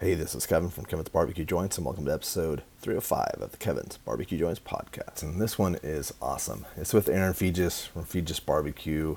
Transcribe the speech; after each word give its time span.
Hey, 0.00 0.14
this 0.14 0.36
is 0.36 0.46
Kevin 0.46 0.70
from 0.70 0.84
Kevin's 0.84 1.08
Barbecue 1.08 1.44
Joints, 1.44 1.76
and 1.76 1.84
welcome 1.84 2.04
to 2.04 2.12
episode 2.12 2.62
305 2.82 3.42
of 3.42 3.50
the 3.50 3.56
Kevin's 3.56 3.96
Barbecue 3.96 4.38
Joints 4.38 4.60
podcast. 4.60 5.24
And 5.24 5.42
this 5.42 5.58
one 5.58 5.76
is 5.82 6.14
awesome. 6.22 6.66
It's 6.76 6.94
with 6.94 7.08
Erin 7.08 7.32
Feges 7.32 7.88
from 7.88 8.04
Feges 8.04 8.38
Barbecue. 8.46 9.16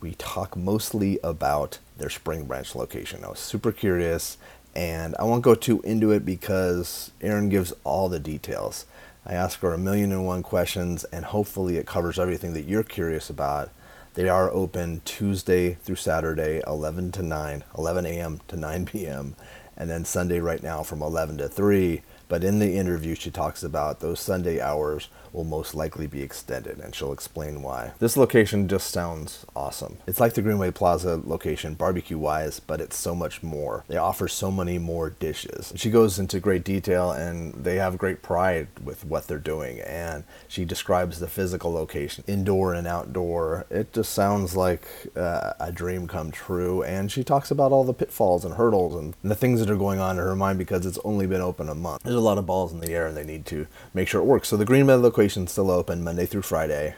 We 0.00 0.14
talk 0.14 0.56
mostly 0.56 1.18
about 1.22 1.78
their 1.98 2.08
Spring 2.08 2.46
Branch 2.46 2.74
location. 2.74 3.22
I 3.22 3.28
was 3.28 3.38
super 3.38 3.70
curious, 3.70 4.38
and 4.74 5.14
I 5.18 5.24
won't 5.24 5.42
go 5.42 5.54
too 5.54 5.82
into 5.82 6.10
it 6.10 6.24
because 6.24 7.10
Aaron 7.20 7.50
gives 7.50 7.74
all 7.84 8.08
the 8.08 8.18
details. 8.18 8.86
I 9.26 9.34
ask 9.34 9.60
her 9.60 9.74
a 9.74 9.78
million 9.78 10.10
and 10.10 10.24
one 10.24 10.42
questions, 10.42 11.04
and 11.04 11.26
hopefully 11.26 11.76
it 11.76 11.86
covers 11.86 12.18
everything 12.18 12.54
that 12.54 12.64
you're 12.64 12.82
curious 12.82 13.28
about. 13.28 13.68
They 14.14 14.28
are 14.30 14.48
open 14.48 15.02
Tuesday 15.04 15.74
through 15.74 15.96
Saturday, 15.96 16.62
11 16.66 17.12
to 17.12 17.22
9, 17.22 17.64
11 17.76 18.06
a.m. 18.06 18.40
to 18.48 18.56
9 18.56 18.86
p.m 18.86 19.36
and 19.76 19.90
then 19.90 20.04
Sunday 20.04 20.40
right 20.40 20.62
now 20.62 20.82
from 20.82 21.02
11 21.02 21.38
to 21.38 21.48
3. 21.48 22.02
But 22.28 22.44
in 22.44 22.58
the 22.58 22.76
interview, 22.76 23.14
she 23.14 23.30
talks 23.30 23.62
about 23.62 24.00
those 24.00 24.20
Sunday 24.20 24.60
hours 24.60 25.08
will 25.34 25.44
most 25.44 25.74
likely 25.74 26.06
be 26.06 26.22
extended, 26.22 26.78
and 26.78 26.94
she'll 26.94 27.12
explain 27.12 27.60
why. 27.60 27.92
This 27.98 28.16
location 28.16 28.68
just 28.68 28.90
sounds 28.90 29.44
awesome. 29.54 29.98
It's 30.06 30.20
like 30.20 30.34
the 30.34 30.42
Greenway 30.42 30.70
Plaza 30.70 31.20
location, 31.24 31.74
barbecue 31.74 32.16
wise, 32.16 32.60
but 32.60 32.80
it's 32.80 32.96
so 32.96 33.14
much 33.14 33.42
more. 33.42 33.84
They 33.88 33.96
offer 33.96 34.28
so 34.28 34.50
many 34.52 34.78
more 34.78 35.10
dishes. 35.10 35.72
She 35.74 35.90
goes 35.90 36.18
into 36.18 36.38
great 36.38 36.64
detail, 36.64 37.10
and 37.10 37.52
they 37.52 37.76
have 37.76 37.98
great 37.98 38.22
pride 38.22 38.68
with 38.82 39.04
what 39.04 39.26
they're 39.26 39.38
doing. 39.38 39.80
And 39.80 40.24
she 40.46 40.64
describes 40.64 41.18
the 41.18 41.28
physical 41.28 41.72
location, 41.72 42.22
indoor 42.26 42.72
and 42.72 42.86
outdoor. 42.86 43.66
It 43.70 43.92
just 43.92 44.12
sounds 44.12 44.56
like 44.56 44.86
uh, 45.16 45.54
a 45.58 45.72
dream 45.72 46.06
come 46.06 46.30
true. 46.30 46.82
And 46.84 47.10
she 47.10 47.24
talks 47.24 47.50
about 47.50 47.72
all 47.72 47.82
the 47.82 47.92
pitfalls 47.92 48.44
and 48.44 48.54
hurdles 48.54 48.94
and 48.94 49.14
the 49.24 49.34
things 49.34 49.58
that 49.60 49.70
are 49.70 49.76
going 49.76 49.98
on 49.98 50.16
in 50.18 50.24
her 50.24 50.36
mind 50.36 50.58
because 50.58 50.86
it's 50.86 50.98
only 51.04 51.26
been 51.26 51.40
open 51.40 51.68
a 51.68 51.74
month. 51.74 52.02
A 52.14 52.20
lot 52.20 52.38
of 52.38 52.46
balls 52.46 52.72
in 52.72 52.80
the 52.80 52.92
air, 52.92 53.06
and 53.06 53.16
they 53.16 53.24
need 53.24 53.44
to 53.46 53.66
make 53.92 54.08
sure 54.08 54.20
it 54.20 54.26
works. 54.26 54.48
So 54.48 54.56
the 54.56 54.64
Greenway 54.64 54.94
location 54.94 55.44
is 55.44 55.52
still 55.52 55.70
open 55.70 56.04
Monday 56.04 56.26
through 56.26 56.42
Friday. 56.42 56.94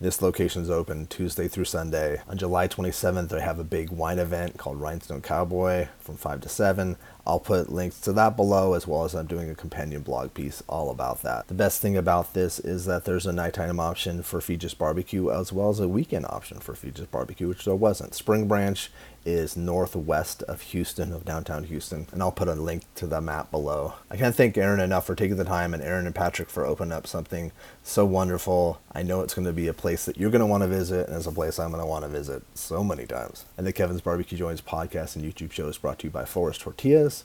This 0.00 0.22
location 0.22 0.62
is 0.62 0.70
open 0.70 1.08
Tuesday 1.08 1.46
through 1.46 1.66
Sunday. 1.66 2.22
On 2.26 2.38
July 2.38 2.68
27th, 2.68 3.28
they 3.28 3.42
have 3.42 3.58
a 3.58 3.64
big 3.64 3.90
wine 3.90 4.18
event 4.18 4.56
called 4.56 4.80
Rhinestone 4.80 5.20
Cowboy 5.20 5.88
from 5.98 6.16
5 6.16 6.40
to 6.40 6.48
7. 6.48 6.96
I'll 7.26 7.38
put 7.38 7.70
links 7.70 8.00
to 8.00 8.14
that 8.14 8.34
below 8.34 8.72
as 8.72 8.86
well 8.86 9.04
as 9.04 9.14
I'm 9.14 9.26
doing 9.26 9.50
a 9.50 9.54
companion 9.54 10.00
blog 10.00 10.32
piece 10.32 10.62
all 10.70 10.90
about 10.90 11.20
that. 11.20 11.48
The 11.48 11.54
best 11.54 11.82
thing 11.82 11.98
about 11.98 12.32
this 12.32 12.58
is 12.58 12.86
that 12.86 13.04
there's 13.04 13.26
a 13.26 13.32
nighttime 13.32 13.78
option 13.78 14.22
for 14.22 14.40
Feges 14.40 14.76
Barbecue 14.76 15.30
as 15.30 15.52
well 15.52 15.68
as 15.68 15.80
a 15.80 15.86
weekend 15.86 16.24
option 16.30 16.60
for 16.60 16.72
Feges 16.72 17.10
Barbecue, 17.10 17.48
which 17.48 17.66
there 17.66 17.74
wasn't. 17.74 18.14
Spring 18.14 18.48
Branch 18.48 18.90
is 19.24 19.56
northwest 19.56 20.42
of 20.44 20.60
Houston, 20.62 21.12
of 21.12 21.24
downtown 21.24 21.64
Houston, 21.64 22.06
and 22.12 22.22
I'll 22.22 22.32
put 22.32 22.48
a 22.48 22.54
link 22.54 22.84
to 22.96 23.06
the 23.06 23.20
map 23.20 23.50
below. 23.50 23.94
I 24.10 24.16
can't 24.16 24.34
thank 24.34 24.56
Erin 24.56 24.80
enough 24.80 25.06
for 25.06 25.14
taking 25.14 25.36
the 25.36 25.44
time 25.44 25.74
and 25.74 25.82
Erin 25.82 26.06
and 26.06 26.14
Patrick 26.14 26.48
for 26.48 26.66
opening 26.66 26.92
up 26.92 27.06
something 27.06 27.52
so 27.82 28.04
wonderful. 28.04 28.80
I 28.92 29.02
know 29.02 29.20
it's 29.20 29.34
going 29.34 29.46
to 29.46 29.52
be 29.52 29.68
a 29.68 29.74
place 29.74 30.04
that 30.06 30.16
you're 30.16 30.30
going 30.30 30.40
to 30.40 30.46
want 30.46 30.62
to 30.62 30.68
visit, 30.68 31.08
and 31.08 31.16
it's 31.16 31.26
a 31.26 31.32
place 31.32 31.58
I'm 31.58 31.70
going 31.70 31.82
to 31.82 31.86
want 31.86 32.04
to 32.04 32.10
visit 32.10 32.42
so 32.54 32.82
many 32.82 33.06
times. 33.06 33.44
And 33.56 33.66
the 33.66 33.72
Kevin's 33.72 34.00
Barbecue 34.00 34.38
Joints 34.38 34.62
podcast 34.62 35.16
and 35.16 35.24
YouTube 35.24 35.52
show 35.52 35.68
is 35.68 35.78
brought 35.78 35.98
to 36.00 36.06
you 36.06 36.10
by 36.10 36.24
Flores 36.24 36.58
Tortillas. 36.58 37.24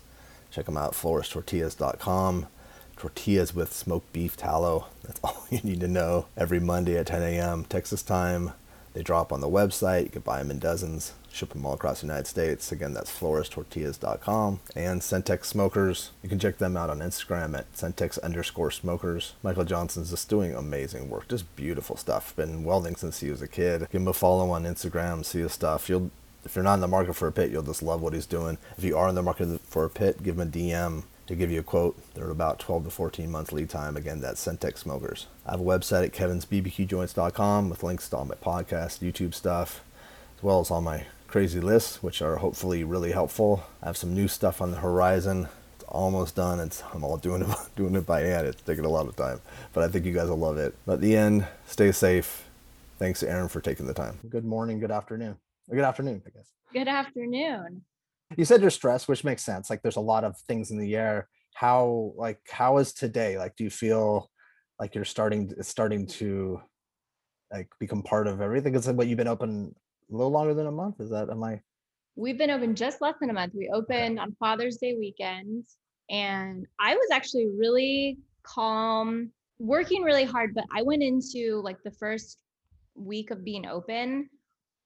Check 0.52 0.66
them 0.66 0.78
out, 0.78 0.94
florestortillas.com. 0.94 2.48
Tortillas 2.98 3.54
with 3.54 3.74
smoked 3.74 4.12
beef 4.14 4.38
tallow. 4.38 4.88
That's 5.04 5.20
all 5.24 5.46
you 5.50 5.60
need 5.64 5.80
to 5.82 5.88
know. 5.88 6.28
Every 6.38 6.60
Monday 6.60 6.98
at 6.98 7.08
10 7.08 7.22
a.m. 7.22 7.66
Texas 7.66 8.04
time. 8.04 8.52
They 8.94 9.04
drop 9.04 9.34
on 9.34 9.42
the 9.42 9.50
website. 9.50 10.04
You 10.04 10.10
can 10.10 10.22
buy 10.22 10.40
them 10.40 10.50
in 10.50 10.60
dozens 10.60 11.12
ship 11.36 11.50
them 11.50 11.66
all 11.66 11.74
across 11.74 12.02
the 12.02 12.08
United 12.08 12.28
States. 12.28 12.72
Again, 12.72 12.94
that's 12.94 13.12
florestortillas.com. 13.12 14.60
And 14.76 15.02
Centex 15.02 15.46
Smokers, 15.46 16.12
you 16.24 16.30
can 16.30 16.40
check 16.40 16.58
them 16.58 16.78
out 16.78 16.90
on 16.90 17.00
Instagram 17.00 17.58
at 17.58 17.72
Centex 17.74 18.22
underscore 18.22 18.72
smokers. 18.72 19.34
Michael 19.44 19.66
Johnson's 19.66 20.12
just 20.12 20.30
doing 20.30 20.56
amazing 20.56 21.10
work, 21.10 21.28
just 21.28 21.56
beautiful 21.56 21.98
stuff. 21.98 22.36
Been 22.36 22.64
welding 22.64 22.96
since 22.96 23.20
he 23.20 23.30
was 23.30 23.42
a 23.42 23.48
kid. 23.48 23.88
Give 23.92 24.02
him 24.02 24.08
a 24.08 24.14
follow 24.14 24.50
on 24.52 24.64
Instagram, 24.64 25.26
see 25.26 25.40
his 25.40 25.54
stuff. 25.54 25.90
You'll 25.90 26.12
if 26.46 26.56
you're 26.56 26.64
not 26.64 26.76
in 26.76 26.82
the 26.82 26.88
market 26.88 27.16
for 27.16 27.28
a 27.28 27.32
pit, 27.32 27.50
you'll 27.50 27.64
just 27.64 27.82
love 27.82 28.02
what 28.02 28.14
he's 28.14 28.28
doing. 28.28 28.60
If 28.78 28.84
you 28.84 28.96
are 28.96 29.10
in 29.10 29.16
the 29.16 29.24
market 29.24 29.60
for 29.62 29.84
a 29.84 29.90
pit, 29.90 30.22
give 30.22 30.40
him 30.40 30.48
a 30.48 30.52
DM 30.52 31.04
to 31.28 31.36
give 31.36 31.52
you 31.52 31.60
a 31.60 31.64
quote. 31.64 31.98
They're 32.14 32.30
about 32.30 32.60
12 32.60 32.86
to 32.86 32.90
14 32.92 33.32
months 33.32 33.52
lead 33.52 33.70
time. 33.70 33.98
Again, 33.98 34.22
that's 34.22 34.46
Centex 34.46 34.80
Smokers. 34.80 35.26
I 35.46 35.52
have 35.52 35.60
a 35.60 35.64
website 35.64 36.06
at 36.06 36.14
kevinsbbqjoints.com 36.14 37.70
with 37.70 37.84
links 37.84 38.10
to 38.10 38.18
all 38.18 38.26
my 38.26 38.36
podcast, 38.36 39.00
YouTube 39.00 39.34
stuff, 39.34 39.84
as 40.38 40.44
well 40.44 40.60
as 40.60 40.70
all 40.70 40.82
my 40.82 41.06
crazy 41.36 41.60
lists, 41.60 42.02
which 42.02 42.22
are 42.22 42.38
hopefully 42.38 42.82
really 42.86 43.12
helpful. 43.12 43.62
I 43.84 43.88
have 43.88 43.98
some 43.98 44.16
new 44.16 44.30
stuff 44.30 44.62
on 44.62 44.72
the 44.72 44.78
horizon. 44.78 45.50
It's 45.76 45.84
almost 45.84 46.34
done. 46.34 46.62
It's 46.62 46.82
I'm 46.94 47.04
all 47.04 47.18
doing 47.18 47.42
it 47.42 47.50
doing 47.76 47.94
it 47.96 48.06
by 48.06 48.22
hand. 48.22 48.48
It's 48.48 48.62
taking 48.62 48.86
a 48.86 48.90
lot 48.90 49.06
of 49.06 49.18
time, 49.18 49.42
but 49.74 49.84
I 49.84 49.90
think 49.90 50.06
you 50.06 50.14
guys 50.14 50.30
will 50.30 50.38
love 50.38 50.58
it. 50.58 50.74
But 50.86 50.94
at 50.94 51.02
the 51.02 51.18
end, 51.18 51.46
stay 51.68 51.92
safe. 51.92 52.46
Thanks, 53.00 53.22
Erin, 53.22 53.50
for 53.50 53.60
taking 53.60 53.86
the 53.86 53.94
time. 53.94 54.18
Good 54.30 54.46
morning. 54.46 54.80
Good 54.80 54.92
afternoon. 54.92 55.36
Or 55.68 55.76
good 55.76 55.84
afternoon, 55.84 56.24
I 56.26 56.30
guess. 56.30 56.54
Good 56.72 56.88
afternoon. 56.88 57.82
You 58.38 58.46
said 58.46 58.62
you're 58.62 58.70
stressed, 58.70 59.10
which 59.10 59.26
makes 59.26 59.44
sense. 59.44 59.70
Like 59.70 59.82
there's 59.82 59.98
a 59.98 60.12
lot 60.14 60.24
of 60.24 60.38
things 60.48 60.72
in 60.72 60.80
the 60.80 60.96
air. 60.96 61.28
How 61.54 62.14
like 62.16 62.40
how 62.50 62.78
is 62.78 62.94
today? 62.94 63.38
Like 63.38 63.58
do 63.58 63.66
you 63.66 63.70
feel 63.70 64.32
like 64.80 64.96
you're 64.96 65.04
starting 65.04 65.52
starting 65.64 66.08
to 66.08 66.62
like 67.52 67.68
become 67.78 68.04
part 68.04 68.28
of 68.28 68.40
everything? 68.40 68.74
Is 68.74 68.88
it 68.88 68.96
what 68.96 69.08
you've 69.08 69.18
been 69.18 69.28
open 69.28 69.76
a 70.12 70.16
little 70.16 70.32
longer 70.32 70.54
than 70.54 70.68
a 70.68 70.72
month. 70.72 71.00
Is 71.00 71.10
that 71.10 71.30
am 71.30 71.44
I? 71.44 71.62
We've 72.16 72.38
been 72.38 72.52
open 72.52 72.76
just 72.76 73.02
less 73.02 73.16
than 73.20 73.30
a 73.30 73.34
month. 73.34 73.54
We 73.56 73.70
opened 73.74 74.20
on 74.20 74.36
Father's 74.40 74.78
Day 74.78 74.96
weekend, 74.98 75.66
and 76.10 76.66
I 76.80 76.96
was 76.96 77.10
actually 77.12 77.48
really 77.58 78.20
calm, 78.44 79.32
working 79.60 80.04
really 80.04 80.24
hard. 80.24 80.54
But 80.54 80.66
I 80.74 80.82
went 80.82 81.04
into 81.04 81.62
like 81.64 81.82
the 81.84 81.92
first 81.92 82.38
week 82.96 83.32
of 83.32 83.44
being 83.44 83.66
open 83.66 84.30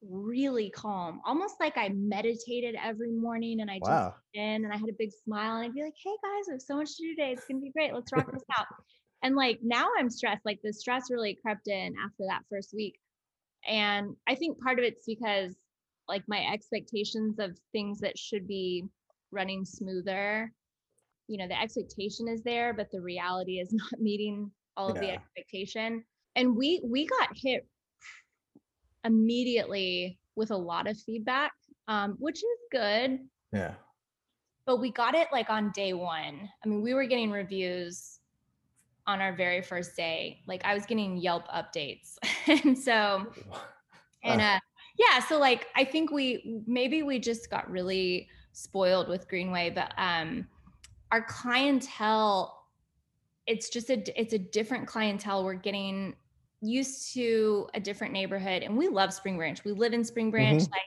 really 0.01 0.69
calm, 0.69 1.21
almost 1.25 1.55
like 1.59 1.77
I 1.77 1.89
meditated 1.89 2.75
every 2.81 3.11
morning 3.11 3.61
and 3.61 3.69
I 3.69 3.79
just 3.79 3.89
wow. 3.89 4.15
in 4.33 4.63
and 4.63 4.71
I 4.71 4.77
had 4.77 4.89
a 4.89 4.95
big 4.97 5.11
smile 5.11 5.57
and 5.57 5.65
I'd 5.65 5.73
be 5.73 5.83
like, 5.83 5.93
hey 6.01 6.15
guys, 6.23 6.45
we 6.47 6.53
have 6.53 6.61
so 6.61 6.77
much 6.77 6.95
to 6.97 7.03
do 7.03 7.15
today. 7.15 7.33
It's 7.33 7.45
gonna 7.45 7.59
be 7.59 7.71
great. 7.71 7.93
Let's 7.93 8.11
rock 8.13 8.31
this 8.31 8.43
out. 8.57 8.67
And 9.23 9.35
like 9.35 9.59
now 9.61 9.87
I'm 9.97 10.09
stressed. 10.09 10.45
Like 10.45 10.59
the 10.63 10.71
stress 10.71 11.11
really 11.11 11.37
crept 11.41 11.67
in 11.67 11.95
after 12.03 12.23
that 12.27 12.43
first 12.49 12.73
week. 12.73 12.97
And 13.67 14.15
I 14.27 14.35
think 14.35 14.61
part 14.61 14.79
of 14.79 14.85
it's 14.85 15.03
because 15.05 15.55
like 16.07 16.23
my 16.27 16.45
expectations 16.51 17.39
of 17.39 17.57
things 17.71 17.99
that 17.99 18.17
should 18.17 18.47
be 18.47 18.85
running 19.31 19.65
smoother, 19.65 20.51
you 21.27 21.37
know, 21.37 21.47
the 21.47 21.59
expectation 21.59 22.27
is 22.27 22.43
there, 22.43 22.73
but 22.73 22.89
the 22.91 23.01
reality 23.01 23.59
is 23.59 23.71
not 23.73 23.99
meeting 23.99 24.51
all 24.75 24.89
of 24.89 24.95
yeah. 24.95 25.01
the 25.01 25.11
expectation. 25.13 26.03
And 26.35 26.55
we 26.55 26.81
we 26.83 27.05
got 27.05 27.29
hit 27.35 27.67
immediately 29.03 30.19
with 30.35 30.51
a 30.51 30.57
lot 30.57 30.87
of 30.87 30.97
feedback, 30.97 31.51
um, 31.87 32.15
which 32.19 32.37
is 32.37 32.59
good. 32.71 33.19
Yeah. 33.51 33.73
But 34.65 34.77
we 34.77 34.91
got 34.91 35.15
it 35.15 35.27
like 35.31 35.49
on 35.49 35.71
day 35.73 35.93
one. 35.93 36.47
I 36.63 36.67
mean, 36.67 36.81
we 36.81 36.93
were 36.93 37.05
getting 37.05 37.31
reviews 37.31 38.18
on 39.07 39.21
our 39.21 39.33
very 39.33 39.61
first 39.61 39.95
day. 39.95 40.41
Like 40.47 40.63
I 40.65 40.73
was 40.73 40.85
getting 40.85 41.17
Yelp 41.17 41.47
updates. 41.47 42.17
and 42.47 42.77
so 42.77 43.27
and 44.23 44.41
uh 44.41 44.59
yeah, 44.97 45.19
so 45.19 45.39
like 45.39 45.67
I 45.75 45.83
think 45.83 46.11
we 46.11 46.61
maybe 46.67 47.03
we 47.03 47.19
just 47.19 47.49
got 47.49 47.69
really 47.69 48.27
spoiled 48.51 49.07
with 49.07 49.27
Greenway, 49.27 49.71
but 49.71 49.93
um 49.97 50.47
our 51.11 51.21
clientele 51.23 52.55
it's 53.47 53.69
just 53.69 53.89
a 53.89 54.19
it's 54.19 54.33
a 54.33 54.39
different 54.39 54.87
clientele. 54.87 55.43
We're 55.43 55.53
getting 55.55 56.15
used 56.61 57.13
to 57.13 57.67
a 57.73 57.79
different 57.79 58.13
neighborhood 58.13 58.63
and 58.63 58.77
we 58.77 58.89
love 58.89 59.13
Spring 59.13 59.37
Branch. 59.37 59.63
We 59.63 59.71
live 59.71 59.93
in 59.93 60.03
Spring 60.03 60.29
Branch 60.29 60.61
mm-hmm. 60.61 60.71
like 60.71 60.81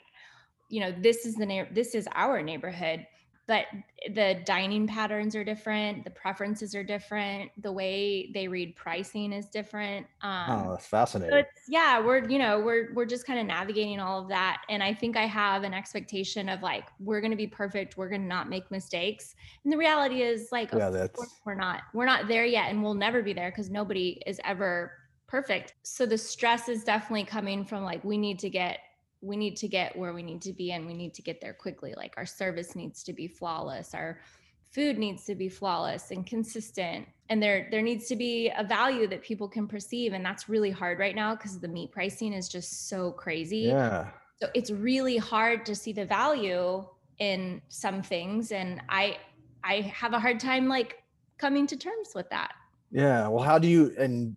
you 0.68 0.80
know, 0.80 0.94
this 1.00 1.26
is 1.26 1.34
the 1.34 1.44
na- 1.44 1.66
this 1.70 1.94
is 1.94 2.08
our 2.14 2.40
neighborhood 2.40 3.06
but 3.46 3.66
the 4.14 4.40
dining 4.44 4.86
patterns 4.86 5.34
are 5.34 5.44
different 5.44 6.04
the 6.04 6.10
preferences 6.10 6.74
are 6.74 6.84
different 6.84 7.50
the 7.62 7.70
way 7.70 8.30
they 8.34 8.46
read 8.46 8.74
pricing 8.76 9.32
is 9.32 9.46
different 9.46 10.06
um, 10.22 10.46
oh 10.50 10.70
that's 10.70 10.86
fascinating. 10.86 11.42
so 11.42 11.44
yeah 11.68 12.00
we're 12.00 12.28
you 12.28 12.38
know 12.38 12.60
we're 12.60 12.92
we're 12.94 13.06
just 13.06 13.26
kind 13.26 13.38
of 13.38 13.46
navigating 13.46 14.00
all 14.00 14.22
of 14.22 14.28
that 14.28 14.62
and 14.68 14.82
i 14.82 14.92
think 14.94 15.16
i 15.16 15.26
have 15.26 15.62
an 15.62 15.74
expectation 15.74 16.48
of 16.48 16.62
like 16.62 16.84
we're 17.00 17.20
going 17.20 17.30
to 17.30 17.36
be 17.36 17.46
perfect 17.46 17.96
we're 17.96 18.08
going 18.08 18.22
to 18.22 18.26
not 18.26 18.48
make 18.48 18.70
mistakes 18.70 19.34
and 19.64 19.72
the 19.72 19.76
reality 19.76 20.22
is 20.22 20.48
like 20.52 20.70
yeah, 20.72 20.90
that's... 20.90 21.38
we're 21.44 21.54
not 21.54 21.82
we're 21.94 22.06
not 22.06 22.28
there 22.28 22.44
yet 22.44 22.70
and 22.70 22.82
we'll 22.82 22.94
never 22.94 23.22
be 23.22 23.32
there 23.32 23.50
because 23.50 23.70
nobody 23.70 24.22
is 24.26 24.40
ever 24.44 24.92
perfect 25.26 25.74
so 25.82 26.04
the 26.06 26.18
stress 26.18 26.68
is 26.68 26.84
definitely 26.84 27.24
coming 27.24 27.64
from 27.64 27.82
like 27.82 28.04
we 28.04 28.18
need 28.18 28.38
to 28.38 28.50
get 28.50 28.78
we 29.22 29.36
need 29.36 29.56
to 29.56 29.68
get 29.68 29.96
where 29.96 30.12
we 30.12 30.22
need 30.22 30.42
to 30.42 30.52
be 30.52 30.72
and 30.72 30.86
we 30.86 30.94
need 30.94 31.14
to 31.14 31.22
get 31.22 31.40
there 31.40 31.54
quickly. 31.54 31.94
Like 31.96 32.14
our 32.16 32.26
service 32.26 32.74
needs 32.74 33.02
to 33.04 33.12
be 33.12 33.28
flawless. 33.28 33.94
Our 33.94 34.20
food 34.72 34.98
needs 34.98 35.24
to 35.26 35.34
be 35.34 35.48
flawless 35.48 36.10
and 36.10 36.26
consistent. 36.26 37.06
And 37.28 37.40
there 37.42 37.68
there 37.70 37.82
needs 37.82 38.08
to 38.08 38.16
be 38.16 38.50
a 38.56 38.64
value 38.64 39.06
that 39.06 39.22
people 39.22 39.48
can 39.48 39.68
perceive. 39.68 40.12
And 40.12 40.24
that's 40.24 40.48
really 40.48 40.70
hard 40.70 40.98
right 40.98 41.14
now 41.14 41.36
because 41.36 41.58
the 41.60 41.68
meat 41.68 41.92
pricing 41.92 42.32
is 42.32 42.48
just 42.48 42.88
so 42.88 43.12
crazy. 43.12 43.68
Yeah. 43.68 44.08
So 44.40 44.48
it's 44.54 44.72
really 44.72 45.18
hard 45.18 45.64
to 45.66 45.74
see 45.76 45.92
the 45.92 46.04
value 46.04 46.84
in 47.18 47.62
some 47.68 48.02
things. 48.02 48.50
And 48.50 48.82
i 48.88 49.18
I 49.64 49.82
have 49.82 50.12
a 50.12 50.18
hard 50.18 50.40
time 50.40 50.66
like 50.66 51.04
coming 51.38 51.68
to 51.68 51.76
terms 51.76 52.10
with 52.14 52.28
that. 52.30 52.52
Yeah. 52.90 53.28
Well, 53.28 53.44
how 53.44 53.60
do 53.60 53.68
you 53.68 53.94
and 53.96 54.36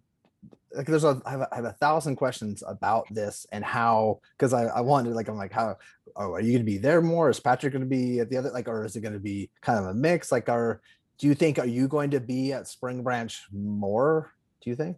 like 0.75 0.87
there's 0.87 1.03
a 1.03 1.21
I 1.25 1.31
have 1.31 1.41
a, 1.41 1.47
I 1.51 1.55
have 1.55 1.65
a 1.65 1.73
thousand 1.73 2.15
questions 2.17 2.63
about 2.67 3.05
this 3.09 3.45
and 3.51 3.63
how 3.63 4.19
because 4.37 4.53
I 4.53 4.65
I 4.65 4.81
wanted 4.81 5.13
like 5.13 5.27
I'm 5.27 5.37
like 5.37 5.51
how 5.51 5.77
oh 6.15 6.33
are 6.33 6.41
you 6.41 6.53
gonna 6.53 6.63
be 6.63 6.77
there 6.77 7.01
more? 7.01 7.29
Is 7.29 7.39
Patrick 7.39 7.73
gonna 7.73 7.85
be 7.85 8.19
at 8.19 8.29
the 8.29 8.37
other 8.37 8.51
like 8.51 8.67
or 8.67 8.85
is 8.85 8.95
it 8.95 9.01
gonna 9.01 9.19
be 9.19 9.49
kind 9.61 9.79
of 9.79 9.85
a 9.85 9.93
mix? 9.93 10.31
Like 10.31 10.49
are 10.49 10.81
do 11.17 11.27
you 11.27 11.35
think 11.35 11.59
are 11.59 11.65
you 11.65 11.87
going 11.87 12.11
to 12.11 12.19
be 12.19 12.53
at 12.53 12.67
Spring 12.67 13.03
Branch 13.03 13.41
more? 13.53 14.33
Do 14.61 14.69
you 14.69 14.75
think? 14.75 14.97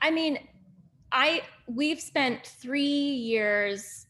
I 0.00 0.10
mean, 0.10 0.38
I 1.12 1.42
we've 1.66 2.00
spent 2.00 2.46
three 2.46 2.82
years 2.82 4.06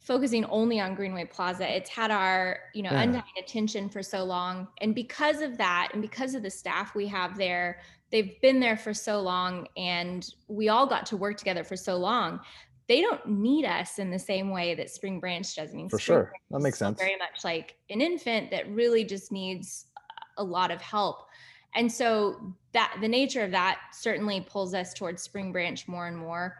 focusing 0.00 0.44
only 0.46 0.80
on 0.80 0.94
Greenway 0.94 1.26
Plaza. 1.26 1.76
It's 1.76 1.88
had 1.88 2.10
our, 2.10 2.58
you 2.74 2.82
know, 2.82 2.90
Yeah. 2.90 3.02
undying 3.02 3.24
attention 3.38 3.88
for 3.88 4.02
so 4.02 4.24
long. 4.24 4.66
And 4.80 4.94
because 4.96 5.40
of 5.42 5.56
that, 5.58 5.90
and 5.92 6.02
because 6.02 6.34
of 6.34 6.42
the 6.42 6.50
staff 6.50 6.94
we 6.96 7.06
have 7.06 7.38
there, 7.38 7.78
they've 8.12 8.40
been 8.42 8.60
there 8.60 8.76
for 8.76 8.94
so 8.94 9.20
long 9.20 9.66
and 9.76 10.32
we 10.46 10.68
all 10.68 10.86
got 10.86 11.06
to 11.06 11.16
work 11.16 11.38
together 11.38 11.64
for 11.64 11.76
so 11.76 11.96
long. 11.96 12.38
They 12.88 13.00
don't 13.00 13.26
need 13.26 13.64
us 13.64 13.98
in 13.98 14.10
the 14.10 14.18
same 14.18 14.50
way 14.50 14.74
that 14.74 14.90
Spring 14.90 15.18
Branch 15.18 15.56
does. 15.56 15.70
I 15.70 15.76
mean, 15.76 15.88
For 15.88 15.98
sure. 15.98 16.24
Branch 16.24 16.34
That 16.50 16.60
makes 16.60 16.78
sense. 16.78 17.00
Very 17.00 17.16
much 17.16 17.42
like 17.42 17.76
an 17.90 18.00
infant 18.00 18.50
that 18.50 18.68
really 18.70 19.04
just 19.04 19.32
needs 19.32 19.86
a 20.36 20.44
lot 20.44 20.70
of 20.70 20.80
help. 20.80 21.26
And 21.74 21.90
so 21.90 22.54
that 22.72 22.94
the 23.00 23.08
nature 23.08 23.42
of 23.42 23.50
that 23.52 23.80
certainly 23.92 24.42
pulls 24.42 24.74
us 24.74 24.92
towards 24.92 25.22
Spring 25.22 25.52
Branch 25.52 25.88
more 25.88 26.06
and 26.06 26.16
more. 26.16 26.56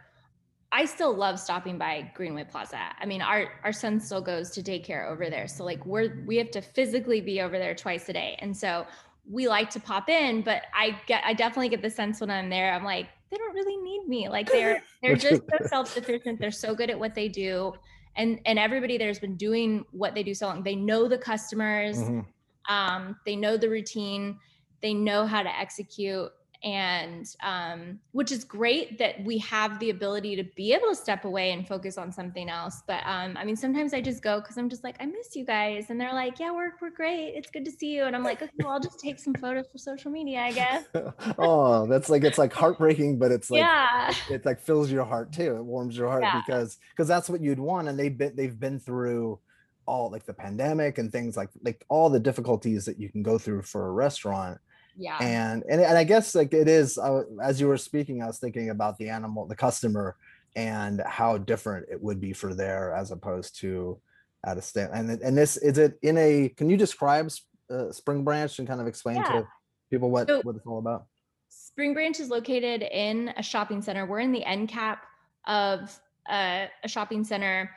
I 0.74 0.86
still 0.86 1.14
love 1.14 1.38
stopping 1.38 1.76
by 1.76 2.10
Greenway 2.14 2.44
Plaza. 2.44 2.80
I 2.98 3.04
mean, 3.04 3.20
our 3.20 3.48
our 3.62 3.74
son 3.74 4.00
still 4.00 4.22
goes 4.22 4.50
to 4.52 4.62
daycare 4.62 5.10
over 5.10 5.28
there. 5.28 5.46
So 5.46 5.64
like 5.64 5.84
we're 5.84 6.24
we 6.24 6.38
have 6.38 6.50
to 6.52 6.62
physically 6.62 7.20
be 7.20 7.42
over 7.42 7.58
there 7.58 7.74
twice 7.74 8.08
a 8.08 8.14
day. 8.14 8.38
And 8.38 8.56
so 8.56 8.86
we 9.30 9.48
like 9.48 9.70
to 9.70 9.80
pop 9.80 10.08
in, 10.08 10.42
but 10.42 10.62
I 10.74 10.98
get 11.06 11.22
I 11.24 11.34
definitely 11.34 11.68
get 11.68 11.82
the 11.82 11.90
sense 11.90 12.20
when 12.20 12.30
I'm 12.30 12.50
there, 12.50 12.72
I'm 12.72 12.84
like, 12.84 13.08
they 13.30 13.36
don't 13.36 13.54
really 13.54 13.76
need 13.76 14.08
me. 14.08 14.28
Like 14.28 14.50
they're 14.50 14.82
they're 15.02 15.16
just 15.16 15.42
so 15.50 15.66
self-sufficient. 15.66 16.40
They're 16.40 16.50
so 16.50 16.74
good 16.74 16.90
at 16.90 16.98
what 16.98 17.14
they 17.14 17.28
do. 17.28 17.72
And 18.16 18.40
and 18.46 18.58
everybody 18.58 18.98
there's 18.98 19.18
been 19.20 19.36
doing 19.36 19.84
what 19.92 20.14
they 20.14 20.22
do 20.22 20.34
so 20.34 20.46
long. 20.48 20.62
They 20.62 20.74
know 20.76 21.08
the 21.08 21.18
customers 21.18 21.98
Mhm. 21.98 22.26
um, 22.68 23.16
they 23.26 23.36
know 23.36 23.56
the 23.56 23.68
routine 23.68 24.38
they 24.82 24.92
know 24.92 25.26
how 25.26 25.42
to 25.44 25.58
execute 25.58 26.28
and 26.64 27.34
um, 27.42 27.98
which 28.12 28.30
is 28.30 28.44
great 28.44 28.98
that 28.98 29.22
we 29.24 29.38
have 29.38 29.78
the 29.80 29.90
ability 29.90 30.36
to 30.36 30.44
be 30.56 30.72
able 30.72 30.88
to 30.88 30.94
step 30.94 31.24
away 31.24 31.52
and 31.52 31.66
focus 31.66 31.98
on 31.98 32.12
something 32.12 32.48
else 32.48 32.82
but 32.86 33.02
um, 33.04 33.36
i 33.36 33.44
mean 33.44 33.56
sometimes 33.56 33.92
i 33.92 34.00
just 34.00 34.22
go 34.22 34.40
because 34.40 34.56
i'm 34.56 34.68
just 34.68 34.84
like 34.84 34.96
i 35.00 35.06
miss 35.06 35.34
you 35.34 35.44
guys 35.44 35.86
and 35.90 36.00
they're 36.00 36.14
like 36.14 36.38
yeah 36.38 36.50
we're, 36.50 36.72
we're 36.80 36.90
great 36.90 37.32
it's 37.34 37.50
good 37.50 37.64
to 37.64 37.70
see 37.70 37.94
you 37.94 38.04
and 38.04 38.14
i'm 38.14 38.22
like 38.22 38.40
okay 38.42 38.52
well 38.60 38.72
i'll 38.72 38.80
just 38.80 39.00
take 39.00 39.18
some 39.18 39.34
photos 39.34 39.66
for 39.70 39.78
social 39.78 40.10
media 40.10 40.40
i 40.40 40.52
guess 40.52 40.84
oh, 41.38 41.86
that's 41.86 42.08
like 42.08 42.24
it's 42.24 42.38
like 42.38 42.52
heartbreaking, 42.52 43.18
but 43.18 43.30
it's 43.32 43.50
like 43.50 43.60
yeah 43.60 44.12
it 44.30 44.44
like 44.44 44.60
fills 44.60 44.90
your 44.90 45.04
heart 45.04 45.32
too. 45.32 45.56
It 45.56 45.64
warms 45.64 45.96
your 45.96 46.08
heart 46.08 46.22
Yeah. 46.22 46.40
because 46.44 46.78
because 46.90 47.08
that's 47.08 47.28
what 47.28 47.40
you'd 47.40 47.58
want. 47.58 47.88
And 47.88 47.98
they've 47.98 48.16
been 48.16 48.34
they've 48.36 48.58
been 48.58 48.78
through 48.78 49.38
all 49.86 50.10
like 50.10 50.24
the 50.24 50.34
pandemic 50.34 50.98
and 50.98 51.10
things 51.10 51.36
like 51.36 51.50
like 51.62 51.84
all 51.88 52.08
the 52.10 52.20
difficulties 52.20 52.84
that 52.84 52.98
you 52.98 53.08
can 53.08 53.22
go 53.22 53.38
through 53.38 53.62
for 53.62 53.88
a 53.88 53.92
restaurant. 53.92 54.58
Yeah 54.96 55.18
And 55.20 55.62
and, 55.68 55.80
and 55.80 55.96
I 55.98 56.04
guess 56.04 56.34
like 56.34 56.52
it 56.52 56.68
is 56.68 56.98
uh, 56.98 57.22
as 57.42 57.60
you 57.60 57.68
were 57.68 57.76
speaking, 57.78 58.22
I 58.22 58.26
was 58.26 58.38
thinking 58.38 58.70
about 58.70 58.98
the 58.98 59.08
animal, 59.08 59.46
the 59.46 59.56
customer, 59.56 60.16
and 60.56 61.00
how 61.06 61.38
different 61.38 61.86
it 61.90 62.00
would 62.02 62.20
be 62.20 62.32
for 62.32 62.54
there 62.54 62.94
as 62.94 63.10
opposed 63.10 63.58
to 63.60 63.98
at 64.44 64.58
a 64.58 64.62
stand. 64.62 64.90
And 64.94 65.10
and 65.22 65.36
this 65.36 65.56
is 65.56 65.78
it 65.78 65.98
in 66.02 66.18
a. 66.18 66.48
Can 66.50 66.68
you 66.68 66.76
describe 66.76 67.30
uh, 67.70 67.90
Spring 67.92 68.24
Branch 68.24 68.58
and 68.58 68.68
kind 68.68 68.80
of 68.80 68.86
explain 68.86 69.16
Yeah. 69.16 69.32
to 69.32 69.48
people 69.90 70.10
what 70.10 70.28
So- 70.28 70.42
what 70.42 70.56
it's 70.56 70.66
all 70.66 70.78
about? 70.78 71.06
Spring 71.48 71.94
Branch 71.94 72.18
is 72.20 72.28
located 72.28 72.82
in 72.82 73.32
a 73.36 73.42
shopping 73.42 73.80
center. 73.82 74.04
We're 74.06 74.20
in 74.20 74.32
the 74.32 74.44
end 74.44 74.68
cap 74.68 75.04
of 75.46 75.98
a, 76.30 76.68
a 76.84 76.88
shopping 76.88 77.24
center. 77.24 77.70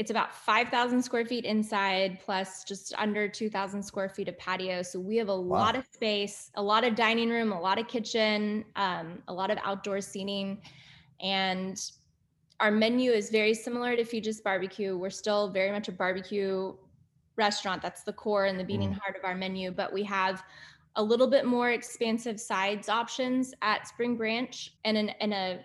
It's 0.00 0.10
about 0.10 0.34
5,000 0.34 1.02
square 1.02 1.26
feet 1.26 1.44
inside, 1.44 2.20
plus 2.24 2.64
just 2.64 2.94
under 2.96 3.28
2,000 3.28 3.82
square 3.82 4.08
feet 4.08 4.28
of 4.28 4.38
patio. 4.38 4.80
So 4.80 4.98
we 4.98 5.18
have 5.18 5.28
a 5.28 5.34
lot 5.34 5.76
of 5.76 5.84
space, 5.92 6.50
a 6.54 6.62
lot 6.62 6.84
of 6.84 6.94
dining 6.94 7.28
room, 7.28 7.52
a 7.52 7.60
lot 7.60 7.78
of 7.78 7.86
kitchen, 7.86 8.64
um, 8.76 9.22
a 9.28 9.34
lot 9.34 9.50
of 9.50 9.58
outdoor 9.62 10.00
seating. 10.00 10.62
And 11.20 11.78
our 12.60 12.70
menu 12.70 13.12
is 13.12 13.28
very 13.28 13.52
similar 13.52 13.94
to 13.94 14.02
Feges 14.02 14.42
Barbecue. 14.42 14.96
We're 14.96 15.10
still 15.10 15.50
very 15.50 15.70
much 15.70 15.88
a 15.88 15.92
barbecue 15.92 16.72
restaurant. 17.36 17.82
That's 17.82 18.02
the 18.02 18.14
core 18.14 18.46
and 18.46 18.58
the 18.58 18.64
beating 18.64 18.94
heart 18.94 19.18
of 19.18 19.24
our 19.26 19.34
menu. 19.34 19.70
But 19.70 19.92
we 19.92 20.02
have 20.04 20.42
a 20.96 21.02
little 21.02 21.26
bit 21.26 21.44
more 21.44 21.72
expansive 21.72 22.40
sides 22.40 22.88
options 22.88 23.52
at 23.60 23.86
Spring 23.86 24.16
Branch 24.16 24.72
and 24.86 24.96
an 24.96 25.10
and 25.20 25.34
a 25.34 25.60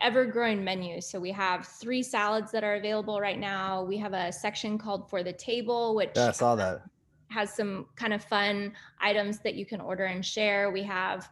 ever 0.00 0.24
growing 0.24 0.62
menu. 0.64 1.00
So 1.00 1.18
we 1.18 1.30
have 1.32 1.66
three 1.66 2.02
salads 2.02 2.50
that 2.52 2.64
are 2.64 2.74
available 2.76 3.20
right 3.20 3.38
now. 3.38 3.82
We 3.84 3.96
have 3.98 4.12
a 4.12 4.32
section 4.32 4.78
called 4.78 5.08
for 5.10 5.22
the 5.22 5.32
table, 5.32 5.94
which 5.94 6.10
Yeah, 6.16 6.28
I 6.28 6.32
saw 6.32 6.54
that. 6.56 6.82
has 7.30 7.54
some 7.54 7.86
kind 7.96 8.12
of 8.12 8.22
fun 8.24 8.72
items 9.00 9.38
that 9.40 9.54
you 9.54 9.66
can 9.66 9.80
order 9.80 10.04
and 10.04 10.24
share. 10.24 10.70
We 10.70 10.82
have 10.84 11.28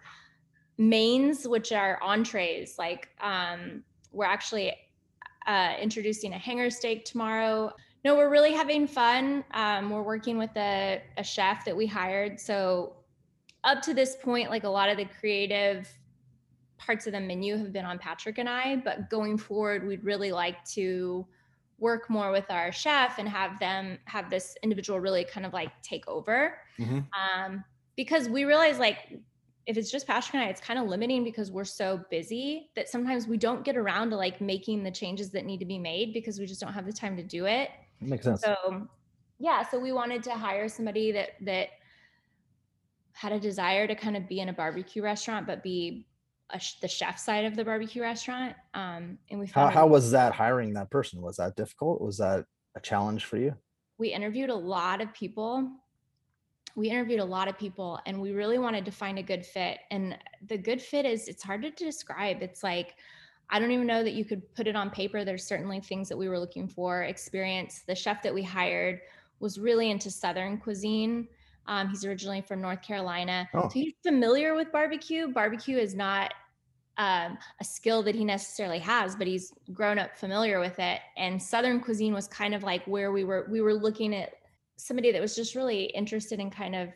mains, 0.79 1.47
which 1.49 1.73
are 1.73 1.99
entrees. 2.03 2.77
Like 2.79 3.09
um, 3.21 3.83
we're 4.13 4.27
actually 4.27 4.75
uh, 5.47 5.75
introducing 5.81 6.33
a 6.35 6.39
hanger 6.39 6.71
steak 6.71 7.05
tomorrow. 7.05 7.73
No, 8.05 8.15
we're 8.17 8.31
really 8.31 8.53
having 8.53 8.87
fun. 8.87 9.45
Um, 9.53 9.91
we're 9.91 10.03
working 10.03 10.39
with 10.39 10.57
a, 10.57 11.03
a 11.17 11.25
chef 11.25 11.65
that 11.65 11.77
we 11.77 11.87
hired. 11.87 12.39
So 12.39 12.95
up 13.65 13.83
to 13.83 13.95
this 13.95 14.17
point, 14.23 14.51
like 14.51 14.65
a 14.65 14.69
lot 14.69 14.89
of 14.89 14.97
the 14.97 15.07
creative 15.19 15.89
parts 16.79 17.07
of 17.07 17.13
the 17.13 17.21
menu 17.21 17.57
have 17.57 17.73
been 17.73 17.85
on 17.85 17.99
Patrick 17.99 18.39
and 18.39 18.49
I, 18.49 18.77
but 18.77 19.11
going 19.11 19.39
forward, 19.39 19.87
we'd 19.87 20.05
really 20.05 20.33
like 20.33 20.65
to 20.67 21.27
work 21.79 22.09
more 22.09 22.31
with 22.31 22.51
our 22.51 22.73
chef 22.73 23.19
and 23.19 23.29
have 23.29 23.59
them 23.59 23.99
have 24.07 24.31
this 24.31 24.57
individual 24.63 24.99
really 24.99 25.25
kind 25.25 25.45
of 25.45 25.53
like 25.53 25.71
take 25.83 26.07
over. 26.09 26.59
Mhm. 26.79 27.07
Um, 27.13 27.65
because 27.97 28.29
we 28.29 28.45
realize 28.45 28.79
like 28.79 29.19
if 29.67 29.77
it's 29.77 29.91
just 29.91 30.07
Patrick 30.07 30.35
and 30.35 30.45
I, 30.45 30.47
it's 30.49 30.61
kind 30.61 30.79
of 30.79 30.87
limiting 30.87 31.25
because 31.25 31.51
we're 31.51 31.65
so 31.65 32.05
busy 32.09 32.71
that 32.77 32.89
sometimes 32.89 33.27
we 33.27 33.37
don't 33.37 33.65
get 33.65 33.77
around 33.77 34.11
to 34.11 34.17
like 34.17 34.41
making 34.41 34.85
the 34.85 34.93
changes 34.93 35.31
that 35.31 35.45
need 35.45 35.59
to 35.59 35.67
be 35.67 35.79
made 35.79 36.13
because 36.13 36.39
we 36.39 36.47
just 36.47 36.61
don't 36.61 36.73
have 36.73 36.87
the 36.87 36.93
time 36.93 37.17
to 37.17 37.23
do 37.23 37.47
it. 37.47 37.71
Makes 38.01 38.25
sense. 38.25 38.43
So 38.43 38.89
yeah, 39.39 39.69
so 39.69 39.79
we 39.79 39.93
wanted 39.93 40.23
to 40.25 40.31
hire 40.31 40.69
somebody 40.69 41.13
that 41.13 41.31
that 41.43 41.71
had 43.13 43.33
a 43.33 43.41
desire 43.41 43.87
to 43.87 43.95
kind 43.95 44.17
of 44.17 44.29
be 44.29 44.41
in 44.41 44.51
a 44.51 44.53
barbecue 44.53 45.03
restaurant, 45.03 45.47
but 45.47 45.63
be 45.63 46.07
sh- 46.59 46.81
the 46.81 46.89
chef 46.89 47.19
side 47.19 47.45
of 47.45 47.57
the 47.57 47.65
barbecue 47.65 48.03
restaurant. 48.03 48.55
Um, 48.75 49.19
and 49.31 49.41
we 49.41 49.47
How, 49.47 49.69
how 49.69 49.87
was 49.87 50.11
that 50.13 50.33
hiring 50.33 50.75
that 50.75 50.91
person? 50.91 51.21
Was 51.21 51.37
that 51.37 51.57
difficult? 51.57 52.01
Was 52.01 52.19
that 52.19 52.45
a 52.75 52.81
challenge 52.81 53.25
for 53.25 53.37
you? 53.37 53.55
we 53.99 54.09
interviewed 54.09 54.51
a 54.51 54.55
lot 54.55 55.01
of 55.01 55.13
people. 55.15 55.71
We 56.75 56.91
interviewed 56.91 57.21
a 57.21 57.25
lot 57.25 57.49
of 57.49 57.59
people, 57.59 57.99
and 58.05 58.21
we 58.21 58.33
really 58.33 58.59
wanted 58.59 58.85
to 58.85 58.91
find 58.91 59.19
a 59.19 59.23
good 59.23 59.47
fit. 59.47 59.79
And 59.91 60.19
the 60.47 60.59
good 60.59 60.83
fit 60.83 61.07
is 61.07 61.29
it's 61.29 61.43
hard 61.43 61.63
to 61.63 61.71
describe. 61.71 62.43
It's 62.43 62.63
like 62.63 62.97
I 63.49 63.59
don't 63.59 63.71
even 63.71 63.87
know 63.87 64.03
that 64.03 64.15
you 64.15 64.25
could 64.25 64.55
put 64.55 64.67
it 64.67 64.77
on 64.77 64.91
paper. 64.91 65.25
There's 65.25 65.45
certainly 65.45 65.81
things 65.81 66.09
that 66.09 66.17
we 66.17 66.29
were 66.29 66.39
looking 66.39 66.69
for. 66.69 67.05
Experience. 67.05 67.83
The 67.87 67.95
chef 67.95 68.23
that 68.23 68.35
we 68.35 68.43
hired 68.43 69.01
was 69.39 69.59
really 69.59 69.91
into 69.91 70.11
Southern 70.11 70.59
cuisine. 70.59 71.29
Um, 71.69 71.89
he's 71.89 72.05
originally 72.05 72.41
from 72.41 72.61
North 72.61 72.83
Carolina, 72.83 73.49
Oh. 73.55 73.63
so 73.63 73.69
he's 73.71 73.95
familiar 74.03 74.55
with 74.55 74.71
barbecue. 74.73 75.29
Barbecue 75.29 75.79
is 75.79 75.95
not 75.95 76.33
um, 76.99 77.37
a 77.61 77.65
skill 77.65 78.03
that 78.05 78.15
he 78.15 78.25
necessarily 78.25 78.79
has, 78.79 79.17
but 79.17 79.27
he's 79.27 79.53
grown 79.73 79.99
up 79.99 80.17
familiar 80.17 80.61
with 80.61 80.79
it. 80.79 81.01
And 81.17 81.43
Southern 81.43 81.81
cuisine 81.81 82.15
was 82.15 82.27
kind 82.27 82.55
of 82.55 82.63
like 82.63 82.85
where 82.87 83.13
we 83.13 83.23
were. 83.25 83.47
We 83.51 83.61
were 83.61 83.75
looking 83.75 84.15
at 84.15 84.33
somebody 84.79 85.13
that 85.13 85.21
was 85.21 85.37
just 85.37 85.55
really 85.55 85.85
interested 85.85 86.41
in 86.41 86.51
kind 86.51 86.75
of 86.75 86.89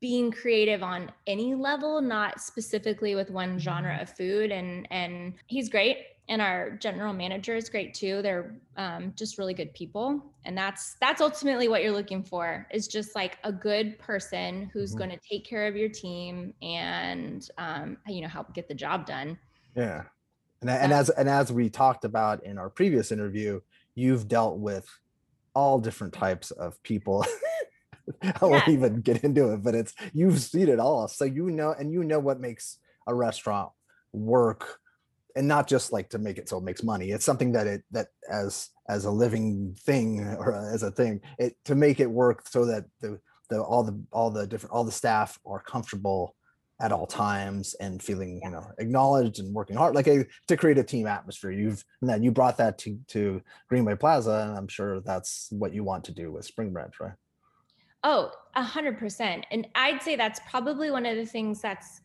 being 0.00 0.30
creative 0.30 0.82
on 0.82 1.10
any 1.26 1.54
level, 1.54 2.00
not 2.00 2.40
specifically 2.40 3.14
with 3.14 3.30
one 3.30 3.58
genre 3.58 3.98
of 4.00 4.08
food. 4.10 4.50
And 4.50 4.86
and 4.90 5.34
he's 5.46 5.68
great. 5.68 5.98
And 6.28 6.40
our 6.40 6.70
general 6.70 7.12
manager 7.12 7.54
is 7.54 7.68
great 7.68 7.92
too. 7.92 8.22
They're 8.22 8.58
um, 8.78 9.12
just 9.14 9.36
really 9.36 9.52
good 9.52 9.74
people, 9.74 10.22
and 10.46 10.56
that's 10.56 10.96
that's 11.00 11.20
ultimately 11.20 11.68
what 11.68 11.82
you're 11.82 11.92
looking 11.92 12.22
for 12.24 12.66
is 12.72 12.88
just 12.88 13.14
like 13.14 13.38
a 13.44 13.52
good 13.52 13.98
person 13.98 14.70
who's 14.72 14.94
Mhm. 14.94 14.94
going 14.94 15.10
to 15.10 15.18
take 15.30 15.44
care 15.44 15.66
of 15.66 15.76
your 15.76 15.90
team 15.90 16.54
and 16.62 17.46
um, 17.58 17.98
you 18.08 18.22
know 18.22 18.28
help 18.28 18.54
get 18.54 18.68
the 18.68 18.74
job 18.74 19.04
done. 19.04 19.38
Yeah. 19.76 20.04
And, 20.62 20.70
a- 20.70 20.82
and 20.82 20.92
as 20.92 21.10
and 21.10 21.28
as 21.28 21.52
we 21.52 21.70
talked 21.70 22.04
about 22.04 22.44
in 22.44 22.58
our 22.58 22.70
previous 22.70 23.12
interview, 23.12 23.60
you've 23.94 24.28
dealt 24.28 24.58
with 24.58 24.88
all 25.54 25.80
different 25.80 26.14
types 26.14 26.50
of 26.52 26.82
people. 26.82 27.26
I 28.22 28.44
won't 28.46 28.68
Yeah. 28.68 28.68
even 28.68 29.00
get 29.02 29.24
into 29.24 29.52
it, 29.52 29.62
but 29.62 29.74
it's 29.74 29.94
you've 30.12 30.40
seen 30.40 30.68
it 30.68 30.80
all. 30.80 31.08
So 31.08 31.24
you 31.24 31.50
know, 31.50 31.72
and 31.72 31.92
you 31.92 32.04
know 32.04 32.20
what 32.20 32.40
makes 32.40 32.78
a 33.06 33.14
restaurant 33.14 33.72
work 34.12 34.80
and 35.36 35.48
not 35.48 35.66
just 35.66 35.92
like 35.92 36.08
to 36.10 36.18
make 36.18 36.38
it 36.38 36.48
so 36.48 36.58
it 36.58 36.64
makes 36.64 36.82
money. 36.82 37.10
It's 37.10 37.24
something 37.24 37.52
that 37.52 37.66
it 37.66 37.82
that 37.90 38.08
as 38.30 38.70
as 38.88 39.04
a 39.04 39.10
living 39.10 39.76
thing 39.80 40.20
or 40.38 40.54
as 40.54 40.82
a 40.82 40.90
thing, 40.90 41.20
it 41.38 41.56
to 41.64 41.74
make 41.74 42.00
it 42.00 42.10
work 42.10 42.46
so 42.48 42.64
that 42.66 42.84
the 43.00 43.18
the 43.50 43.60
all 43.60 43.82
the 43.82 44.00
all 44.12 44.30
the 44.30 44.46
different 44.46 44.72
all 44.72 44.84
the 44.84 44.92
staff 44.92 45.38
are 45.46 45.60
comfortable 45.60 46.34
at 46.80 46.92
all 46.92 47.06
times 47.06 47.74
and 47.74 48.02
feeling 48.02 48.40
you 48.42 48.50
know 48.50 48.66
acknowledged 48.78 49.38
and 49.38 49.54
working 49.54 49.76
hard 49.76 49.94
like 49.94 50.08
a 50.08 50.26
to 50.48 50.56
create 50.56 50.78
a 50.78 50.82
team 50.82 51.06
atmosphere. 51.06 51.50
You've 51.50 51.84
and 52.00 52.10
then 52.10 52.22
you 52.22 52.30
brought 52.30 52.56
that 52.58 52.78
to 52.78 52.98
to 53.08 53.42
greenway 53.68 53.94
plaza 53.94 54.46
and 54.48 54.58
i'm 54.58 54.68
sure 54.68 55.00
that's 55.00 55.48
what 55.50 55.72
you 55.72 55.84
want 55.84 56.04
to 56.04 56.12
do 56.12 56.32
with 56.32 56.44
spring 56.44 56.72
branch 56.72 56.94
right? 57.00 57.12
Oh 58.02 58.32
a 58.56 58.62
hundred 58.62 58.98
percent. 58.98 59.46
And 59.50 59.68
i'd 59.74 60.02
say 60.02 60.16
that's 60.16 60.40
probably 60.50 60.90
one 60.90 61.06
of 61.06 61.16
the 61.16 61.26
things 61.26 61.60
that's 61.60 62.00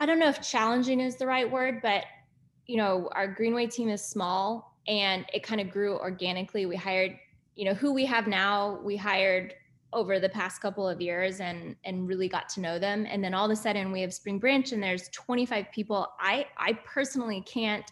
i 0.00 0.06
don't 0.06 0.18
know 0.18 0.28
if 0.28 0.42
challenging 0.42 1.00
is 1.00 1.16
the 1.16 1.26
right 1.26 1.50
word 1.50 1.80
but 1.80 2.04
you 2.70 2.76
know 2.76 3.08
our 3.12 3.26
greenway 3.26 3.66
team 3.66 3.88
is 3.88 4.04
small 4.04 4.76
and 4.86 5.26
it 5.34 5.42
kind 5.42 5.60
of 5.60 5.70
grew 5.70 5.98
organically. 5.98 6.66
We 6.66 6.76
hired 6.76 7.18
you 7.56 7.64
know 7.64 7.74
who 7.74 7.92
we 7.92 8.06
have 8.06 8.28
now 8.28 8.78
we 8.84 8.96
hired 8.96 9.54
over 9.92 10.20
the 10.20 10.28
past 10.28 10.62
couple 10.62 10.88
of 10.88 11.00
years 11.00 11.40
and 11.40 11.74
and 11.84 12.06
really 12.06 12.28
got 12.28 12.48
to 12.50 12.60
know 12.60 12.78
them. 12.78 13.06
And 13.10 13.24
then 13.24 13.34
all 13.34 13.44
of 13.44 13.50
a 13.50 13.56
sudden 13.56 13.90
we 13.90 14.00
have 14.02 14.14
spring 14.14 14.38
branch 14.38 14.70
and 14.70 14.80
there's 14.80 15.08
25 15.08 15.66
people. 15.72 16.06
I 16.20 16.46
i 16.56 16.74
personally 16.84 17.42
can't 17.44 17.90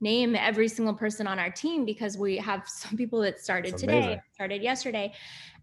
name 0.00 0.36
every 0.36 0.68
single 0.68 0.94
person 0.94 1.26
on 1.26 1.40
our 1.40 1.50
team 1.50 1.84
because 1.84 2.16
we 2.16 2.36
have 2.36 2.68
some 2.82 2.96
people 2.96 3.20
that 3.22 3.40
started 3.40 3.72
That's 3.72 3.82
today 3.82 3.98
amazing. 3.98 4.22
started 4.32 4.62
yesterday. 4.62 5.12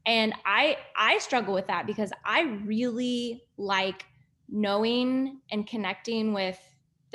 And 0.06 0.34
i 0.46 0.78
i 0.98 1.18
struggle 1.20 1.54
with 1.54 1.68
that 1.68 1.88
because 1.88 2.12
i 2.26 2.42
really 2.66 3.44
like 3.58 4.06
knowing 4.50 5.40
and 5.52 5.66
connecting 5.66 6.34
with 6.34 6.60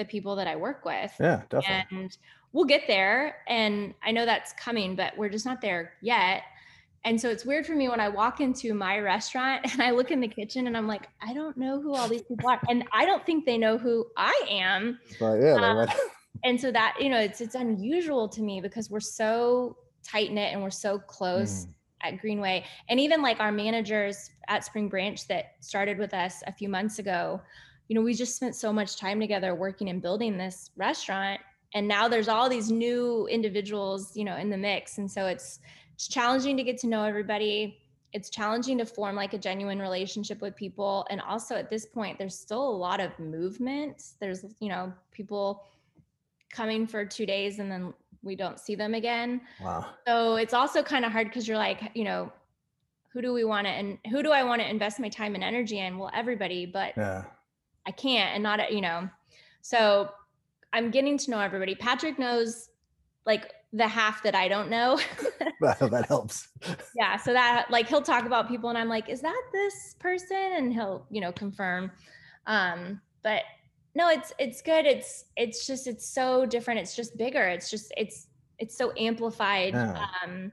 the 0.03 0.11
people 0.11 0.37
that 0.37 0.47
i 0.47 0.57
work 0.57 0.85
with 0.85 1.13
yeah 1.21 1.43
definitely. 1.49 1.99
and 1.99 2.17
we'll 2.53 2.65
get 2.65 2.83
there 2.87 3.37
and 3.49 3.95
i 4.05 4.11
know 4.11 4.25
that's 4.27 4.53
coming 4.55 4.95
but 4.97 5.17
we're 5.17 5.29
just 5.29 5.47
not 5.47 5.61
there 5.61 5.95
yet. 6.03 6.43
And 7.05 7.21
so 7.21 7.31
it's 7.31 7.45
weird 7.45 7.67
for 7.67 7.75
me 7.75 7.89
when 7.89 7.99
i 7.99 8.09
walk 8.09 8.41
into 8.41 8.75
my 8.75 8.99
restaurant 8.99 9.61
and 9.73 9.83
i 9.83 9.91
look 9.91 10.11
in 10.11 10.21
the 10.21 10.29
kitchen 10.29 10.67
and 10.67 10.77
i'm 10.77 10.87
like 10.87 11.09
i 11.21 11.33
don't 11.33 11.57
know 11.57 11.81
who 11.81 11.95
all 11.95 12.09
these 12.09 12.23
people 12.29 12.49
are 12.49 12.61
and 12.69 12.85
i 12.93 13.05
don't 13.05 13.25
think 13.27 13.45
they 13.45 13.59
know 13.59 13.77
who 13.79 14.07
i 14.17 14.35
am. 14.49 14.99
But 15.19 15.37
yeah 15.41 15.55
um, 15.55 15.89
and 16.45 16.61
so 16.61 16.71
that 16.73 16.97
you 17.01 17.09
know 17.09 17.19
it's 17.19 17.41
it's 17.41 17.55
unusual 17.55 18.29
to 18.29 18.43
me 18.43 18.61
because 18.61 18.91
we're 18.91 19.01
so 19.01 19.77
tight 20.05 20.33
knit 20.33 20.53
and 20.53 20.63
we're 20.63 20.71
so 20.71 20.99
close 20.99 21.67
Mm, 21.67 21.75
at 22.03 22.21
Greenway. 22.21 22.65
And 22.89 23.01
even 23.01 23.23
like 23.23 23.41
our 23.41 23.53
managers 23.53 24.31
at 24.49 24.65
Spring 24.65 24.89
Branch 24.89 25.27
that 25.29 25.53
started 25.61 25.99
with 25.99 26.13
us 26.15 26.43
a 26.47 26.53
few 26.53 26.69
months 26.69 26.99
ago, 26.99 27.41
you 27.93 27.99
know, 27.99 28.01
we 28.01 28.15
just 28.15 28.37
spent 28.37 28.57
so 28.57 28.73
much 28.73 28.97
time 28.97 29.21
together 29.21 29.55
working 29.55 29.91
and 29.91 30.01
building 30.01 30.39
this 30.39 30.71
restaurant. 30.77 31.39
And 31.75 31.87
now 31.87 32.09
there's 32.09 32.27
all 32.27 32.49
these 32.49 32.71
new 32.71 33.27
individuals, 33.27 34.17
you 34.17 34.25
know, 34.25 34.39
in 34.39 34.49
the 34.49 34.57
mix. 34.57 34.97
And 34.97 35.11
so 35.11 35.27
it's 35.27 35.59
it's 35.93 36.09
challenging 36.09 36.57
to 36.57 36.63
get 36.63 36.79
to 36.79 36.87
know 36.87 37.05
everybody. 37.05 37.83
It's 38.15 38.31
challenging 38.31 38.79
to 38.79 38.87
form 38.87 39.15
like 39.15 39.35
a 39.35 39.39
genuine 39.39 39.79
relationship 39.79 40.41
with 40.41 40.57
people. 40.57 41.07
And 41.11 41.21
also 41.21 41.55
at 41.55 41.69
this 41.69 41.85
point, 41.85 42.17
there's 42.17 42.35
still 42.35 42.67
a 42.67 42.77
lot 42.77 42.99
of 42.99 43.11
movement. 43.19 44.03
There's, 44.21 44.47
you 44.59 44.71
know, 44.71 44.91
people 45.11 45.63
coming 46.51 46.87
for 46.87 47.05
two 47.05 47.27
days 47.27 47.59
and 47.59 47.71
then 47.71 47.93
we 48.23 48.37
don't 48.37 48.59
see 48.59 48.75
them 48.75 48.95
again. 48.95 49.43
wow 49.61 49.85
So 50.07 50.37
it's 50.37 50.55
also 50.55 50.83
kind 50.83 51.05
of 51.05 51.13
hard 51.13 51.27
because 51.27 51.47
you're 51.47 51.59
like, 51.59 51.91
you 51.93 52.05
know, 52.05 52.33
who 53.13 53.21
do 53.21 53.35
we 53.35 53.45
want 53.45 53.67
to 53.67 53.71
and 53.71 53.99
who 54.11 54.23
do 54.23 54.31
I 54.33 54.45
want 54.45 54.63
to 54.63 54.71
invest 54.71 54.99
my 54.99 55.11
time 55.11 55.35
and 55.35 55.45
energy 55.45 55.79
in? 55.79 55.99
Well, 55.99 56.11
everybody, 56.15 56.65
but 56.65 56.95
yeah 56.97 57.25
I 57.87 57.91
can't 57.91 58.35
and 58.35 58.43
not, 58.43 58.73
you 58.73 58.81
know. 58.81 59.09
So 59.61 60.11
I'm 60.73 60.91
getting 60.91 61.19
to 61.19 61.31
know 61.31 61.41
everybody. 61.41 61.75
Patrick 61.75 62.19
knows 62.19 62.71
like 63.27 63.51
the 63.73 63.89
half 63.89 64.23
that 64.23 64.35
I 64.35 64.49
don't 64.49 64.69
know. 64.71 64.99
that, 65.61 65.79
that 65.91 66.07
helps 66.07 66.49
yeah. 66.97 67.17
So 67.17 67.33
that 67.33 67.67
like 67.71 67.89
he'll 67.89 68.03
talk 68.03 68.27
about 68.27 68.49
people 68.49 68.69
and 68.69 68.79
I'm 68.79 68.89
like, 68.89 69.09
is 69.09 69.21
that 69.21 69.43
this 69.53 69.97
person? 69.99 70.53
And 70.57 70.73
he'll, 70.73 71.07
you 71.11 71.21
know, 71.21 71.33
confirm. 71.33 71.91
Um, 72.47 73.01
but 73.23 73.43
no, 73.95 74.09
it's 74.09 74.33
it's 74.39 74.63
good. 74.63 74.87
It's 74.87 75.27
it's 75.37 75.67
just 75.67 75.87
it's 75.87 76.07
so 76.07 76.47
different. 76.47 76.81
It's 76.81 76.97
just 76.97 77.17
bigger. 77.17 77.47
It's 77.47 77.71
just 77.71 77.93
it's 77.97 78.29
it's 78.59 78.77
so 78.77 78.93
amplified. 78.97 79.75
Yeah. 79.75 80.07
Um, 80.23 80.53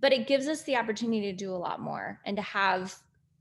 but 0.00 0.12
it 0.12 0.26
gives 0.26 0.48
us 0.48 0.62
the 0.64 0.76
opportunity 0.76 1.30
to 1.30 1.32
do 1.32 1.52
a 1.52 1.56
lot 1.56 1.80
more 1.80 2.18
and 2.24 2.36
to 2.36 2.42
have, 2.42 2.94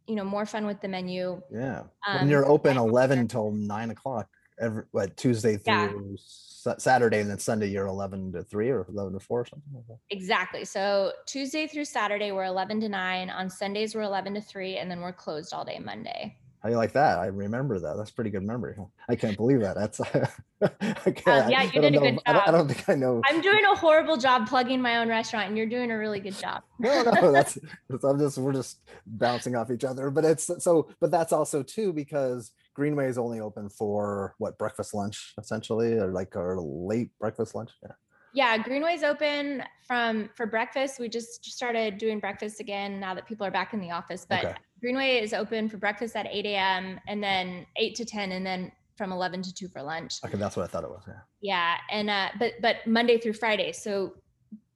you 0.10 0.16
know, 0.16 0.24
more 0.26 0.46
fun 0.46 0.66
with 0.66 0.82
the 0.82 0.88
menu. 0.88 1.42
yeah 1.52 1.84
Um, 2.08 2.20
when 2.22 2.30
you're 2.30 2.48
open 2.48 2.78
11 2.78 3.28
till 3.28 3.52
9 3.52 3.92
o'clock 3.92 4.28
every 4.60 4.84
what 4.92 5.16
tuesday 5.16 5.56
through 5.56 5.74
Yeah. 5.74 5.94
Sa- 6.18 6.78
saturday 6.78 7.20
and 7.22 7.30
then 7.30 7.40
sunday 7.40 7.68
you're 7.68 7.86
11 7.88 8.34
to 8.34 8.44
3 8.44 8.70
or 8.72 8.86
11 8.90 9.14
to 9.14 9.20
4 9.20 9.40
or 9.42 9.46
something 9.46 9.72
like 9.74 9.88
that 9.88 9.98
Exactly. 10.10 10.66
So 10.66 11.14
Tuesday 11.26 11.68
through 11.68 11.86
Saturday 11.86 12.32
we're 12.34 12.44
11 12.44 12.82
to 12.82 12.90
9. 12.90 13.30
On 13.30 13.50
Sundays 13.50 13.96
we're 13.96 14.02
11 14.02 14.34
to 14.34 14.42
3 14.42 14.78
and 14.80 14.90
then 14.92 15.00
we're 15.00 15.14
closed 15.14 15.54
all 15.54 15.64
day 15.64 15.80
Monday. 15.80 16.36
How 16.62 16.68
you 16.70 16.76
like 16.76 16.92
that? 16.94 17.20
I 17.20 17.28
remember 17.28 17.80
that. 17.80 17.96
That's 17.96 18.12
pretty 18.12 18.30
good 18.32 18.44
memory. 18.44 18.76
I 19.08 19.16
can't 19.16 19.38
believe 19.38 19.62
that. 19.62 19.76
That's 19.78 20.02
I 20.62 21.12
can't, 21.12 21.46
Um, 21.46 21.50
yeah, 21.50 21.64
you 21.64 21.72
don't 21.72 21.82
did 21.84 21.86
a 21.86 21.92
know- 21.92 22.02
good 22.02 22.20
I 22.26 22.34
don't, 22.34 22.48
I 22.48 22.52
don't 22.52 22.68
think 22.68 22.90
I 22.90 22.96
know. 22.96 23.22
I'm 23.26 23.40
doing 23.40 23.64
a 23.64 23.76
horrible 23.76 24.18
job 24.18 24.48
plugging 24.48 24.82
my 24.82 24.98
own 24.98 25.08
restaurant 25.08 25.48
and 25.48 25.58
you're 25.58 25.68
doing 25.68 25.90
a 25.90 25.98
really 25.98 26.20
good 26.20 26.36
job. 26.36 26.64
no, 26.80 27.04
no, 27.04 27.32
that's, 27.32 27.58
that's 27.90 28.04
I'm 28.04 28.20
just 28.20 28.38
we're 28.38 28.52
just 28.54 28.80
bouncing 29.08 29.56
off 29.56 29.72
each 29.72 29.86
other. 29.86 30.10
But 30.10 30.26
it's 30.26 30.52
so 30.62 30.90
but 31.00 31.12
that's 31.12 31.32
also 31.32 31.64
too 31.64 31.94
because 31.94 32.52
Greenway 32.74 33.08
is 33.08 33.18
only 33.18 33.40
open 33.40 33.70
for 33.70 34.36
what 34.38 34.58
breakfast 34.58 34.94
lunch 34.94 35.34
essentially 35.40 35.94
or 35.94 36.12
like 36.12 36.36
or 36.36 36.60
late 36.60 37.12
breakfast 37.20 37.56
lunch. 37.56 37.72
Yeah. 37.84 37.92
Yeah, 38.32 38.58
Greenway's 38.60 39.02
open 39.02 39.64
from 39.88 40.30
for 40.36 40.46
breakfast. 40.46 41.00
We 41.00 41.10
just 41.10 41.44
started 41.46 41.98
doing 41.98 42.20
breakfast 42.20 42.60
again 42.60 43.00
now 43.00 43.16
that 43.16 43.26
people 43.28 43.44
are 43.48 43.50
back 43.50 43.74
in 43.74 43.80
the 43.80 43.90
office. 43.92 44.26
But 44.30 44.46
Okay. 44.46 44.56
Greenway 44.80 45.18
is 45.18 45.34
open 45.34 45.70
for 45.70 45.78
breakfast 45.78 46.16
at 46.16 46.28
8 46.30 46.46
a.m. 46.46 47.00
and 47.08 47.22
then 47.24 47.66
8 47.76 47.96
to 47.96 48.06
10 48.06 48.32
and 48.32 48.46
then 48.46 48.72
from 48.96 49.12
11 49.12 49.42
to 49.44 49.54
2 49.54 49.68
for 49.68 49.82
lunch. 49.82 50.16
Okay, 50.26 50.38
that's 50.38 50.56
what 50.56 50.64
I 50.64 50.68
thought 50.68 50.84
it 50.84 50.90
was. 50.90 51.04
Yeah. 51.08 51.14
Yeah, 51.42 51.78
and 51.90 52.10
uh, 52.10 52.30
but 52.38 52.54
but 52.62 52.86
Monday 52.86 53.18
through 53.18 53.34
Friday. 53.34 53.72
So 53.72 54.14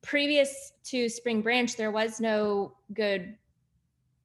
previous 0.01 0.73
to 0.85 1.09
Spring 1.09 1.41
Branch, 1.41 1.75
there 1.75 1.91
was 1.91 2.19
no 2.19 2.73
good 2.93 3.35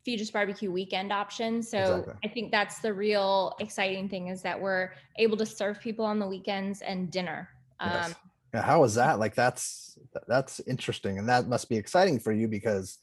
Feges 0.07 0.33
Barbecue 0.33 0.71
weekend 0.71 1.13
option. 1.13 1.63
So 1.63 1.79
Exactly. 1.79 2.15
I 2.25 2.29
think 2.29 2.51
that's 2.51 2.79
the 2.79 2.93
real 2.95 3.55
exciting 3.61 4.09
thing 4.09 4.29
is 4.29 4.41
that 4.43 4.59
we're 4.61 4.93
able 5.19 5.37
to 5.37 5.47
serve 5.47 5.81
people 5.81 6.05
on 6.05 6.19
the 6.19 6.27
weekends 6.27 6.81
and 6.81 7.11
dinner. 7.11 7.49
Um, 7.81 7.93
Yes. 7.93 8.15
Yeah, 8.55 8.63
how 8.63 8.83
is 8.85 8.95
that? 8.95 9.19
Like 9.19 9.35
that's 9.35 9.99
that's 10.27 10.61
interesting, 10.61 11.19
and 11.19 11.29
that 11.29 11.49
must 11.49 11.69
be 11.69 11.77
exciting 11.77 12.19
for 12.19 12.33
you 12.33 12.49
because 12.49 12.99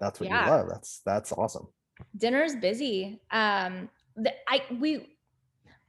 that's 0.00 0.18
what 0.18 0.28
Yeah. 0.28 0.44
you 0.44 0.50
love. 0.50 0.68
That's 0.68 1.02
that's 1.04 1.30
awesome. 1.30 1.68
Dinner's 2.16 2.56
busy. 2.56 3.20
Um 3.30 3.88
the, 4.16 4.32
i 4.48 4.62
we 4.80 5.18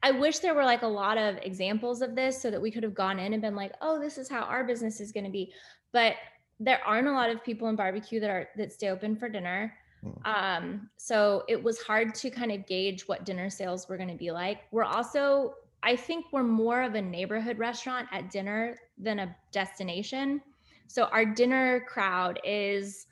i 0.03 0.11
wish 0.11 0.39
there 0.39 0.53
were 0.53 0.65
like 0.65 0.81
a 0.81 0.87
lot 0.87 1.17
of 1.17 1.37
examples 1.43 2.01
of 2.01 2.15
this 2.15 2.41
so 2.41 2.51
that 2.51 2.61
we 2.61 2.69
could 2.69 2.83
have 2.83 2.93
gone 2.93 3.19
in 3.19 3.33
and 3.33 3.41
been 3.41 3.55
like 3.55 3.71
oh 3.81 3.99
this 3.99 4.17
is 4.17 4.29
how 4.29 4.41
our 4.41 4.63
business 4.63 4.99
is 4.99 5.11
going 5.11 5.25
to 5.25 5.31
be. 5.31 5.53
But 5.93 6.15
there 6.59 6.81
aren't 6.85 7.07
a 7.07 7.11
lot 7.11 7.29
of 7.29 7.43
people 7.43 7.69
in 7.69 7.75
barbecue 7.75 8.19
that 8.19 8.29
are 8.29 8.49
that 8.57 8.71
stay 8.71 8.89
open 8.89 9.15
for 9.15 9.29
dinner. 9.29 9.73
Mm. 10.05 10.27
um 10.27 10.89
so 10.97 11.43
it 11.47 11.61
was 11.61 11.81
hard 11.81 12.13
to 12.15 12.29
kind 12.29 12.51
of 12.51 12.67
gauge 12.67 13.07
what 13.07 13.25
dinner 13.25 13.49
sales 13.49 13.89
were 13.89 13.97
going 13.97 14.09
to 14.09 14.15
be 14.15 14.31
like. 14.31 14.61
We're 14.71 14.83
also 14.83 15.55
i 15.83 15.95
think 15.95 16.25
we're 16.31 16.43
more 16.43 16.81
of 16.81 16.95
a 16.95 17.01
neighborhood 17.01 17.57
restaurant 17.57 18.07
at 18.11 18.29
dinner 18.29 18.77
than 18.97 19.19
a 19.19 19.35
destination. 19.51 20.41
So 20.87 21.05
our 21.05 21.25
dinner 21.25 21.81
crowd 21.81 22.39
is 22.43 23.07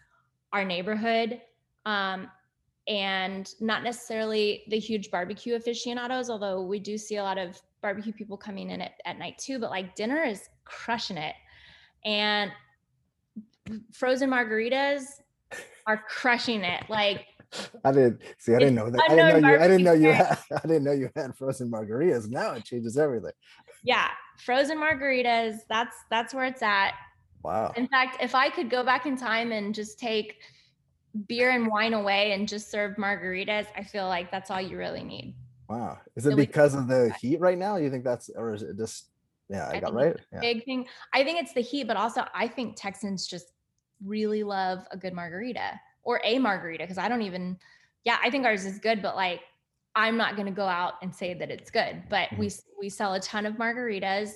our 0.54 0.64
neighborhood. 0.64 1.42
Um, 1.86 2.30
and 2.88 3.54
not 3.60 3.84
necessarily 3.84 4.63
the 4.70 4.77
huge 4.77 5.10
barbecue 5.10 5.56
aficionados, 5.56 6.30
although 6.30 6.62
we 6.62 6.80
do 6.80 6.98
see 6.98 7.15
a 7.15 7.24
lot 7.24 7.38
of 7.38 7.60
barbecue 7.82 8.13
people 8.13 8.38
coming 8.38 8.70
in 8.70 8.82
at, 8.82 8.94
at 9.06 9.18
night 9.18 9.38
too. 9.38 9.60
But 9.60 9.70
like 9.72 9.96
dinner 9.96 10.24
is 10.24 10.50
crushing 10.65 11.18
it. 11.18 11.36
And 12.04 12.51
frozen 13.92 14.30
margaritas 14.30 15.04
are 15.88 16.04
crushing 16.08 16.63
it. 16.63 16.84
Like, 16.89 17.25
I 17.84 17.92
didn't 17.92 18.22
see. 18.38 18.54
I 18.54 18.60
didn't 18.60 18.75
know 18.75 18.89
that. 18.89 19.01
I 19.01 19.15
didn't 19.15 19.42
know 19.42 19.50
you. 19.50 19.56
I 19.56 19.68
didn't 19.68 19.84
know 19.84 19.94
you 19.94 20.12
had. 20.12 20.38
I 20.63 20.68
didn't 20.68 20.84
know 20.84 20.92
you 20.92 21.10
had 21.15 21.36
frozen 21.36 21.72
margaritas. 21.72 22.30
Now 22.30 22.51
it 22.54 22.65
changes 22.65 22.98
everything. 22.98 23.32
yeah, 23.84 24.10
frozen 24.38 24.77
margaritas, 24.77 25.60
that's 25.70 25.96
that's 26.10 26.34
where 26.34 26.46
it's 26.46 26.62
at. 26.62 26.94
Wow. 27.44 27.72
In 27.75 27.88
fact, 27.88 28.18
if 28.22 28.34
I 28.36 28.50
could 28.50 28.70
go 28.70 28.84
back 28.84 29.06
in 29.06 29.15
time 29.15 29.51
and 29.51 29.74
just 29.74 30.00
take 30.00 30.38
beer 31.28 31.52
and 31.52 31.68
wine 31.68 31.94
away 31.94 32.34
and 32.34 32.48
just 32.48 32.70
serve 32.70 32.96
margaritas, 32.98 33.68
I 33.76 33.84
feel 33.84 34.08
like 34.08 34.32
that's 34.32 34.52
all 34.52 34.62
you 34.62 34.78
really 34.78 35.04
need. 35.04 35.36
Wow. 35.70 35.98
Is 36.16 36.26
it 36.26 36.32
So 36.32 36.36
because 36.36 36.76
of 36.76 36.88
the 36.88 37.14
heat 37.22 37.40
right 37.40 37.58
now? 37.58 37.78
You 37.78 37.90
think 37.90 38.04
that's, 38.04 38.30
or 38.36 38.54
is 38.54 38.64
it 38.64 38.78
just? 38.78 39.10
Yeah, 39.50 39.68
I, 39.68 39.78
I 39.78 39.80
got 39.80 39.94
right. 39.94 40.16
Yeah. 40.34 40.40
big 40.40 40.66
thing. 40.66 40.88
I 41.14 41.24
think 41.24 41.40
it's 41.40 41.54
the 41.54 41.62
heat, 41.62 41.88
but 41.88 41.98
also 41.98 42.26
I 42.34 42.48
think 42.48 42.76
Texans 42.76 43.28
just 43.28 43.54
really 44.04 44.44
love 44.44 44.86
a 44.92 44.98
good 44.98 45.14
margarita 45.14 45.80
or 46.04 46.20
a 46.24 46.40
margarita 46.40 46.84
because 46.84 46.98
I 46.98 47.08
don't 47.08 47.22
even, 47.22 47.58
yeah, 48.04 48.18
I 48.24 48.30
think 48.32 48.46
ours 48.46 48.66
is 48.66 48.80
good, 48.80 49.02
but 49.02 49.16
like 49.16 49.42
I'm 49.96 50.18
not 50.18 50.36
going 50.36 50.48
to 50.48 50.52
go 50.52 50.66
out 50.66 50.96
and 51.02 51.16
say 51.16 51.34
that 51.34 51.50
it's 51.50 51.72
good. 51.72 52.04
But 52.10 52.30
we 52.38 52.48
mm-hmm. 52.48 52.80
we 52.80 52.90
sell 52.90 53.14
a 53.14 53.20
ton 53.20 53.46
of 53.46 53.56
margaritas. 53.56 54.32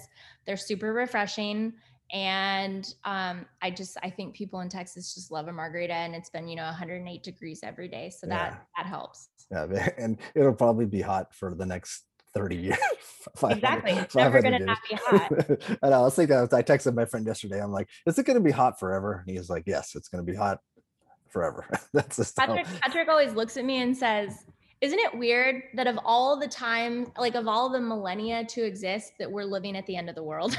They're 0.46 0.58
super 0.58 0.94
refreshing, 0.94 1.74
and 2.12 2.94
um, 3.06 3.46
I 3.62 3.70
just 3.72 3.98
I 4.04 4.10
think 4.10 4.36
people 4.36 4.62
in 4.62 4.70
Texas 4.70 5.14
just 5.14 5.32
love 5.32 5.48
a 5.48 5.54
margarita, 5.54 5.94
and 5.94 6.16
it's 6.16 6.30
been 6.30 6.48
you 6.48 6.56
know 6.56 6.66
108 6.66 7.24
degrees 7.24 7.60
every 7.64 7.88
day, 7.88 8.10
so 8.10 8.28
that 8.28 8.52
Yeah. 8.52 8.58
that 8.78 8.86
helps. 8.88 9.30
Yeah, 9.52 9.90
and 9.98 10.18
it'll 10.36 10.54
probably 10.54 10.86
be 10.86 11.02
hot 11.02 11.34
for 11.34 11.56
the 11.56 11.66
next 11.66 12.06
30 12.34 12.56
years. 12.56 12.78
500 13.38 13.58
Exactly, 13.58 13.92
it's 13.94 14.16
never 14.16 14.42
gonna 14.42 14.58
years. 14.58 14.68
not 14.68 14.78
be 14.90 14.96
hot. 15.02 15.78
I 15.84 15.90
know. 15.90 15.96
I 15.98 16.00
was 16.02 16.16
thinking. 16.16 16.36
I 16.38 16.42
was- 16.42 16.54
I 16.54 16.62
texted 16.64 16.94
my 16.94 17.06
friend 17.06 17.26
yesterday. 17.26 17.62
I'm 17.62 17.72
like, 17.72 17.88
"Is 18.06 18.18
it 18.20 18.26
going 18.26 18.38
to 18.38 18.44
be 18.44 18.52
hot 18.52 18.80
forever?" 18.80 19.14
And 19.26 19.30
he 19.30 19.38
was 19.38 19.50
like, 19.50 19.64
"Yes, 19.66 19.96
it's 19.96 20.08
going 20.08 20.26
to 20.26 20.32
be 20.32 20.38
hot 20.38 20.60
forever." 21.30 21.68
That's 21.94 22.18
the 22.18 22.32
Patrick 22.36 22.66
Patrick 22.82 23.10
always 23.10 23.34
looks 23.34 23.58
at 23.58 23.66
me 23.66 23.82
and 23.82 23.96
says, 23.98 24.46
"Isn't 24.82 25.00
it 25.00 25.18
weird 25.18 25.64
that 25.76 25.88
of 25.88 26.00
all 26.06 26.40
the 26.40 26.48
time, 26.48 27.12
like 27.18 27.36
of 27.36 27.48
all 27.48 27.70
the 27.70 27.80
millennia 27.82 28.46
to 28.46 28.64
exist, 28.64 29.14
that 29.20 29.30
we're 29.32 29.44
living 29.44 29.76
at 29.76 29.86
the 29.88 29.96
end 29.96 30.10
of 30.10 30.16
the 30.16 30.24
world?" 30.24 30.56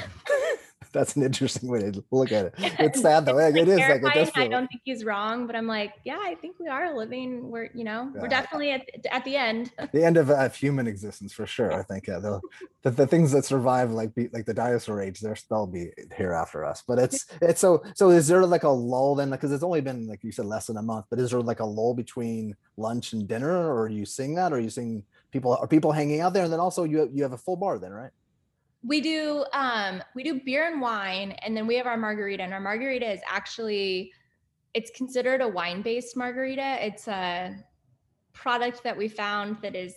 That's 0.93 1.15
an 1.15 1.23
interesting 1.23 1.69
way 1.69 1.91
to 1.91 2.03
look 2.11 2.31
at 2.31 2.47
it. 2.47 2.53
It's 2.79 3.01
sad 3.01 3.25
though. 3.25 3.35
Like, 3.35 3.55
it 3.55 3.67
is 3.67 3.77
like 3.77 3.87
terrifying. 3.87 4.13
does 4.13 4.31
I 4.35 4.47
don't 4.47 4.67
think 4.67 4.81
he's 4.83 5.03
wrong, 5.05 5.47
but 5.47 5.55
I'm 5.55 5.67
like, 5.67 5.93
yeah, 6.03 6.19
I 6.21 6.35
think 6.35 6.57
we 6.59 6.67
are 6.67 6.95
living. 6.95 7.49
We're, 7.49 7.69
you 7.73 7.83
know, 7.83 8.11
Yeah. 8.13 8.21
we're 8.21 8.27
definitely 8.27 8.71
at, 8.71 8.83
at 9.11 9.23
the 9.23 9.35
end. 9.37 9.71
the 9.93 10.03
end 10.03 10.17
of, 10.17 10.29
uh, 10.29 10.35
of 10.45 10.55
human 10.55 10.87
existence 10.87 11.31
for 11.33 11.45
sure. 11.45 11.71
I 11.73 11.83
think 11.83 12.07
yeah, 12.07 12.19
the, 12.19 12.41
the 12.83 12.91
the 12.91 13.07
things 13.07 13.31
that 13.31 13.45
survive 13.45 13.91
like 13.91 14.13
be, 14.15 14.29
like 14.33 14.45
the 14.45 14.53
dinosaur 14.53 15.01
age, 15.01 15.19
they're 15.19 15.35
still 15.35 15.67
be 15.67 15.91
here 16.17 16.33
after 16.33 16.65
us. 16.65 16.83
But 16.87 16.99
it's 16.99 17.25
it's 17.41 17.61
so 17.61 17.83
so. 17.95 18.09
Is 18.09 18.27
there 18.27 18.45
like 18.45 18.63
a 18.63 18.69
lull 18.69 19.15
then? 19.15 19.29
Because 19.29 19.51
it's 19.51 19.63
only 19.63 19.81
been 19.81 20.07
like 20.07 20.23
you 20.23 20.31
said 20.31 20.45
less 20.45 20.67
than 20.67 20.77
a 20.77 20.81
month. 20.81 21.05
But 21.09 21.19
is 21.19 21.31
there 21.31 21.41
like 21.41 21.59
a 21.59 21.65
lull 21.65 21.93
between 21.93 22.55
lunch 22.77 23.13
and 23.13 23.27
dinner, 23.27 23.51
or 23.51 23.83
are 23.83 23.89
you 23.89 24.05
seeing 24.05 24.35
that? 24.35 24.51
Or 24.51 24.55
are 24.57 24.59
you 24.59 24.69
seeing 24.69 25.03
people 25.31 25.55
are 25.55 25.67
people 25.67 25.91
hanging 25.91 26.21
out 26.21 26.33
there? 26.33 26.43
And 26.43 26.51
then 26.51 26.59
also 26.59 26.83
you 26.83 27.09
you 27.13 27.23
have 27.23 27.33
a 27.33 27.37
full 27.37 27.55
bar 27.55 27.79
then, 27.79 27.91
right? 27.91 28.11
We 28.83 28.99
do 29.01 29.45
um 29.53 30.01
we 30.15 30.23
do 30.23 30.41
beer 30.43 30.67
and 30.67 30.81
wine 30.81 31.31
and 31.43 31.55
then 31.55 31.67
we 31.67 31.75
have 31.75 31.85
our 31.85 31.97
margarita 31.97 32.41
and 32.43 32.53
our 32.53 32.59
margarita 32.59 33.09
is 33.11 33.21
actually 33.29 34.11
it's 34.73 34.89
considered 34.95 35.41
a 35.41 35.47
wine-based 35.47 36.15
margarita. 36.15 36.77
It's 36.85 37.07
a 37.07 37.55
product 38.33 38.83
that 38.83 38.95
we 38.97 39.07
found 39.09 39.57
that 39.61 39.75
is 39.75 39.93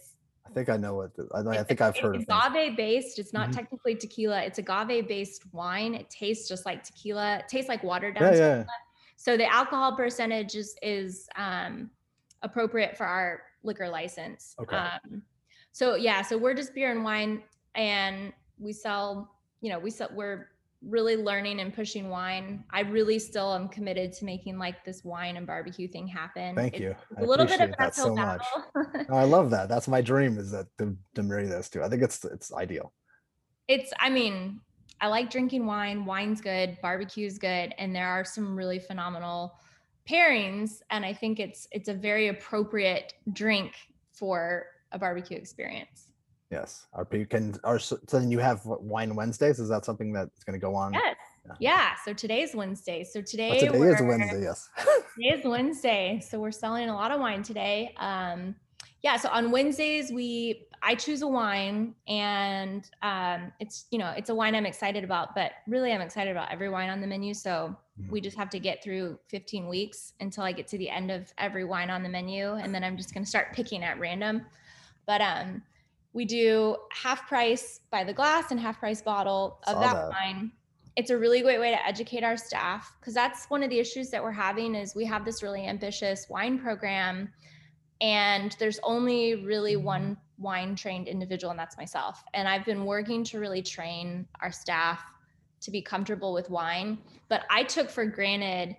I 0.46 0.50
think 0.50 0.68
I 0.68 0.76
know 0.76 0.94
what. 0.94 1.14
The, 1.16 1.26
I, 1.34 1.60
I 1.60 1.62
think 1.62 1.80
I've 1.80 1.94
it's 1.94 2.00
heard 2.00 2.16
of. 2.16 2.26
things. 2.26 2.40
agave 2.44 2.76
based. 2.76 3.18
It's 3.18 3.32
not 3.32 3.48
Mhm. 3.48 3.54
technically 3.54 3.94
tequila. 3.94 4.42
It's 4.42 4.58
agave 4.58 5.08
based 5.08 5.42
wine. 5.52 5.94
It 5.94 6.10
tastes 6.10 6.48
just 6.48 6.66
like 6.66 6.82
tequila. 6.84 7.38
It 7.38 7.48
tastes 7.48 7.68
like 7.68 7.82
watered 7.82 8.16
down 8.16 8.24
Yeah, 8.24 8.30
tequila. 8.32 8.56
yeah. 8.58 8.64
So 9.16 9.36
the 9.38 9.50
alcohol 9.50 9.96
percentage 9.96 10.54
is 10.54 10.76
is 10.82 11.28
um, 11.36 11.90
appropriate 12.42 12.96
for 12.96 13.06
our 13.06 13.42
liquor 13.62 13.88
license. 13.88 14.54
Okay. 14.60 14.76
Um, 14.76 15.22
so 15.72 15.94
yeah, 15.94 16.20
so 16.20 16.36
we're 16.36 16.52
just 16.54 16.74
beer 16.74 16.90
and 16.90 17.02
wine, 17.04 17.42
and 17.74 18.32
we 18.58 18.72
sell. 18.72 19.30
You 19.60 19.70
know, 19.70 19.78
we 19.78 19.90
sell. 19.90 20.08
We're 20.12 20.48
really 20.82 21.16
learning 21.16 21.60
and 21.60 21.72
pushing 21.72 22.10
wine. 22.10 22.62
I 22.70 22.80
really 22.80 23.18
still 23.18 23.54
am 23.54 23.68
committed 23.68 24.12
to 24.14 24.24
making 24.26 24.58
like 24.58 24.84
this 24.84 25.02
wine 25.04 25.36
and 25.38 25.46
barbecue 25.46 25.88
thing 25.88 26.06
happen. 26.06 26.54
Thank 26.54 26.74
It's 26.74 26.82
you. 26.82 26.94
a 27.16 27.20
I 27.20 27.24
little 27.24 27.46
bit 27.46 27.60
of 27.60 27.70
appreciate 27.70 27.70
an 27.70 27.74
that 27.78 27.88
uphill 27.88 28.04
so 28.04 28.14
much. 28.14 28.42
battle. 28.74 29.06
No, 29.08 29.16
I 29.16 29.24
love 29.24 29.50
that. 29.50 29.68
That's 29.68 29.88
my 29.88 30.02
dream 30.02 30.36
is 30.38 30.50
that 30.50 30.66
to, 30.78 30.94
to 31.14 31.22
marry 31.22 31.46
those 31.46 31.70
two. 31.70 31.82
I 31.82 31.88
think 31.88 32.02
it's 32.02 32.24
it's 32.24 32.52
ideal. 32.52 32.92
it's 33.66 33.92
i 33.98 34.10
mean 34.10 34.60
i 35.00 35.08
like 35.08 35.30
drinking 35.30 35.64
wine 35.64 36.04
wine's 36.04 36.40
good 36.42 36.76
barbecue's 36.82 37.38
good 37.38 37.74
and 37.78 37.96
there 37.96 38.08
are 38.08 38.24
some 38.24 38.54
really 38.54 38.78
phenomenal 38.78 39.54
pairings 40.08 40.82
and 40.90 41.04
i 41.04 41.12
think 41.14 41.40
it's 41.40 41.66
it's 41.72 41.88
a 41.88 41.94
very 41.94 42.28
appropriate 42.28 43.14
drink 43.32 43.72
for 44.12 44.66
a 44.92 44.98
barbecue 44.98 45.36
experience 45.36 46.03
Yes. 46.54 46.86
Are 46.92 47.04
people 47.04 47.26
can 47.26 47.58
are 47.64 47.78
so 47.78 47.98
then 48.10 48.30
you 48.30 48.38
have 48.38 48.64
wine 48.64 49.14
Wednesdays? 49.14 49.58
Is 49.58 49.68
that 49.68 49.84
something 49.84 50.12
that's 50.12 50.44
going 50.44 50.58
to 50.58 50.64
go 50.64 50.74
on? 50.74 50.92
yes 50.92 51.16
Yeah. 51.46 51.56
yeah 51.60 51.88
so 52.04 52.12
today's 52.12 52.54
wednesday 52.54 53.04
so 53.04 53.18
Oh, 53.18 53.22
today, 53.22 53.58
today 53.58 53.78
is 53.78 54.00
Wednesday. 54.00 54.42
Yes. 54.42 54.68
Today 55.14 55.28
is 55.38 55.44
Wednesday, 55.44 56.20
so 56.28 56.40
we're 56.40 56.50
selling 56.50 56.88
a 56.88 56.94
lot 56.94 57.12
of 57.12 57.20
wine 57.20 57.42
today. 57.44 57.94
Um, 57.98 58.56
yeah, 59.02 59.16
so 59.16 59.28
on 59.28 59.52
Wednesdays 59.52 60.10
we 60.10 60.66
I 60.82 60.94
choose 60.94 61.22
a 61.22 61.28
wine, 61.28 61.94
and 62.08 62.88
um, 63.02 63.52
it's 63.60 63.86
you 63.90 63.98
know 63.98 64.12
it's 64.16 64.30
a 64.30 64.34
wine 64.34 64.54
I'm 64.54 64.66
excited 64.66 65.04
about, 65.04 65.34
but 65.34 65.52
really 65.66 65.92
I'm 65.92 66.00
excited 66.00 66.30
about 66.30 66.50
every 66.50 66.68
wine 66.68 66.90
on 66.90 67.00
the 67.00 67.06
menu. 67.06 67.32
So 67.32 67.76
we 68.10 68.20
just 68.20 68.36
have 68.36 68.50
to 68.50 68.58
get 68.58 68.82
through 68.82 69.18
15 69.28 69.68
weeks 69.68 70.14
until 70.20 70.42
I 70.42 70.52
get 70.52 70.66
to 70.68 70.78
the 70.78 70.90
end 70.90 71.10
of 71.10 71.32
every 71.38 71.64
wine 71.64 71.90
on 71.90 72.02
the 72.02 72.08
menu, 72.08 72.54
and 72.54 72.74
then 72.74 72.82
I'm 72.82 72.96
just 72.96 73.14
gonna 73.14 73.26
start 73.26 73.52
picking 73.52 73.84
at 73.84 73.98
random. 74.00 74.46
But 75.06 75.20
um, 75.20 75.62
we 76.14 76.24
do 76.24 76.76
half 76.90 77.28
price 77.28 77.80
by 77.90 78.04
the 78.04 78.12
glass 78.12 78.50
and 78.50 78.58
half 78.58 78.78
price 78.78 79.02
bottle 79.02 79.58
of 79.66 79.80
that 79.80 79.94
that. 79.94 80.10
wine 80.10 80.50
it's 80.96 81.10
a 81.10 81.18
really 81.18 81.42
great 81.42 81.58
way 81.58 81.70
to 81.70 81.86
educate 81.86 82.22
our 82.22 82.36
staff 82.36 82.94
because 83.00 83.14
that's 83.14 83.46
one 83.46 83.62
of 83.62 83.70
the 83.70 83.78
issues 83.78 84.10
that 84.10 84.22
we're 84.22 84.30
having 84.30 84.74
is 84.74 84.94
we 84.94 85.04
have 85.04 85.24
this 85.24 85.42
really 85.42 85.66
ambitious 85.66 86.26
wine 86.30 86.58
program 86.58 87.28
and 88.00 88.56
there's 88.58 88.78
only 88.82 89.44
really 89.44 89.76
one 89.76 90.16
wine 90.38 90.74
trained 90.74 91.08
individual 91.08 91.50
and 91.50 91.58
that's 91.58 91.76
myself 91.76 92.24
and 92.32 92.48
i've 92.48 92.64
been 92.64 92.84
working 92.84 93.22
to 93.24 93.38
really 93.38 93.62
train 93.62 94.26
our 94.40 94.52
staff 94.52 95.02
to 95.60 95.70
be 95.70 95.82
comfortable 95.82 96.32
with 96.32 96.48
wine 96.50 96.98
but 97.28 97.44
i 97.50 97.62
took 97.62 97.90
for 97.90 98.04
granted 98.04 98.76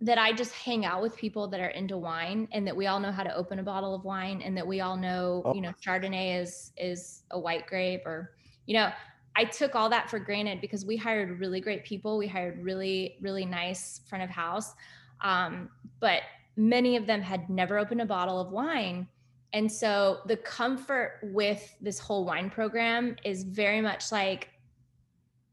that 0.00 0.18
i 0.18 0.32
just 0.32 0.52
hang 0.52 0.84
out 0.84 1.00
with 1.00 1.16
people 1.16 1.48
that 1.48 1.60
are 1.60 1.68
into 1.68 1.96
wine 1.96 2.46
and 2.52 2.66
that 2.66 2.76
we 2.76 2.86
all 2.86 3.00
know 3.00 3.12
how 3.12 3.22
to 3.22 3.34
open 3.34 3.58
a 3.58 3.62
bottle 3.62 3.94
of 3.94 4.04
wine 4.04 4.42
and 4.42 4.56
that 4.56 4.66
we 4.66 4.80
all 4.80 4.96
know 4.96 5.42
Oh. 5.44 5.54
you 5.54 5.60
know 5.60 5.72
chardonnay 5.84 6.40
is 6.40 6.72
is 6.76 7.22
a 7.30 7.38
white 7.38 7.66
grape 7.66 8.06
or 8.06 8.32
you 8.66 8.76
know 8.76 8.90
I 9.38 9.44
took 9.44 9.74
all 9.74 9.90
that 9.90 10.08
for 10.08 10.18
granted 10.18 10.62
because 10.62 10.86
we 10.86 10.96
hired 10.96 11.38
really 11.38 11.60
great 11.60 11.84
people. 11.84 12.16
We 12.16 12.26
hired 12.26 12.64
really, 12.64 13.18
really 13.20 13.44
nice 13.44 14.00
front 14.08 14.24
of 14.24 14.30
house. 14.30 14.72
Um, 15.20 15.68
but 16.00 16.22
many 16.56 16.96
of 16.96 17.06
them 17.06 17.20
had 17.20 17.50
never 17.50 17.78
opened 17.78 18.00
a 18.00 18.06
bottle 18.06 18.40
of 18.40 18.50
wine. 18.50 19.06
And 19.52 19.70
so 19.70 20.20
the 20.24 20.38
comfort 20.38 21.20
with 21.22 21.76
this 21.82 21.98
whole 21.98 22.24
wine 22.24 22.48
program 22.48 23.16
is 23.24 23.42
very 23.44 23.82
much 23.82 24.10
like 24.10 24.48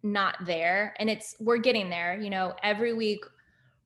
not 0.01 0.37
there. 0.45 0.93
And 0.97 1.09
it's, 1.09 1.35
we're 1.41 1.57
getting 1.57 1.89
there. 1.89 2.17
You 2.17 2.29
know, 2.29 2.53
every 2.63 2.93
week, 2.93 3.25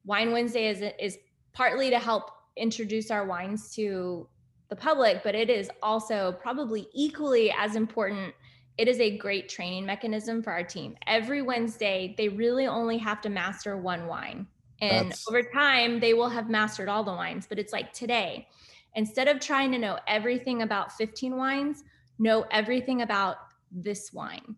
Wine 0.07 0.31
Wednesday 0.31 0.69
is, 0.69 0.81
is 0.99 1.19
partly 1.53 1.91
to 1.91 1.99
help 1.99 2.31
introduce 2.55 3.11
our 3.11 3.25
wines 3.25 3.75
to 3.75 4.27
the 4.69 4.75
public, 4.75 5.21
but 5.23 5.35
it 5.35 5.49
is 5.49 5.69
also 5.83 6.31
probably 6.41 6.87
equally 6.93 7.51
as 7.51 7.75
important 7.75 8.33
it 8.77 8.87
is 8.87 8.99
a 8.99 9.17
great 9.17 9.49
training 9.49 9.85
mechanism 9.85 10.43
for 10.43 10.51
our 10.53 10.63
team. 10.63 10.95
Every 11.07 11.41
Wednesday, 11.41 12.13
they 12.17 12.29
really 12.29 12.67
only 12.67 12.97
have 12.99 13.21
to 13.21 13.29
master 13.29 13.75
one 13.75 14.07
wine. 14.07 14.47
And 14.81 15.07
That's- 15.07 15.25
over 15.27 15.41
time, 15.41 15.99
they 15.99 16.13
will 16.13 16.29
have 16.29 16.49
mastered 16.49 16.87
all 16.87 17.03
the 17.03 17.11
wines. 17.11 17.47
But 17.47 17.57
it's 17.57 17.73
like 17.73 17.91
today, 17.91 18.47
instead 18.95 19.27
of 19.27 19.39
trying 19.39 19.71
to 19.71 19.79
know 19.79 19.97
everything 20.07 20.61
about 20.61 20.91
15 20.91 21.35
wines, 21.35 21.83
know 22.19 22.45
everything 22.51 23.01
about 23.01 23.37
this 23.71 24.13
wine. 24.13 24.55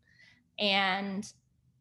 And 0.60 1.32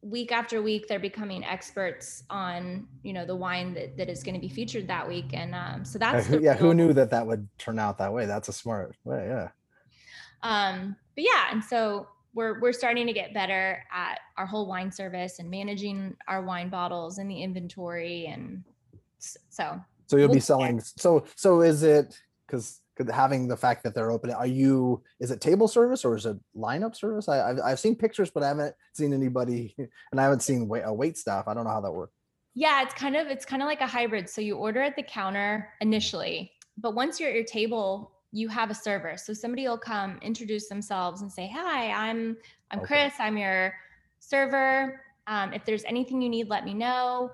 week 0.02 0.32
after 0.32 0.62
week, 0.62 0.86
they're 0.88 0.98
becoming 0.98 1.44
experts 1.44 2.24
on, 2.30 2.86
you 3.02 3.12
know, 3.12 3.24
the 3.26 3.36
wine 3.36 3.74
that, 3.74 3.96
that 3.96 4.08
is 4.08 4.22
going 4.22 4.34
to 4.34 4.40
be 4.40 4.48
featured 4.48 4.86
that 4.88 5.06
week. 5.08 5.30
And 5.32 5.54
um, 5.54 5.84
so 5.84 5.98
Yeah, 6.00 6.12
that's 6.12 6.26
who, 6.26 6.40
yeah, 6.40 6.54
who 6.54 6.72
knew 6.74 6.92
that 6.92 7.10
that 7.10 7.26
would 7.26 7.48
turn 7.58 7.78
out 7.78 7.98
that 7.98 8.12
way? 8.12 8.26
That's 8.26 8.48
a 8.48 8.52
smart 8.52 8.94
way. 9.04 9.26
Yeah. 9.26 9.48
um 10.44 10.94
but 11.16 11.24
yeah 11.24 11.48
and 11.50 11.64
so 11.64 12.06
we're 12.32 12.60
we're 12.60 12.72
starting 12.72 13.06
to 13.08 13.12
get 13.12 13.34
better 13.34 13.82
at 13.92 14.20
our 14.36 14.46
whole 14.46 14.66
wine 14.68 14.92
service 14.92 15.40
and 15.40 15.50
managing 15.50 16.16
our 16.28 16.42
wine 16.42 16.68
bottles 16.68 17.18
and 17.18 17.28
the 17.28 17.42
inventory 17.42 18.26
and 18.26 18.62
so 19.18 19.80
So 20.06 20.16
you'll 20.16 20.28
We'll 20.28 20.34
be 20.36 20.40
selling. 20.40 20.80
So 20.80 21.24
so 21.34 21.60
is 21.62 21.82
it 21.82 22.18
because 22.46 22.80
having 23.10 23.48
the 23.48 23.56
fact 23.56 23.84
that 23.84 23.94
they're 23.94 24.10
open? 24.10 24.30
Are 24.30 24.46
you? 24.46 25.02
Is 25.20 25.30
it 25.30 25.40
table 25.40 25.68
service 25.68 26.04
or 26.04 26.16
is 26.16 26.26
it 26.26 26.36
lineup 26.56 26.96
service? 26.96 27.28
I, 27.28 27.50
I've 27.50 27.58
I've 27.64 27.80
seen 27.80 27.94
pictures, 27.96 28.30
but 28.30 28.42
I 28.42 28.48
haven't 28.48 28.74
seen 28.94 29.12
anybody, 29.12 29.74
and 30.12 30.20
I 30.20 30.24
haven't 30.24 30.42
seen 30.42 30.68
wait, 30.68 30.82
a 30.84 30.92
wait 30.92 31.16
staff. 31.16 31.48
I 31.48 31.54
don't 31.54 31.64
know 31.64 31.70
how 31.70 31.80
that 31.82 31.92
works. 31.92 32.14
yeah 32.54 32.82
it's 32.82 32.94
kind 32.94 33.14
of 33.16 33.26
it's 33.28 33.44
kind 33.44 33.62
of 33.62 33.66
like 33.66 33.80
a 33.80 33.86
hybrid 33.86 34.28
so 34.28 34.40
you 34.40 34.56
order 34.56 34.80
at 34.80 34.96
the 34.96 35.02
counter 35.02 35.68
initially 35.80 36.50
but 36.76 36.94
once 36.94 37.20
you're 37.20 37.28
at 37.28 37.34
your 37.34 37.44
table 37.44 38.10
you 38.32 38.48
have 38.48 38.70
a 38.70 38.74
server 38.74 39.16
so 39.16 39.32
somebody 39.32 39.66
will 39.68 39.78
come 39.78 40.18
introduce 40.22 40.68
themselves 40.68 41.22
and 41.22 41.30
say 41.30 41.46
hi 41.52 41.90
i'm 41.90 42.36
i'm 42.70 42.80
Okay. 42.80 42.86
chris 42.86 43.14
i'm 43.20 43.36
your 43.36 43.74
server 44.18 45.00
um, 45.26 45.52
if 45.52 45.64
there's 45.64 45.84
anything 45.84 46.22
you 46.22 46.28
need 46.28 46.48
let 46.48 46.64
me 46.64 46.74
know 46.74 47.30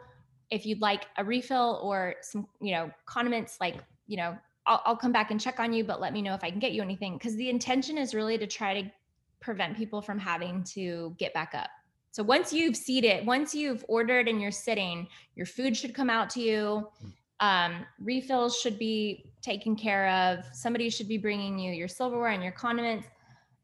if 0.50 0.66
you'd 0.66 0.80
like 0.80 1.06
a 1.16 1.24
refill 1.24 1.80
or 1.82 2.16
some 2.20 2.46
you 2.60 2.72
know 2.74 2.90
condiments 3.06 3.56
like 3.60 3.76
you 4.06 4.16
know 4.16 4.36
I'll, 4.66 4.82
I'll 4.84 4.96
come 4.96 5.12
back 5.12 5.30
and 5.30 5.40
check 5.40 5.60
on 5.60 5.72
you 5.72 5.84
but 5.84 6.00
let 6.00 6.12
me 6.12 6.22
know 6.22 6.34
if 6.34 6.42
i 6.42 6.50
can 6.50 6.58
get 6.58 6.72
you 6.72 6.82
anything 6.82 7.18
because 7.18 7.36
the 7.36 7.50
intention 7.50 7.98
is 7.98 8.14
really 8.14 8.38
to 8.38 8.46
try 8.46 8.80
to 8.80 8.90
prevent 9.44 9.76
people 9.76 10.00
from 10.00 10.18
having 10.18 10.64
to 10.64 11.14
get 11.18 11.34
back 11.34 11.52
up. 11.54 11.68
So 12.12 12.22
once 12.22 12.52
you've 12.52 12.76
seated 12.76 13.26
once 13.26 13.54
you've 13.54 13.84
ordered 13.88 14.26
and 14.26 14.40
you're 14.40 14.50
sitting 14.50 15.06
your 15.34 15.46
food 15.46 15.76
should 15.76 15.94
come 15.94 16.10
out 16.10 16.30
to 16.30 16.40
you. 16.40 16.88
Um, 17.40 17.84
refills 17.98 18.58
should 18.58 18.78
be 18.78 19.26
taken 19.42 19.76
care 19.76 20.08
of. 20.08 20.46
Somebody 20.54 20.88
should 20.88 21.08
be 21.08 21.18
bringing 21.18 21.58
you 21.58 21.72
your 21.72 21.88
silverware 21.88 22.30
and 22.30 22.42
your 22.42 22.52
condiments. 22.52 23.08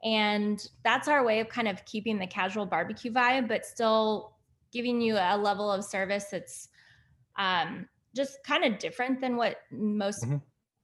And 0.02 0.66
that's 0.82 1.08
our 1.08 1.24
way 1.24 1.40
of 1.40 1.48
kind 1.48 1.68
of 1.68 1.82
keeping 1.84 2.18
the 2.18 2.26
casual 2.26 2.66
barbecue 2.66 3.12
vibe 3.12 3.48
but 3.48 3.64
still 3.64 4.32
giving 4.72 5.00
you 5.00 5.16
a 5.16 5.38
level 5.38 5.70
of 5.70 5.84
service 5.84 6.26
that's 6.30 6.68
um, 7.38 7.88
just 8.14 8.42
kind 8.44 8.64
of 8.64 8.78
different 8.78 9.20
than 9.20 9.36
what 9.36 9.58
most 9.70 10.24
Mhm. 10.24 10.42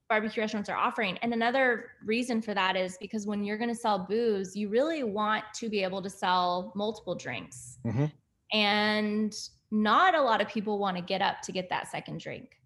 Barbecue 0.09 0.41
restaurants 0.41 0.69
are 0.69 0.77
offering. 0.77 1.17
And 1.21 1.33
another 1.33 1.91
reason 2.05 2.41
for 2.41 2.53
that 2.53 2.75
is 2.75 2.97
because 3.01 3.27
when 3.27 3.43
you're 3.43 3.57
going 3.57 3.69
to 3.69 3.75
sell 3.75 3.99
booze, 3.99 4.55
you 4.55 4.69
really 4.69 5.03
want 5.03 5.43
to 5.55 5.69
be 5.69 5.83
able 5.83 6.01
to 6.01 6.09
sell 6.09 6.71
multiple 6.75 7.15
drinks. 7.15 7.79
Mhm. 7.85 8.11
And 8.53 9.35
not 9.71 10.15
a 10.15 10.21
lot 10.21 10.39
of 10.41 10.47
people 10.47 10.79
want 10.79 10.95
to 10.95 11.03
get 11.03 11.21
up 11.21 11.41
to 11.41 11.51
get 11.51 11.69
that 11.69 11.89
second 11.89 12.19
drink. 12.21 12.57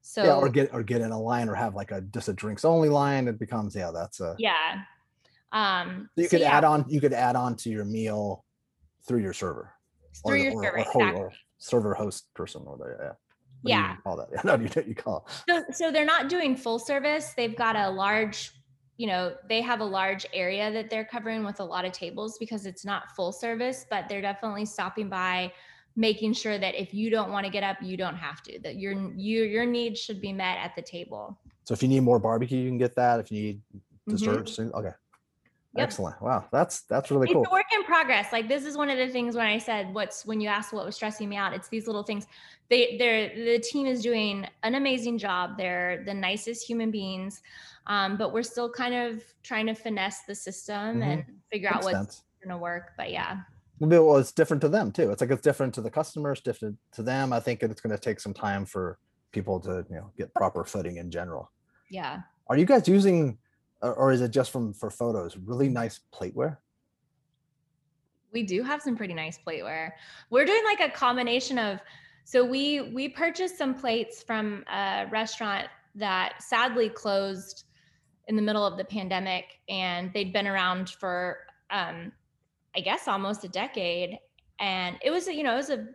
So 0.00 0.22
yeah, 0.24 0.34
or 0.36 0.48
get 0.48 0.72
or 0.72 0.82
get 0.82 1.00
in 1.00 1.12
a 1.12 1.20
line 1.20 1.48
or 1.48 1.54
have 1.54 1.74
like 1.74 1.90
a 1.90 2.00
just 2.02 2.28
a 2.28 2.32
drinks 2.32 2.64
only 2.64 2.88
line. 2.88 3.26
It 3.28 3.38
becomes 3.38 3.74
yeah, 3.74 3.90
that's 3.90 4.20
a 4.20 4.34
yeah. 4.38 4.82
Um, 5.52 6.10
you 6.16 6.24
so 6.24 6.30
could 6.30 6.40
yeah, 6.40 6.56
add 6.56 6.64
on 6.64 6.84
you 6.88 7.00
could 7.00 7.12
add 7.14 7.36
on 7.36 7.56
to 7.56 7.70
your 7.70 7.84
meal 7.84 8.44
through 9.06 9.20
your 9.20 9.32
server 9.32 9.72
through 10.26 10.38
the- 10.38 10.44
your 10.44 10.52
or, 10.52 10.62
server. 10.64 10.76
or, 10.76 10.80
exactly. 10.80 11.20
or 11.20 11.32
server 11.58 11.94
host 11.94 12.26
person 12.34 12.62
or 12.66 12.76
the 12.76 12.96
yeah. 13.00 13.12
What 13.64 13.70
do 13.70 13.76
you 13.76 13.82
Yeah. 13.82 13.96
call 14.04 14.16
that? 14.18 14.28
No, 14.44 14.54
you 14.56 14.68
don't 14.68 14.86
you 14.86 14.94
call. 14.94 15.26
So, 15.48 15.64
so 15.72 15.90
they're 15.90 16.04
not 16.04 16.28
doing 16.28 16.54
full 16.54 16.78
service. 16.78 17.32
They've 17.34 17.56
got 17.56 17.76
a 17.76 17.88
large, 17.88 18.52
you 18.98 19.06
know, 19.06 19.34
they 19.48 19.62
have 19.62 19.80
a 19.80 19.84
large 19.84 20.26
area 20.34 20.70
that 20.70 20.90
they're 20.90 21.04
covering 21.06 21.44
with 21.44 21.60
a 21.60 21.64
lot 21.64 21.86
of 21.86 21.92
tables 21.92 22.36
because 22.38 22.66
it's 22.66 22.84
not 22.84 23.10
full 23.16 23.32
service, 23.32 23.86
but 23.88 24.06
they're 24.08 24.20
definitely 24.20 24.66
stopping 24.66 25.08
by, 25.08 25.50
making 25.96 26.34
sure 26.34 26.58
that 26.58 26.74
if 26.74 26.92
you 26.92 27.08
don't 27.08 27.30
want 27.32 27.46
to 27.46 27.50
get 27.50 27.62
up, 27.62 27.78
you 27.80 27.96
don't 27.96 28.16
have 28.16 28.42
to. 28.42 28.58
That 28.60 28.76
your 28.76 28.92
your 29.16 29.46
your 29.46 29.64
needs 29.64 29.98
should 30.00 30.20
be 30.20 30.32
met 30.32 30.58
at 30.58 30.74
the 30.76 30.82
table. 30.82 31.38
So 31.64 31.72
if 31.72 31.82
you 31.82 31.88
need 31.88 32.00
more 32.00 32.18
barbecue, 32.18 32.58
you 32.58 32.68
can 32.68 32.78
get 32.78 32.94
that. 32.96 33.18
If 33.20 33.32
you 33.32 33.40
need 33.42 33.62
Mhm. 34.10 34.74
okay. 34.74 34.92
Yep. 35.76 35.82
Excellent. 35.84 36.22
Wow, 36.22 36.46
that's 36.52 36.82
that's 36.82 37.10
really 37.10 37.26
cool. 37.32 37.42
It's 37.42 37.50
a 37.50 37.52
work 37.52 37.66
in 37.74 37.82
progress. 37.82 38.32
Like 38.32 38.46
this 38.48 38.64
is 38.64 38.76
one 38.76 38.90
of 38.90 38.96
the 38.98 39.08
things 39.08 39.34
when 39.34 39.46
I 39.46 39.58
said 39.58 39.92
what's 39.92 40.24
when 40.24 40.40
you 40.40 40.48
asked 40.48 40.72
what 40.72 40.84
was 40.86 40.94
stressing 40.94 41.28
me 41.28 41.36
out, 41.36 41.52
it's 41.52 41.68
these 41.68 41.86
little 41.86 42.04
things. 42.04 42.26
They 42.70 42.96
they're 42.96 43.34
the 43.34 43.58
team 43.58 43.86
is 43.86 44.00
doing 44.02 44.46
an 44.62 44.76
amazing 44.76 45.18
job. 45.18 45.56
They're 45.58 46.04
the 46.04 46.14
nicest 46.14 46.66
human 46.66 46.90
beings. 46.92 47.42
Um, 47.88 48.16
but 48.16 48.32
we're 48.32 48.44
still 48.44 48.70
kind 48.70 48.94
of 48.94 49.22
trying 49.42 49.66
to 49.66 49.74
finesse 49.74 50.22
the 50.22 50.34
system 50.34 51.00
Mhm. 51.00 51.02
and 51.02 51.24
figure 51.52 51.68
out 51.68 51.82
what's 51.82 51.96
sense. 51.96 52.22
gonna 52.42 52.56
work. 52.56 52.92
But 52.96 53.10
yeah. 53.10 53.40
Well, 53.80 54.16
it's 54.18 54.30
different 54.32 54.60
to 54.60 54.68
them 54.68 54.92
too. 54.92 55.10
It's 55.10 55.20
like 55.20 55.30
it's 55.32 55.42
different 55.42 55.74
to 55.74 55.80
the 55.82 55.90
customers, 55.90 56.40
different 56.40 56.78
to 56.92 57.02
them. 57.02 57.32
I 57.32 57.40
think 57.40 57.62
it's 57.64 57.80
going 57.80 57.94
to 57.94 58.00
take 58.00 58.20
some 58.20 58.32
time 58.32 58.64
for 58.64 58.98
people 59.32 59.58
to 59.60 59.84
you 59.90 59.96
know 59.96 60.10
get 60.16 60.32
proper 60.34 60.64
footing 60.64 60.96
in 60.98 61.10
general. 61.10 61.50
Yeah. 61.90 62.20
Are 62.46 62.56
you 62.56 62.64
guys 62.64 62.86
using, 62.86 63.36
or, 63.92 64.12
is 64.12 64.20
it 64.20 64.30
just 64.30 64.50
from 64.50 64.72
for 64.72 64.90
photos? 64.90 65.36
Really 65.36 65.68
nice 65.68 66.00
plateware. 66.12 66.56
we 68.32 68.42
do 68.42 68.62
have 68.62 68.82
some 68.82 68.96
pretty 68.96 69.14
nice 69.14 69.38
plateware. 69.46 69.92
We're 70.30 70.44
doing 70.44 70.64
like 70.64 70.80
a 70.80 70.90
combination 70.90 71.58
of 71.58 71.80
so 72.24 72.44
we 72.44 72.92
we 72.92 73.08
purchased 73.08 73.56
some 73.56 73.74
plates 73.74 74.22
from 74.22 74.64
a 74.72 75.06
restaurant 75.10 75.68
that 75.94 76.42
sadly 76.42 76.88
closed 76.88 77.64
in 78.26 78.36
the 78.36 78.42
middle 78.42 78.66
of 78.66 78.76
the 78.76 78.84
pandemic 78.84 79.60
and 79.68 80.12
they'd 80.12 80.32
been 80.32 80.46
around 80.46 80.90
for 80.90 81.38
um 81.70 82.10
I 82.74 82.80
guess 82.80 83.06
almost 83.06 83.44
a 83.44 83.48
decade 83.48 84.18
and 84.58 84.96
it 85.02 85.10
was 85.10 85.28
a, 85.28 85.34
you 85.34 85.42
know 85.42 85.52
it 85.52 85.56
was 85.56 85.70
a 85.70 85.86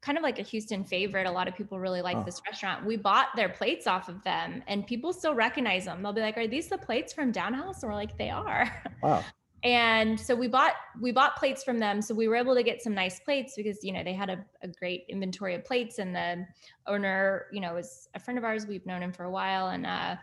kind 0.00 0.16
of 0.16 0.22
like 0.22 0.38
a 0.38 0.42
Houston 0.42 0.84
favorite. 0.84 1.26
A 1.26 1.30
lot 1.30 1.48
of 1.48 1.54
people 1.56 1.78
really 1.78 2.02
like 2.02 2.16
Oh. 2.16 2.22
this 2.22 2.40
restaurant. 2.46 2.86
We 2.86 2.96
bought 2.96 3.28
their 3.36 3.48
plates 3.48 3.86
off 3.86 4.08
of 4.08 4.22
them 4.24 4.62
and 4.68 4.86
people 4.86 5.12
still 5.12 5.34
recognize 5.34 5.84
them. 5.86 6.02
They'll 6.02 6.12
be 6.12 6.20
like, 6.20 6.36
"Are 6.36 6.46
these 6.46 6.68
the 6.68 6.78
plates 6.78 7.12
from 7.12 7.32
Downhouse?" 7.32 7.82
And 7.82 7.90
we're 7.90 7.96
like, 7.96 8.16
"They 8.18 8.30
are." 8.30 8.70
Wow. 9.02 9.24
and 9.64 10.18
so 10.20 10.36
we 10.36 10.46
bought 10.46 10.74
we 11.00 11.10
bought 11.10 11.34
plates 11.36 11.64
from 11.64 11.78
them 11.78 12.00
so 12.00 12.14
we 12.14 12.28
were 12.28 12.36
able 12.36 12.54
to 12.54 12.62
get 12.62 12.80
some 12.80 12.94
nice 12.94 13.18
plates 13.18 13.54
because 13.56 13.82
you 13.82 13.92
know 13.92 14.04
they 14.04 14.12
had 14.12 14.30
a, 14.30 14.44
a 14.62 14.68
great 14.68 15.04
inventory 15.08 15.54
of 15.56 15.64
plates 15.64 15.98
and 15.98 16.14
the 16.14 16.46
owner 16.86 17.46
you 17.52 17.60
know 17.60 17.74
was 17.74 18.08
a 18.14 18.20
friend 18.20 18.38
of 18.38 18.44
ours 18.44 18.66
we've 18.66 18.86
known 18.86 19.02
him 19.02 19.12
for 19.12 19.24
a 19.24 19.30
while 19.30 19.68
and 19.70 19.84
uh 19.84 20.14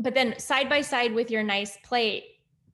but 0.00 0.12
then 0.14 0.36
side 0.40 0.68
by 0.68 0.80
side 0.80 1.12
with 1.12 1.30
your 1.30 1.44
nice 1.44 1.76
plate 1.84 2.24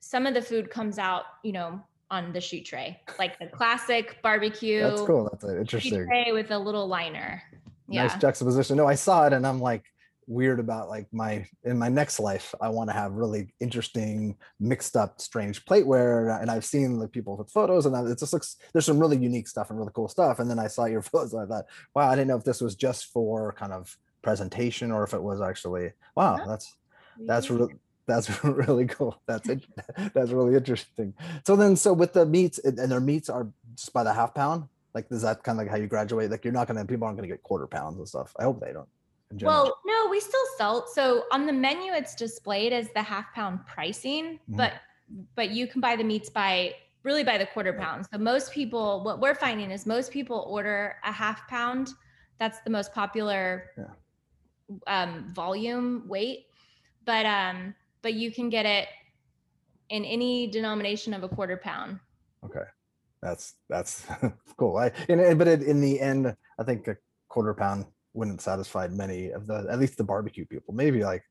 some 0.00 0.24
of 0.26 0.32
the 0.32 0.40
food 0.40 0.70
comes 0.70 0.98
out 0.98 1.24
you 1.44 1.52
know 1.52 1.82
on 2.10 2.32
the 2.32 2.40
shoot 2.40 2.64
tray 2.64 3.00
like 3.18 3.38
the 3.38 3.46
classic 3.46 4.18
barbecue 4.22 4.82
That's 4.82 5.02
cool. 5.02 5.28
That's 5.30 5.44
uh, 5.44 5.58
interesting. 5.58 6.06
tray 6.06 6.32
with 6.32 6.50
a 6.50 6.58
little 6.58 6.86
liner 6.86 7.42
yeah 7.88 8.06
Nice 8.06 8.16
juxtaposition. 8.18 8.76
No, 8.76 8.86
I 8.86 8.94
saw 8.94 9.26
it 9.26 9.32
and 9.32 9.46
I'm 9.46 9.60
like 9.60 9.84
weird 10.28 10.58
about 10.58 10.88
like 10.88 11.06
my 11.12 11.46
in 11.64 11.78
my 11.78 11.88
next 11.88 12.18
life. 12.18 12.54
I 12.60 12.68
want 12.68 12.90
to 12.90 12.94
have 12.94 13.12
really 13.12 13.54
interesting, 13.60 14.36
mixed 14.58 14.96
up, 14.96 15.20
strange 15.20 15.64
plateware. 15.64 16.40
And 16.40 16.50
I've 16.50 16.64
seen 16.64 16.98
like 16.98 17.12
people 17.12 17.36
with 17.36 17.50
photos 17.50 17.86
and 17.86 17.96
I- 17.96 18.10
it 18.10 18.18
just 18.18 18.32
looks 18.32 18.56
there's 18.72 18.86
some 18.86 18.98
really 18.98 19.16
unique 19.16 19.48
stuff 19.48 19.70
and 19.70 19.78
really 19.78 19.92
cool 19.94 20.08
stuff. 20.08 20.38
And 20.38 20.50
then 20.50 20.58
I 20.58 20.66
saw 20.66 20.86
your 20.86 21.02
photos 21.10 21.32
and 21.32 21.42
I 21.42 21.46
thought, 21.46 21.66
wow, 21.94 22.08
I 22.08 22.14
didn't 22.16 22.28
know 22.28 22.36
if 22.36 22.44
this 22.44 22.60
was 22.60 22.74
just 22.74 23.06
for 23.06 23.52
kind 23.52 23.72
of 23.72 23.96
presentation 24.22 24.90
or 24.90 25.04
if 25.04 25.14
it 25.14 25.22
was 25.22 25.40
actually 25.40 25.92
wow, 26.16 26.44
that's 26.46 26.74
that's 27.26 27.48
really 27.50 27.74
that's 28.06 28.44
really 28.44 28.86
cool. 28.86 29.20
That's 29.26 29.48
it. 29.48 29.64
That's 30.14 30.30
really 30.30 30.54
interesting. 30.54 31.14
So 31.46 31.56
then, 31.56 31.76
so 31.76 31.92
with 31.92 32.12
the 32.12 32.24
meats 32.24 32.58
and 32.58 32.76
their 32.78 33.00
meats 33.00 33.28
are 33.28 33.48
just 33.74 33.92
by 33.92 34.04
the 34.04 34.12
half 34.12 34.34
pound. 34.34 34.68
Like, 34.94 35.06
is 35.10 35.22
that 35.22 35.42
kind 35.42 35.58
of 35.58 35.66
like 35.66 35.70
how 35.70 35.76
you 35.76 35.86
graduate? 35.88 36.30
Like, 36.30 36.44
you're 36.44 36.54
not 36.54 36.68
gonna 36.68 36.84
people 36.84 37.06
aren't 37.06 37.18
gonna 37.18 37.28
get 37.28 37.42
quarter 37.42 37.66
pounds 37.66 37.98
and 37.98 38.08
stuff. 38.08 38.34
I 38.38 38.44
hope 38.44 38.60
they 38.60 38.72
don't. 38.72 38.88
Well, 39.42 39.76
no, 39.84 40.06
we 40.08 40.20
still 40.20 40.46
sell. 40.56 40.86
So 40.86 41.24
on 41.32 41.46
the 41.46 41.52
menu, 41.52 41.92
it's 41.92 42.14
displayed 42.14 42.72
as 42.72 42.88
the 42.94 43.02
half 43.02 43.34
pound 43.34 43.66
pricing, 43.66 44.38
Mhm. 44.48 44.56
but 44.56 44.72
but 45.34 45.50
you 45.50 45.66
can 45.66 45.80
buy 45.80 45.96
the 45.96 46.04
meats 46.04 46.30
by 46.30 46.74
really 47.02 47.24
by 47.24 47.38
the 47.38 47.46
quarter 47.46 47.72
pound. 47.72 48.06
So 48.12 48.18
most 48.18 48.52
people, 48.52 49.04
what 49.04 49.20
we're 49.20 49.34
finding 49.34 49.70
is 49.70 49.86
most 49.86 50.10
people 50.10 50.44
order 50.48 50.96
a 51.04 51.12
half 51.12 51.46
pound. 51.48 51.90
That's 52.38 52.60
the 52.60 52.70
most 52.70 52.92
popular 52.92 53.70
um, 54.86 55.32
volume 55.32 56.08
weight, 56.08 56.46
but 57.04 57.24
um, 57.26 57.74
but 58.06 58.14
you 58.14 58.30
can 58.30 58.48
get 58.48 58.64
it 58.66 58.86
in 59.88 60.04
any 60.04 60.46
denomination 60.46 61.12
of 61.12 61.24
a 61.24 61.28
quarter 61.28 61.56
pound. 61.56 61.98
okay, 62.44 62.62
that's 63.20 63.54
that's 63.68 64.06
cool. 64.56 64.76
I 64.76 64.92
and, 65.08 65.36
but 65.36 65.48
it, 65.48 65.62
in 65.64 65.80
the 65.80 66.00
end, 66.00 66.32
I 66.56 66.62
think 66.62 66.86
a 66.86 66.96
quarter 67.28 67.52
pound 67.52 67.84
wouldn't 68.14 68.40
satisfy 68.40 68.86
many 68.86 69.30
of 69.30 69.48
the 69.48 69.66
at 69.68 69.80
least 69.80 69.96
the 69.96 70.04
barbecue 70.04 70.46
people. 70.46 70.72
Maybe 70.72 71.02
like 71.02 71.24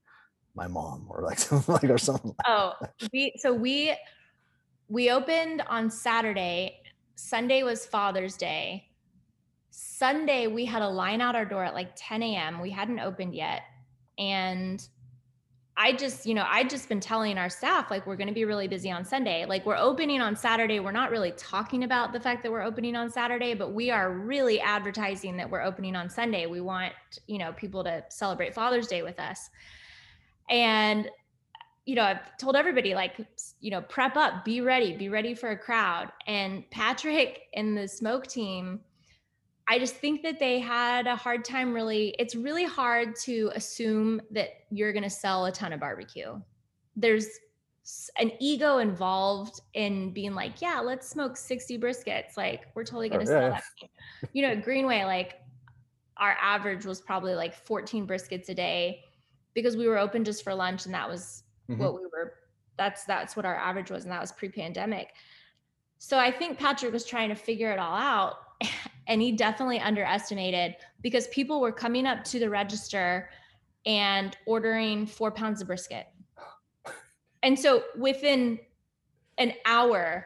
my 0.54 0.68
mom 0.68 1.06
or 1.10 1.24
like 1.24 1.40
something 1.48 1.74
like 1.76 1.86
or 1.86 1.98
something. 1.98 2.32
like- 2.38 2.46
Oh, 2.46 2.74
we 3.14 3.34
so 3.38 3.54
we 3.54 3.96
we 4.90 5.12
opened 5.12 5.64
on 5.70 5.90
Saturday. 5.90 6.82
Sunday 7.16 7.64
was 7.64 7.86
Father's 7.86 8.36
Day. 8.36 8.90
Sunday 9.70 10.48
we 10.48 10.66
had 10.66 10.82
a 10.82 10.90
line 10.90 11.22
out 11.22 11.36
our 11.38 11.46
door 11.46 11.64
at 11.64 11.74
like 11.74 11.92
10 11.96 12.22
a.m. 12.22 12.60
We 12.60 12.70
hadn't 12.72 13.00
opened 13.00 13.34
yet, 13.34 13.62
and 14.18 14.86
I 15.78 15.92
just, 15.92 16.26
you 16.26 16.34
know, 16.34 16.46
I 16.48 16.64
just 16.64 16.88
been 16.88 17.02
telling 17.02 17.38
our 17.38 17.50
staff 17.50 17.92
like 17.92 18.08
we're 18.08 18.16
going 18.16 18.30
to 18.30 18.34
be 18.34 18.46
really 18.46 18.68
busy 18.68 18.92
on 18.92 19.04
Sunday. 19.04 19.46
Like 19.46 19.66
we're 19.66 19.76
opening 19.76 20.22
on 20.22 20.36
Saturday. 20.36 20.80
We're 20.80 20.92
not 20.92 21.12
really 21.12 21.32
talking 21.32 21.84
about 21.84 22.14
the 22.14 22.20
fact 22.20 22.44
that 22.44 22.52
we're 22.52 22.64
opening 22.64 22.96
on 22.96 23.12
Saturday, 23.12 23.54
but 23.54 23.74
we 23.74 23.92
are 23.92 24.12
really 24.12 24.62
advertising 24.62 25.36
that 25.38 25.50
we're 25.50 25.62
opening 25.62 25.96
on 25.96 26.10
Sunday. 26.10 26.46
We 26.46 26.62
want, 26.62 26.94
you 27.28 27.40
know, 27.40 27.52
people 27.54 27.84
to 27.84 28.06
celebrate 28.08 28.54
Father's 28.54 28.88
Day 28.88 29.04
with 29.04 29.20
us. 29.20 29.50
And 30.50 31.10
you 31.86 31.94
know, 31.94 32.04
I've 32.04 32.38
told 32.38 32.56
everybody 32.56 32.96
like, 32.96 33.16
you 33.60 33.70
know, 33.70 33.82
prep 33.82 34.18
up, 34.18 34.44
be 34.44 34.62
ready, 34.62 34.98
be 34.98 35.10
ready 35.10 35.36
for 35.36 35.52
a 35.52 35.58
crowd. 35.58 36.12
And 36.26 36.68
Patrick 36.72 37.44
and 37.54 37.78
the 37.78 37.88
smoke 37.88 38.26
team, 38.26 38.80
I 39.68 39.80
just 39.80 39.96
think 39.96 40.22
that 40.24 40.40
they 40.40 40.60
had 40.60 41.08
a 41.08 41.16
hard 41.16 41.44
time 41.44 41.74
really. 41.74 42.16
It's 42.20 42.36
really 42.36 42.66
hard 42.66 43.16
to 43.24 43.52
assume 43.56 44.22
that 44.32 44.50
you're 44.70 44.94
going 44.94 45.04
to 45.04 45.10
sell 45.10 45.46
a 45.46 45.52
ton 45.52 45.74
of 45.74 45.80
barbecue. 45.80 46.40
There's 46.96 47.28
an 48.20 48.32
ego 48.40 48.78
involved 48.78 49.62
in 49.74 50.12
being 50.12 50.34
like, 50.34 50.62
yeah, 50.62 50.80
let's 50.80 51.08
smoke 51.08 51.36
60 51.38 51.78
briskets. 51.80 52.36
Like, 52.38 52.68
we're 52.76 52.84
totally 52.84 53.10
going 53.10 53.22
to 53.22 53.26
Sure, 53.26 53.40
sell 53.42 53.50
yeah, 53.50 53.60
that. 53.82 54.30
You 54.34 54.42
know, 54.44 54.50
at 54.50 54.64
Greenway, 54.64 55.04
like, 55.04 55.42
our 56.18 56.36
average 56.42 56.86
was 56.86 57.02
probably 57.02 57.36
like 57.36 57.54
14 57.54 58.08
briskets 58.08 58.50
a 58.50 58.54
day 58.54 59.04
because 59.54 59.76
we 59.78 59.88
were 59.88 59.98
open 59.98 60.24
just 60.24 60.44
for 60.44 60.54
lunch 60.56 60.86
and 60.86 60.94
that 60.94 61.10
was 61.10 61.44
Mhm. 61.70 61.78
what 61.80 61.94
we 61.96 62.02
were 62.14 62.36
that's 62.78 63.06
that's 63.06 63.36
what 63.36 63.46
our 63.46 63.56
average 63.56 63.90
was 63.90 64.04
and 64.04 64.12
that 64.12 64.22
was 64.22 64.32
pre-pandemic 64.32 65.14
so 65.98 66.20
i 66.20 66.30
think 66.32 66.58
patrick 66.60 66.94
was 66.94 67.06
trying 67.06 67.30
to 67.30 67.36
figure 67.36 67.72
it 67.72 67.80
all 67.80 67.96
out 67.96 68.36
and 69.08 69.22
he 69.22 69.32
definitely 69.32 69.80
underestimated 69.80 70.76
because 71.02 71.28
people 71.28 71.62
were 71.62 71.72
coming 71.72 72.06
up 72.06 72.24
to 72.26 72.40
the 72.40 72.50
register 72.50 73.30
and 73.86 74.36
ordering 74.46 75.06
four 75.06 75.32
pounds 75.32 75.62
of 75.62 75.68
brisket 75.68 76.08
and 77.44 77.58
so 77.60 77.84
within 77.98 78.60
an 79.38 79.54
hour 79.66 80.26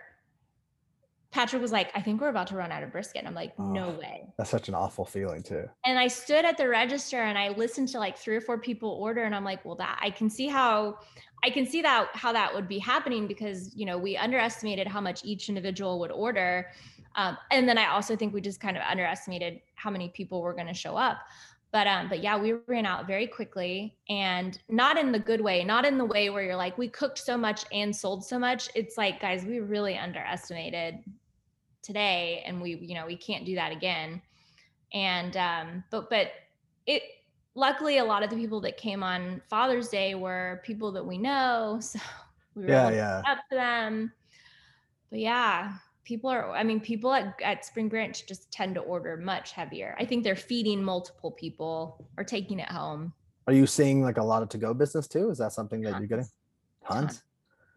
patrick 1.31 1.61
was 1.61 1.71
like 1.71 1.91
i 1.95 2.01
think 2.01 2.21
we're 2.21 2.29
about 2.29 2.47
to 2.47 2.55
run 2.55 2.71
out 2.71 2.81
of 2.83 2.91
brisket 2.91 3.19
and 3.19 3.27
i'm 3.27 3.35
like 3.35 3.57
no 3.59 3.87
Oh. 3.95 3.99
way 3.99 4.25
That's 4.37 4.49
such 4.49 4.67
an 4.69 4.75
awful 4.75 5.05
feeling 5.05 5.43
too. 5.43 5.65
and 5.85 5.99
I 5.99 6.07
stood 6.07 6.45
at 6.45 6.57
the 6.57 6.67
register 6.69 7.17
and 7.17 7.37
I 7.37 7.49
listened 7.49 7.89
to 7.89 7.99
like 7.99 8.17
three 8.17 8.35
or 8.35 8.41
four 8.41 8.57
people 8.57 8.89
order, 8.91 9.23
and 9.23 9.35
I'm 9.35 9.43
like, 9.43 9.63
well, 9.65 9.75
that 9.75 9.99
I 10.01 10.09
can 10.11 10.29
see 10.29 10.47
how 10.47 10.99
I 11.43 11.49
can 11.49 11.65
see 11.65 11.81
that 11.81 12.09
how 12.13 12.33
that 12.33 12.53
would 12.53 12.67
be 12.67 12.79
happening 12.79 13.27
because 13.27 13.75
you 13.75 13.85
know 13.85 13.97
we 13.97 14.17
underestimated 14.17 14.87
how 14.87 15.01
much 15.01 15.23
each 15.23 15.49
individual 15.49 15.99
would 15.99 16.11
order, 16.11 16.71
um, 17.15 17.37
and 17.51 17.67
then 17.67 17.77
I 17.77 17.87
also 17.87 18.15
think 18.15 18.33
we 18.33 18.41
just 18.41 18.59
kind 18.59 18.77
of 18.77 18.83
underestimated 18.83 19.61
how 19.75 19.89
many 19.89 20.09
people 20.09 20.41
were 20.41 20.53
going 20.53 20.67
to 20.67 20.73
show 20.73 20.95
up. 20.95 21.19
But 21.71 21.87
um, 21.87 22.09
but 22.09 22.23
yeah, 22.23 22.37
we 22.37 22.53
ran 22.67 22.85
out 22.85 23.07
very 23.07 23.27
quickly, 23.27 23.95
and 24.09 24.57
not 24.69 24.97
in 24.97 25.11
the 25.11 25.19
good 25.19 25.41
way, 25.41 25.63
not 25.63 25.85
in 25.85 25.97
the 25.97 26.05
way 26.05 26.29
where 26.29 26.43
you're 26.43 26.55
like 26.55 26.77
we 26.77 26.87
cooked 26.87 27.19
so 27.19 27.37
much 27.37 27.63
and 27.71 27.95
sold 27.95 28.25
so 28.25 28.39
much. 28.39 28.69
It's 28.75 28.97
like 28.97 29.21
guys, 29.21 29.45
we 29.45 29.59
really 29.59 29.97
underestimated 29.97 30.99
today, 31.83 32.43
and 32.45 32.61
we 32.61 32.75
you 32.75 32.95
know 32.95 33.05
we 33.05 33.15
can't 33.15 33.45
do 33.45 33.55
that 33.55 33.71
again. 33.71 34.21
And 34.93 35.37
um, 35.37 35.83
but 35.91 36.09
but 36.09 36.31
it 36.87 37.03
luckily 37.59 37.97
a 37.97 38.03
lot 38.05 38.23
of 38.23 38.29
the 38.29 38.35
people 38.35 38.61
that 38.61 38.77
came 38.77 39.03
on 39.03 39.41
Father's 39.49 39.89
Day 39.89 40.15
were 40.15 40.61
people 40.63 40.91
that 40.93 41.05
we 41.05 41.17
know. 41.17 41.79
So 41.91 41.99
we 42.55 42.63
were 42.63 42.69
Yeah, 42.69 42.89
yeah. 42.89 43.21
up 43.27 43.39
to 43.51 43.55
them. 43.55 44.11
But 45.11 45.19
yeah, 45.19 45.73
people 46.03 46.29
are 46.29 46.51
I 46.51 46.63
mean, 46.63 46.79
people 46.79 47.13
at, 47.13 47.35
at 47.43 47.63
Spring 47.65 47.87
Branch 47.89 48.25
just 48.25 48.51
tend 48.51 48.75
to 48.75 48.81
order 48.81 49.15
much 49.17 49.51
heavier. 49.51 49.95
I 49.99 50.05
think 50.05 50.23
they're 50.23 50.35
feeding 50.35 50.83
multiple 50.83 51.31
people 51.31 52.07
or 52.17 52.23
taking 52.23 52.59
it 52.59 52.69
home. 52.69 53.13
Are 53.47 53.53
you 53.53 53.67
seeing 53.67 54.01
like 54.03 54.17
a 54.17 54.23
lot 54.23 54.41
of 54.43 54.49
to-go 54.49 54.73
business 54.73 55.07
too? 55.07 55.29
Is 55.29 55.37
that 55.37 55.53
something 55.53 55.81
that 55.81 55.99
you're 55.99 56.07
getting? 56.07 56.27
Tons. 56.87 57.05
Tons. 57.05 57.23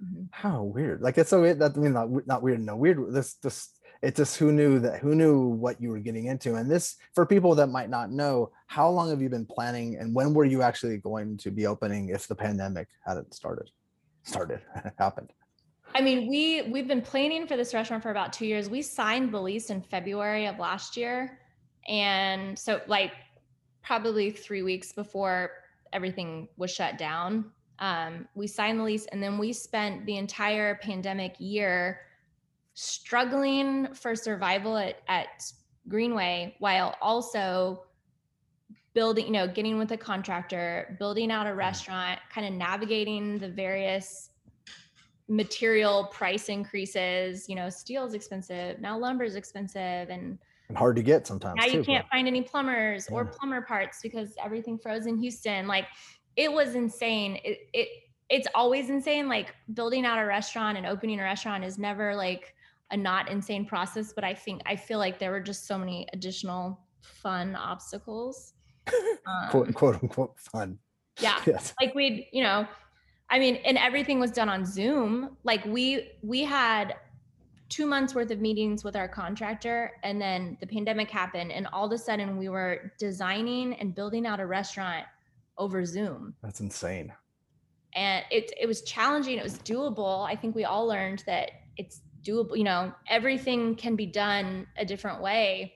Mhm. 0.03 0.29
How 0.33 0.63
weird! 0.65 1.01
Like 1.01 1.17
it's 1.17 1.31
so 1.31 1.41
weird. 1.43 1.59
That 1.61 1.77
I 1.77 1.79
mean, 1.81 1.93
not 1.93 2.09
not 2.27 2.43
weird. 2.43 2.61
No 2.61 2.75
weird. 2.77 2.99
This 3.13 3.35
this 3.35 3.71
it's 4.03 4.17
just 4.17 4.37
who 4.37 4.51
knew 4.51 4.81
that 4.81 4.99
who 4.99 5.15
knew 5.15 5.39
what 5.39 5.81
you 5.81 5.89
were 5.91 6.01
getting 6.01 6.27
into. 6.27 6.57
And 6.57 6.69
this 6.69 6.97
for 7.15 7.25
people 7.25 7.55
that 7.55 7.69
might 7.69 7.89
not 7.89 8.11
know, 8.11 8.51
how 8.67 8.91
long 8.91 9.09
have 9.11 9.23
you 9.23 9.29
been 9.29 9.47
planning, 9.47 9.97
and 9.97 10.13
when 10.13 10.35
were 10.35 10.45
you 10.45 10.61
actually 10.61 10.99
going 10.99 11.37
to 11.39 11.51
be 11.51 11.67
opening 11.67 12.09
if 12.09 12.27
the 12.27 12.35
pandemic 12.35 12.89
hadn't 13.07 13.33
started? 13.33 13.71
Started 14.25 14.61
happened. 14.99 15.33
I 15.95 16.01
mean, 16.01 16.29
we 16.29 16.63
we've 16.63 16.89
been 16.89 17.03
planning 17.03 17.47
for 17.47 17.57
this 17.57 17.73
restaurant 17.73 18.03
for 18.03 18.11
about 18.11 18.33
two 18.33 18.47
years. 18.47 18.69
We 18.69 18.83
signed 18.83 19.33
the 19.33 19.41
lease 19.41 19.71
in 19.71 19.81
February 19.81 20.47
of 20.47 20.59
last 20.59 20.97
year, 20.97 21.39
and 21.87 22.59
so 22.59 22.81
like 22.89 23.13
probably 23.85 24.31
three 24.31 24.63
weeks 24.63 24.93
before 24.93 25.51
everything 25.93 26.49
was 26.57 26.71
shut 26.71 26.99
down, 26.99 27.45
um, 27.79 28.27
we 28.35 28.49
signed 28.49 28.81
the 28.81 28.85
lease, 28.85 29.07
and 29.13 29.23
then 29.23 29.39
we 29.39 29.53
spent 29.53 30.07
the 30.07 30.17
entire 30.17 30.77
pandemic 30.77 31.37
year 31.39 32.01
struggling 32.83 33.95
for 33.95 34.17
survival 34.17 34.77
at, 34.77 34.97
at 35.09 35.45
Greenway 35.89 36.57
while 36.59 36.97
also 37.01 37.85
building, 38.95 39.27
you 39.27 39.33
know, 39.33 39.47
getting 39.47 39.79
with 39.79 39.93
a 39.93 39.97
contractor, 39.97 40.97
building 40.99 41.31
out 41.31 41.47
a 41.47 41.51
mm. 41.51 41.57
restaurant, 41.57 42.19
kind 42.33 42.47
of 42.47 42.53
navigating 42.53 43.39
the 43.39 43.49
various 43.49 44.31
material 45.29 46.09
price 46.13 46.49
increases. 46.49 47.49
You 47.49 47.55
know, 47.55 47.71
steel's 47.71 48.15
expensive, 48.15 48.81
now 48.81 48.99
lumber's 48.99 49.37
expensive, 49.37 50.11
and 50.11 50.39
And 50.69 50.77
hard 50.77 50.97
to 50.97 51.03
get 51.03 51.27
sometimes. 51.27 51.57
now 51.59 51.67
you 51.67 51.85
can't 51.85 52.05
but- 52.05 52.17
find 52.17 52.27
any 52.27 52.43
plumbers 52.43 53.09
or 53.09 53.25
plumber 53.25 53.63
parts 53.63 54.01
because 54.03 54.35
everything 54.43 54.77
froze 54.77 55.07
in 55.07 55.19
Houston. 55.19 55.67
Like 55.67 55.87
it 56.37 56.53
was 56.53 56.75
insane. 56.75 57.39
It, 57.45 57.59
it 57.73 57.89
it's 58.29 58.49
always 58.55 58.89
insane. 58.89 59.29
Like 59.29 59.55
building 59.75 60.05
out 60.05 60.19
a 60.19 60.25
restaurant 60.25 60.79
and 60.79 60.87
opening 60.87 61.21
a 61.21 61.23
restaurant 61.23 61.65
is 61.65 61.79
never 61.79 62.17
like 62.17 62.55
a 62.93 62.97
not 62.97 63.29
insane 63.31 63.67
process. 63.67 64.13
But 64.13 64.23
I 64.25 64.35
think 64.35 64.63
I 64.67 64.77
feel 64.77 64.99
like 64.99 65.19
there 65.19 65.31
were 65.33 65.41
just 65.41 65.67
so 65.67 65.77
many 65.77 66.07
additional 66.13 66.79
fun 67.03 67.57
obstacles. 67.57 68.53
quote 69.51 69.67
Um, 69.69 69.73
quote 69.73 70.03
unquote 70.03 70.39
fun. 70.39 70.79
yeah 71.21 71.41
Yes. 71.47 71.75
like 71.81 71.95
we'd 71.95 72.27
you 72.33 72.43
know 72.43 72.67
i 73.31 73.39
mean 73.39 73.57
and 73.65 73.77
everything 73.79 74.19
was 74.19 74.31
done 74.33 74.49
on 74.49 74.65
zoom 74.65 75.37
like 75.45 75.65
we 75.67 76.11
we 76.23 76.43
had 76.43 76.97
two 77.69 77.87
months 77.87 78.15
worth 78.15 78.31
of 78.31 78.41
meetings 78.41 78.83
with 78.83 78.97
our 78.97 79.07
contractor 79.09 79.93
and 80.03 80.21
then 80.21 80.57
the 80.61 80.67
pandemic 80.67 81.11
happened 81.11 81.53
and 81.53 81.67
all 81.73 81.87
of 81.87 81.93
a 81.93 81.99
sudden 81.99 82.37
we 82.39 82.49
were 82.49 82.93
designing 82.99 83.75
and 83.75 83.95
building 83.95 84.27
out 84.27 84.41
a 84.41 84.47
restaurant 84.47 85.05
over 85.59 85.85
zoom 85.85 86.35
That's 86.43 86.61
insane. 86.61 87.13
and 87.95 88.25
it 88.31 88.53
it 88.61 88.67
was 88.67 88.83
challenging 88.83 89.39
it 89.39 89.45
was 89.45 89.59
doable 89.61 90.27
i 90.27 90.35
think 90.35 90.55
we 90.57 90.65
all 90.65 90.87
learned 90.87 91.23
that 91.27 91.51
it's 91.77 92.01
doable 92.25 92.57
you 92.57 92.65
know 92.65 92.93
everything 93.09 93.75
can 93.75 93.97
be 93.97 94.07
done 94.07 94.67
a 94.77 94.85
different 94.85 95.23
way 95.23 95.75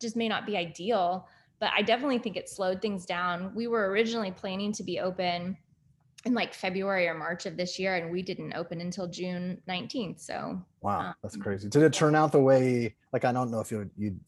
just 0.00 0.16
may 0.16 0.28
not 0.28 0.46
be 0.46 0.56
ideal 0.56 1.28
but 1.60 1.70
i 1.76 1.82
definitely 1.82 2.18
think 2.18 2.36
it 2.36 2.48
slowed 2.48 2.80
things 2.82 3.06
down 3.06 3.54
we 3.54 3.66
were 3.66 3.90
originally 3.90 4.30
planning 4.30 4.72
to 4.72 4.82
be 4.82 5.00
open 5.00 5.56
in 6.24 6.34
like 6.34 6.54
february 6.54 7.06
or 7.06 7.14
march 7.14 7.46
of 7.46 7.56
this 7.56 7.78
year 7.78 7.96
and 7.96 8.10
we 8.10 8.22
didn't 8.22 8.54
open 8.54 8.80
until 8.80 9.06
june 9.08 9.60
19th 9.68 10.20
so 10.20 10.60
Wow, 10.82 11.10
that's 11.22 11.34
Um, 11.34 11.42
crazy. 11.42 11.68
Did 11.68 11.82
it 11.82 11.92
turn 11.92 12.14
out 12.14 12.32
the 12.32 12.40
way? 12.40 12.96
Like 13.12 13.24
I 13.24 13.32
don't 13.32 13.50
know 13.50 13.60
if 13.60 13.70
you 13.70 13.90
you 13.96 14.18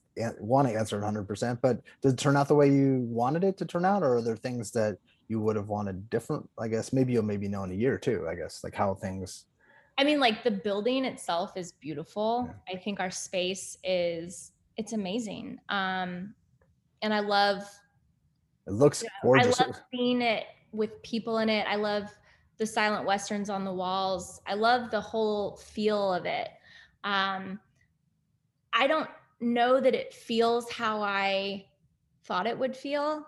want 0.41 0.69
to 0.69 0.75
answer 0.75 0.97
100, 0.97 1.27
percent 1.29 1.61
but 1.61 1.83
did 2.03 2.15
it 2.15 2.19
turn 2.19 2.37
out 2.37 2.49
the 2.49 2.55
way 2.55 2.71
you 2.73 3.01
wanted 3.11 3.45
it 3.45 3.59
to 3.59 3.67
turn 3.67 3.85
out, 3.85 4.03
or 4.03 4.17
are 4.17 4.23
there 4.23 4.37
things 4.37 4.71
that 4.73 4.99
you 5.29 5.41
would 5.41 5.57
have 5.57 5.69
wanted 5.69 6.09
different? 6.09 6.49
I 6.59 6.69
guess 6.69 6.93
maybe 6.93 7.13
you'll 7.13 7.25
maybe 7.25 7.49
know 7.49 7.65
in 7.65 7.73
a 7.73 7.75
year 7.75 7.99
too. 7.99 8.27
I 8.29 8.35
guess 8.35 8.65
like 8.65 8.75
how 8.75 8.95
things. 8.95 9.45
I 9.99 10.05
mean, 10.05 10.21
like 10.21 10.45
the 10.45 10.51
building 10.51 11.05
itself 11.05 11.57
is 11.57 11.73
beautiful. 11.73 12.55
I 12.73 12.77
think 12.77 13.01
our 13.01 13.11
space 13.11 13.79
is 13.85 14.53
it's 14.77 14.93
amazing. 14.93 15.59
Um, 15.71 16.35
and 17.03 17.15
I 17.15 17.21
love 17.21 17.63
It 18.67 18.73
looks 18.73 19.03
I 19.05 19.09
gorgeous. 19.23 19.61
I 19.61 19.67
love 19.67 19.77
seeing 19.91 20.23
it 20.23 20.45
with 20.73 21.03
people 21.03 21.39
in 21.39 21.49
it. 21.49 21.67
I 21.67 21.77
love 21.77 22.05
the 22.59 22.67
silent 22.67 23.07
westerns 23.07 23.49
on 23.51 23.65
the 23.65 23.73
walls. 23.73 24.41
I 24.47 24.55
love 24.55 24.91
the 24.91 25.01
whole 25.01 25.57
feel 25.57 26.13
of 26.13 26.27
it. 26.27 26.49
Um, 27.05 27.61
I 28.73 28.87
don't 28.87 29.09
know 29.41 29.81
that 29.81 29.95
it 29.95 30.13
feels 30.13 30.71
how 30.71 31.01
I 31.03 31.67
thought 32.25 32.47
it 32.47 32.59
would 32.59 32.77
feel, 32.77 33.27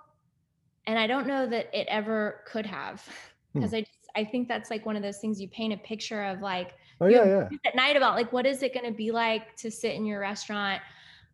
and 0.86 0.98
I 0.98 1.06
don't 1.06 1.26
know 1.26 1.46
that 1.46 1.70
it 1.72 1.86
ever 1.88 2.42
could 2.46 2.66
have 2.66 3.06
Hmm. 3.52 3.60
because 3.60 3.72
I 3.74 3.80
just 3.82 3.97
I 4.16 4.24
think 4.24 4.48
that's 4.48 4.70
like 4.70 4.86
one 4.86 4.96
of 4.96 5.02
those 5.02 5.18
things 5.18 5.40
you 5.40 5.48
paint 5.48 5.72
a 5.72 5.76
picture 5.76 6.24
of 6.24 6.40
like 6.40 6.74
oh 7.00 7.06
yeah, 7.06 7.24
yeah. 7.24 7.48
at 7.66 7.74
night 7.74 7.96
about 7.96 8.14
like 8.14 8.32
what 8.32 8.46
is 8.46 8.62
it 8.62 8.74
going 8.74 8.86
to 8.86 8.96
be 8.96 9.10
like 9.10 9.56
to 9.56 9.70
sit 9.70 9.94
in 9.94 10.04
your 10.04 10.20
restaurant. 10.20 10.80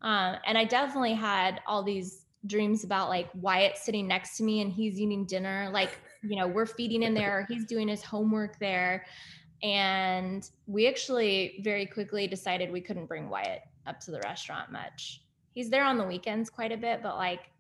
Um, 0.02 0.36
and 0.46 0.58
i 0.58 0.64
definitely 0.64 1.14
had 1.14 1.62
all 1.66 1.82
these 1.82 2.26
dreams 2.46 2.84
about 2.84 3.08
like 3.08 3.30
wyatt 3.40 3.78
sitting 3.78 4.06
next 4.06 4.36
to 4.36 4.42
me 4.42 4.60
and 4.60 4.70
he's 4.70 5.00
eating 5.00 5.24
dinner. 5.24 5.70
Like 5.72 5.98
you 6.22 6.38
know 6.38 6.46
we're 6.46 6.66
feeding 6.66 7.02
him 7.02 7.14
there 7.14 7.46
he's 7.48 7.64
doing 7.64 7.88
his 7.88 8.02
homework 8.02 8.58
there. 8.58 9.06
And 9.62 10.48
we 10.66 10.88
actually 10.88 11.60
very 11.64 11.86
quickly 11.86 12.26
decided 12.26 12.70
we 12.70 12.82
couldn't 12.82 13.06
bring 13.06 13.30
wyatt 13.30 13.62
up 13.86 14.00
to 14.00 14.10
the 14.10 14.20
restaurant 14.20 14.70
much. 14.70 15.22
He's 15.52 15.70
there 15.70 15.84
on 15.84 15.96
the 15.96 16.04
weekends 16.04 16.50
quite 16.50 16.72
a 16.72 16.76
bit 16.76 17.02
but 17.02 17.16
like 17.16 17.50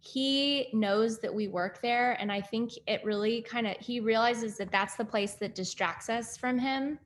he 0.00 0.68
knows 0.72 1.18
that 1.18 1.34
we 1.34 1.48
work 1.48 1.82
there 1.82 2.12
and 2.20 2.30
i 2.30 2.40
think 2.40 2.72
it 2.86 3.04
really 3.04 3.42
kind 3.42 3.66
of 3.66 3.76
he 3.78 4.00
realizes 4.00 4.56
that 4.56 4.70
that's 4.70 4.94
the 4.94 5.04
place 5.04 5.34
that 5.34 5.54
distracts 5.54 6.08
us 6.08 6.36
from 6.36 6.58
him 6.58 6.98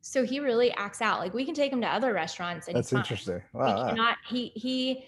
so 0.00 0.24
he 0.24 0.40
really 0.40 0.70
acts 0.72 1.02
out 1.02 1.20
like 1.20 1.34
we 1.34 1.44
can 1.44 1.54
take 1.54 1.72
him 1.72 1.80
to 1.80 1.86
other 1.86 2.12
restaurants 2.12 2.68
and 2.68 2.76
That's 2.76 2.92
interesting. 2.92 3.42
Wow. 3.52 3.76
wow. 3.76 3.88
cannot 3.90 4.16
he 4.28 4.52
he 4.54 5.04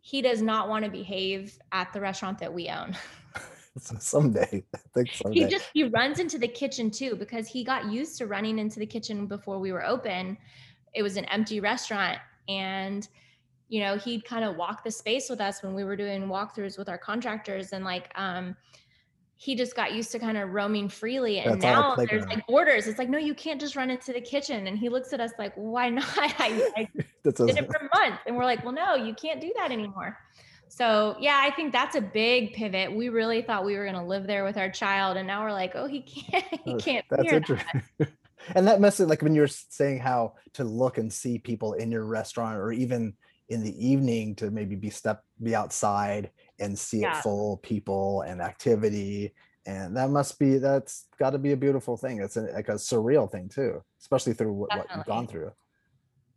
he 0.00 0.22
does 0.22 0.40
not 0.40 0.68
want 0.68 0.84
to 0.84 0.90
behave 0.90 1.58
at 1.72 1.92
the 1.92 2.00
restaurant 2.00 2.38
that 2.38 2.52
we 2.52 2.68
own 2.68 2.96
someday, 3.78 4.64
I 4.74 4.78
think 4.94 5.12
someday. 5.12 5.40
he 5.40 5.46
just 5.46 5.64
he 5.72 5.84
runs 5.84 6.20
into 6.20 6.38
the 6.38 6.48
kitchen 6.48 6.90
too 6.90 7.16
because 7.16 7.48
he 7.48 7.64
got 7.64 7.90
used 7.90 8.18
to 8.18 8.26
running 8.26 8.58
into 8.58 8.78
the 8.78 8.86
kitchen 8.86 9.26
before 9.26 9.58
we 9.58 9.72
were 9.72 9.84
open 9.84 10.38
it 10.94 11.02
was 11.02 11.16
an 11.16 11.24
empty 11.26 11.60
restaurant 11.60 12.18
and 12.48 13.08
you 13.68 13.80
know 13.80 13.96
he'd 13.96 14.24
kind 14.24 14.44
of 14.44 14.56
walk 14.56 14.84
the 14.84 14.90
space 14.90 15.28
with 15.28 15.40
us 15.40 15.62
when 15.62 15.74
we 15.74 15.84
were 15.84 15.96
doing 15.96 16.22
walkthroughs 16.26 16.78
with 16.78 16.88
our 16.88 16.98
contractors. 16.98 17.72
And 17.72 17.84
like 17.84 18.10
um 18.14 18.56
he 19.38 19.54
just 19.54 19.76
got 19.76 19.92
used 19.92 20.12
to 20.12 20.18
kind 20.18 20.38
of 20.38 20.50
roaming 20.50 20.88
freely. 20.88 21.40
And 21.40 21.60
That's 21.60 21.62
now 21.62 21.96
there's 21.96 22.24
like 22.26 22.44
orders 22.48 22.86
it's 22.86 22.98
like 22.98 23.08
no 23.08 23.18
you 23.18 23.34
can't 23.34 23.60
just 23.60 23.76
run 23.76 23.90
into 23.90 24.12
the 24.12 24.20
kitchen. 24.20 24.66
And 24.66 24.78
he 24.78 24.88
looks 24.88 25.12
at 25.12 25.20
us 25.20 25.32
like 25.38 25.52
why 25.56 25.88
not? 25.90 26.06
I, 26.16 26.70
I 26.76 26.88
did 27.24 27.40
it 27.40 27.66
for 27.66 27.90
months. 27.94 28.22
And 28.26 28.36
we're 28.36 28.44
like 28.44 28.64
well 28.64 28.72
no 28.74 28.94
you 28.94 29.14
can't 29.14 29.40
do 29.40 29.52
that 29.56 29.72
anymore. 29.72 30.16
So 30.68 31.16
yeah 31.20 31.40
i 31.42 31.50
think 31.50 31.72
that's 31.72 31.96
a 31.96 32.00
big 32.00 32.54
pivot. 32.54 32.94
We 32.94 33.08
really 33.08 33.42
thought 33.42 33.64
we 33.64 33.76
were 33.76 33.84
going 33.84 33.96
to 33.96 34.04
live 34.04 34.26
there 34.26 34.44
with 34.44 34.56
our 34.56 34.70
child. 34.70 35.16
And 35.16 35.26
now 35.26 35.42
we're 35.44 35.52
like 35.52 35.72
oh 35.74 35.86
he 35.86 36.00
can't 36.30 36.44
he 36.64 36.74
can't 36.76 37.04
That's 37.10 37.22
hear 37.22 37.32
that. 37.32 37.50
interesting. 37.50 37.82
and 38.54 38.68
that 38.68 38.80
message, 38.80 39.08
like 39.08 39.22
when 39.22 39.34
you're 39.34 39.48
saying 39.48 39.98
how 39.98 40.34
to 40.54 40.64
look 40.64 40.98
and 40.98 41.12
see 41.12 41.38
people 41.38 41.72
in 41.74 41.90
your 41.90 42.04
restaurant, 42.04 42.58
or 42.58 42.72
even 42.72 43.14
in 43.48 43.62
the 43.62 43.86
evening 43.86 44.34
to 44.36 44.50
maybe 44.50 44.74
be 44.76 44.90
step 44.90 45.24
be 45.42 45.54
outside 45.54 46.32
and 46.58 46.78
see 46.78 47.02
Yeah. 47.02 47.10
it 47.10 47.16
full 47.16 47.58
people 47.58 48.22
and 48.22 48.40
activity, 48.40 49.34
and 49.66 49.96
that 49.96 50.10
must 50.10 50.38
be 50.38 50.58
that's 50.58 51.08
got 51.18 51.30
to 51.30 51.38
be 51.38 51.52
a 51.52 51.56
beautiful 51.56 51.96
thing. 51.96 52.20
It's 52.20 52.36
like 52.36 52.68
a 52.68 52.74
surreal 52.74 53.30
thing 53.30 53.48
too, 53.48 53.82
especially 54.00 54.34
through 54.34 54.52
what, 54.54 54.74
what 54.74 54.88
you've 54.94 55.04
gone 55.06 55.26
through. 55.28 55.52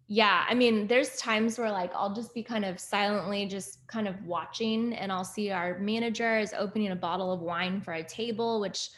yeah 0.08 0.46
i 0.50 0.54
mean 0.56 0.88
there's 0.88 1.18
times 1.18 1.58
where 1.60 1.72
like 1.72 1.94
i'll 1.94 2.14
just 2.14 2.34
be 2.34 2.42
kind 2.42 2.66
of 2.66 2.80
silently 2.80 3.46
just 3.46 3.86
kind 3.88 4.08
of 4.08 4.16
watching 4.26 4.94
and 4.96 5.12
i'll 5.12 5.24
see 5.26 5.52
our 5.52 5.78
manager 5.80 6.40
is 6.40 6.54
opening 6.58 6.92
a 6.92 6.96
bottle 6.96 7.32
of 7.32 7.42
wine 7.42 7.80
for 7.80 7.94
a 7.94 8.04
table 8.04 8.60
which 8.60 8.90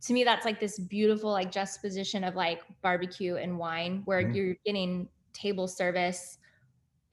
to 0.00 0.12
me 0.12 0.24
that's 0.24 0.44
like 0.44 0.60
this 0.60 0.78
beautiful 0.78 1.30
like 1.30 1.52
juxtaposition 1.52 2.24
of 2.24 2.34
like 2.34 2.62
barbecue 2.82 3.36
and 3.36 3.58
wine 3.58 4.02
where 4.06 4.22
Mhm. 4.22 4.34
you're 4.34 4.54
getting 4.64 5.08
table 5.34 5.68
service 5.68 6.38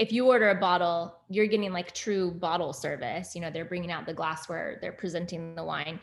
if 0.02 0.12
you 0.12 0.26
order 0.26 0.50
a 0.50 0.56
bottle 0.56 1.16
you're 1.30 1.46
getting 1.46 1.72
like 1.72 1.94
true 1.94 2.32
bottle 2.32 2.74
service. 2.74 3.36
You 3.36 3.42
know 3.42 3.52
they're 3.52 3.66
bringing 3.66 3.92
out 3.92 4.08
the 4.08 4.14
glassware 4.14 4.80
they're 4.82 4.92
presenting 4.92 5.56
the 5.56 5.64
wine. 5.64 6.00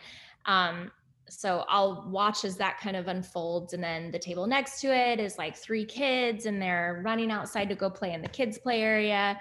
Um 0.47 0.93
so 1.31 1.67
i'll 1.69 2.09
watch 2.09 2.43
as 2.47 2.57
that 2.57 2.81
kind 2.81 2.97
of 2.97 3.07
unfolds 3.09 3.75
and 3.75 3.85
then 3.85 4.11
the 4.11 4.19
table 4.19 4.47
next 4.47 4.81
to 4.81 4.87
it 4.87 5.21
is 5.21 5.37
like 5.37 5.55
three 5.55 5.85
kids 5.85 6.47
and 6.47 6.63
they're 6.63 7.03
running 7.05 7.31
outside 7.31 7.69
to 7.69 7.75
go 7.75 7.91
play 7.91 8.15
in 8.15 8.23
the 8.23 8.29
kids 8.29 8.57
play 8.57 8.81
area. 8.81 9.39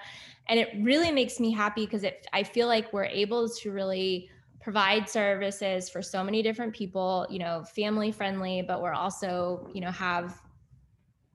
And 0.50 0.60
it 0.60 0.68
really 0.82 1.10
makes 1.10 1.40
me 1.40 1.50
happy 1.50 1.86
because 1.86 2.02
it 2.02 2.26
i 2.32 2.42
feel 2.42 2.66
like 2.66 2.92
we're 2.92 3.12
able 3.24 3.48
to 3.48 3.70
really 3.70 4.28
provide 4.60 5.08
services 5.08 5.88
for 5.88 6.02
so 6.02 6.24
many 6.24 6.42
different 6.42 6.74
people 6.74 7.26
you 7.30 7.38
know 7.38 7.62
family 7.62 8.10
friendly 8.10 8.60
but 8.60 8.82
we're 8.82 8.98
also 9.04 9.70
you 9.72 9.80
know 9.80 9.92
have 9.92 10.42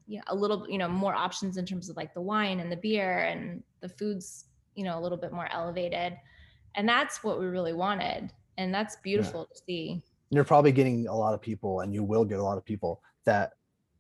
you 0.08 0.18
know 0.18 0.24
a 0.28 0.36
little 0.36 0.66
you 0.70 0.78
know 0.78 0.88
more 0.88 1.14
options 1.14 1.58
in 1.58 1.66
terms 1.66 1.90
of 1.90 1.98
like 1.98 2.14
the 2.14 2.22
wine 2.22 2.60
and 2.60 2.72
the 2.72 2.78
beer 2.78 3.20
and 3.20 3.64
the 3.82 3.90
foods 3.90 4.46
you 4.76 4.84
know 4.84 4.98
a 4.98 5.02
little 5.02 5.18
bit 5.18 5.32
more 5.32 5.48
elevated. 5.52 6.18
And 6.76 6.90
that's 6.90 7.24
what 7.24 7.40
we 7.40 7.46
really 7.46 7.74
wanted. 7.74 8.32
And 8.58 8.74
that's 8.74 8.96
beautiful 8.98 9.46
to 9.46 9.62
see. 9.66 10.02
You're 10.30 10.44
probably 10.44 10.72
getting 10.72 11.08
a 11.08 11.16
lot 11.16 11.34
of 11.34 11.42
people, 11.42 11.82
and 11.82 11.94
you 11.94 12.04
will 12.04 12.26
get 12.26 12.40
a 12.40 12.44
lot 12.44 12.58
of 12.58 12.66
people 12.66 13.02
that 13.26 13.54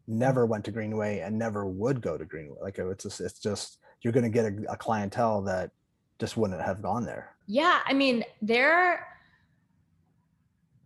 never 0.07 0.43
mm-hmm. 0.43 0.51
went 0.51 0.65
to 0.65 0.71
Greenway 0.71 1.19
and 1.19 1.37
never 1.37 1.65
would 1.67 2.01
go 2.01 2.17
to 2.17 2.25
Greenway. 2.25 2.57
Like 2.61 2.79
it's 2.79 3.03
just, 3.03 3.21
it's 3.21 3.39
just 3.39 3.79
you're 4.01 4.13
going 4.13 4.23
to 4.23 4.29
get 4.29 4.45
a, 4.45 4.73
a 4.73 4.77
clientele 4.77 5.41
that 5.43 5.71
just 6.19 6.37
wouldn't 6.37 6.61
have 6.61 6.81
gone 6.81 7.05
there. 7.05 7.35
Yeah, 7.47 7.79
I 7.85 7.93
mean, 7.93 8.23
there 8.41 9.07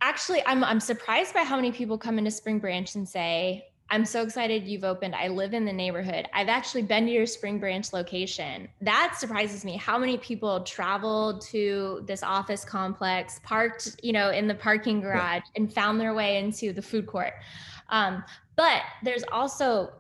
actually 0.02 0.46
I'm 0.46 0.64
I'm 0.64 0.80
surprised 0.80 1.34
by 1.34 1.44
how 1.44 1.56
many 1.56 1.72
people 1.72 1.98
come 1.98 2.18
into 2.18 2.32
Spring 2.32 2.60
Branch 2.60 2.94
and 2.96 3.08
say, 3.08 3.68
"I'm 3.90 4.06
so 4.06 4.22
excited 4.24 4.68
you've 4.68 4.84
opened. 4.84 5.16
I 5.16 5.28
live 5.28 5.54
in 5.54 5.66
the 5.66 5.74
neighborhood. 5.74 6.28
I've 6.34 6.50
actually 6.50 6.84
been 6.84 7.06
to 7.06 7.12
your 7.12 7.26
Spring 7.26 7.60
Branch 7.60 7.92
location." 7.94 8.68
That 8.82 9.16
surprises 9.18 9.64
me 9.66 9.78
how 9.78 9.98
many 9.98 10.18
people 10.18 10.64
traveled 10.64 11.42
to 11.48 12.04
this 12.06 12.24
office 12.24 12.64
complex, 12.66 13.40
parked, 13.44 13.96
you 14.04 14.14
know, 14.14 14.30
in 14.32 14.48
the 14.48 14.56
parking 14.56 15.02
garage 15.02 15.44
and 15.56 15.72
found 15.72 16.00
their 16.00 16.14
way 16.14 16.38
into 16.38 16.74
the 16.74 16.82
food 16.82 17.08
court. 17.08 17.34
Um, 17.90 18.24
but 18.56 18.82
there's 19.04 19.24
also 19.32 19.94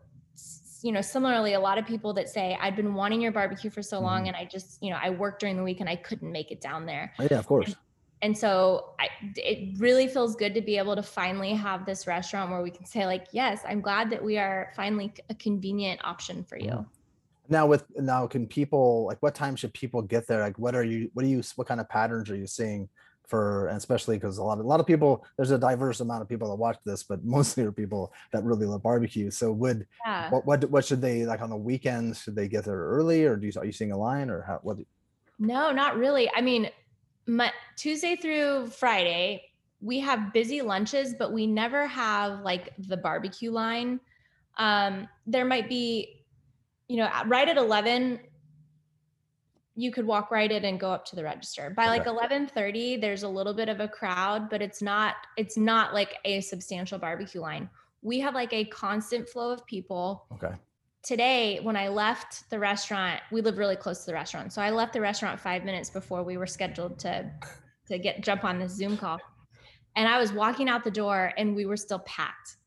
you 0.84 0.92
know 0.92 1.02
similarly 1.02 1.54
a 1.54 1.60
lot 1.60 1.80
of 1.80 1.88
people 1.88 2.14
that 2.14 2.30
say 2.30 2.56
i've 2.62 2.76
been 2.76 2.94
wanting 2.94 3.20
your 3.20 3.32
barbecue 3.32 3.68
for 3.70 3.82
so 3.82 4.00
long 4.00 4.26
Mhm. 4.26 4.28
and 4.28 4.36
i 4.36 4.46
just 4.46 4.78
you 4.82 4.92
know 4.92 5.00
i 5.02 5.10
worked 5.10 5.40
during 5.40 5.58
the 5.58 5.64
week 5.64 5.80
and 5.80 5.90
i 5.90 5.96
couldn't 5.96 6.32
make 6.32 6.52
it 6.52 6.62
down 6.62 6.86
there 6.86 7.12
Yeah, 7.20 7.40
of 7.40 7.48
course. 7.48 7.76
And 8.22 8.36
so 8.38 8.94
I, 9.00 9.10
it 9.36 9.78
really 9.78 10.08
feels 10.08 10.36
good 10.36 10.54
to 10.56 10.62
be 10.62 10.78
able 10.78 10.96
to 10.96 11.04
finally 11.04 11.54
have 11.54 11.86
this 11.86 12.08
restaurant 12.08 12.50
where 12.50 12.62
we 12.62 12.72
can 12.72 12.86
say 12.86 13.06
like 13.06 13.28
yes 13.32 13.62
i'm 13.68 13.82
glad 13.82 14.10
that 14.10 14.24
we 14.24 14.38
are 14.38 14.72
finally 14.76 15.14
a 15.30 15.36
convenient 15.36 16.04
option 16.04 16.44
for 16.44 16.58
you 16.58 16.68
Mhm. 16.72 16.86
Now 17.50 17.66
with 17.66 17.86
now 17.96 18.28
can 18.28 18.46
people 18.46 19.06
like 19.06 19.20
what 19.22 19.34
time 19.34 19.56
should 19.56 19.74
people 19.74 20.02
get 20.02 20.28
there? 20.28 20.42
Like 20.42 20.60
what 20.60 20.76
are 20.76 20.84
you 20.84 21.10
what 21.14 21.24
are 21.24 21.30
you 21.30 21.42
what 21.56 21.68
kind 21.68 21.80
of 21.80 21.88
patterns 21.88 22.30
are 22.30 22.36
you 22.36 22.48
seeing 22.48 22.90
for 23.26 23.68
and 23.68 23.78
especially 23.78 24.18
because 24.18 24.38
a 24.38 24.44
lot 24.44 24.60
of 24.60 24.66
a 24.66 24.68
lot 24.68 24.80
of 24.80 24.86
people 24.86 25.26
there's 25.38 25.52
a 25.52 25.58
diverse 25.58 26.00
amount 26.00 26.22
of 26.22 26.30
people 26.30 26.50
that 26.50 26.56
watch 26.56 26.78
this, 26.86 27.04
but 27.04 27.24
mostly 27.38 27.64
are 27.64 27.72
people 27.72 28.12
that 28.34 28.44
really 28.44 28.66
love 28.66 28.84
barbecue. 28.84 29.32
So 29.32 29.52
would 29.54 29.88
yeah 30.06 30.30
what 30.30 30.46
what 30.46 30.70
what 30.70 30.86
should 30.86 31.02
they 31.02 31.26
like 31.26 31.42
on 31.42 31.50
the 31.50 31.56
weekends? 31.56 32.22
Should 32.22 32.36
they 32.36 32.50
get 32.50 32.66
there 32.66 32.76
early 32.76 33.24
or 33.24 33.38
do 33.38 33.48
you 33.48 33.54
are 33.58 33.66
you 33.66 33.72
seeing 33.72 33.94
a 33.94 33.98
line 33.98 34.30
or 34.30 34.42
how 34.42 34.60
what 34.64 34.78
no 35.40 35.72
not 35.72 35.98
really 35.98 36.30
i 36.36 36.42
mean 36.42 36.70
my, 37.28 37.52
tuesday 37.76 38.16
through 38.16 38.68
friday 38.68 39.44
we 39.82 40.00
have 40.00 40.34
busy 40.34 40.62
lunches 40.62 41.14
but 41.20 41.32
we 41.32 41.46
never 41.46 41.86
have 41.86 42.40
like 42.42 42.74
the 42.88 42.98
barbecue 42.98 43.52
line 43.52 44.00
um 44.58 45.08
there 45.26 45.46
might 45.46 45.70
be 45.70 46.24
you 46.88 46.98
know 46.98 47.10
right 47.28 47.48
at 47.50 47.58
11 47.58 48.20
you 49.76 49.92
could 49.92 50.08
walk 50.08 50.32
right 50.32 50.52
in 50.52 50.66
and 50.66 50.80
go 50.80 50.92
up 50.92 51.06
to 51.06 51.16
the 51.16 51.24
register 51.24 51.70
by 51.70 51.88
like 51.88 52.08
Okay. 52.08 52.10
11:30 52.10 53.00
there's 53.00 53.24
a 53.24 53.30
little 53.30 53.54
bit 53.54 53.70
of 53.70 53.80
a 53.80 53.88
crowd 53.88 54.50
but 54.50 54.62
it's 54.62 54.82
not 54.82 55.16
it's 55.38 55.58
not 55.58 55.94
like 55.94 56.16
a 56.26 56.42
substantial 56.42 56.98
barbecue 56.98 57.42
line 57.42 57.70
we 58.02 58.20
have 58.20 58.34
like 58.34 58.54
a 58.54 58.66
constant 58.66 59.30
flow 59.30 59.52
of 59.52 59.66
people 59.68 60.26
okay. 60.34 60.56
Today 61.08 61.60
when 61.62 61.76
i 61.76 61.88
left 61.88 62.50
the 62.50 62.60
restaurant 62.60 63.22
we 63.32 63.42
live 63.42 63.58
really 63.58 63.76
close 63.76 64.00
to 64.00 64.06
the 64.08 64.14
restaurant 64.14 64.52
so 64.52 64.62
i 64.62 64.70
left 64.70 64.94
the 64.94 65.02
restaurant 65.02 65.40
5 65.40 65.64
minutes 65.64 65.90
before 65.90 66.24
we 66.24 66.38
were 66.38 66.48
scheduled 66.48 67.00
to 67.00 67.32
to 67.88 67.98
get 67.98 68.22
jump 68.24 68.44
on 68.44 68.60
this 68.60 68.74
zoom 68.74 68.98
call 68.98 69.20
and 69.96 70.08
i 70.08 70.20
was 70.20 70.32
walking 70.34 70.68
out 70.68 70.84
the 70.84 70.92
door 70.92 71.34
and 71.38 71.56
we 71.56 71.66
were 71.66 71.78
still 71.78 72.00
packed 72.00 72.58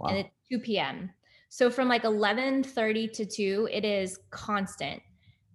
Wow. 0.00 0.08
and 0.08 0.18
it's 0.18 0.30
2 0.50 0.58
p.m. 0.60 1.10
So 1.50 1.70
from 1.70 1.88
like 1.88 2.04
11:30 2.04 3.12
to 3.12 3.26
2, 3.26 3.68
it 3.70 3.84
is 3.84 4.18
constant. 4.30 5.02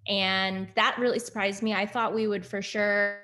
And 0.08 0.67
that 0.76 0.98
really 1.00 1.19
surprised 1.19 1.63
me. 1.63 1.74
I 1.74 1.86
thought 1.86 2.13
we 2.13 2.28
would 2.28 2.45
for 2.45 2.62
sure 2.62 3.21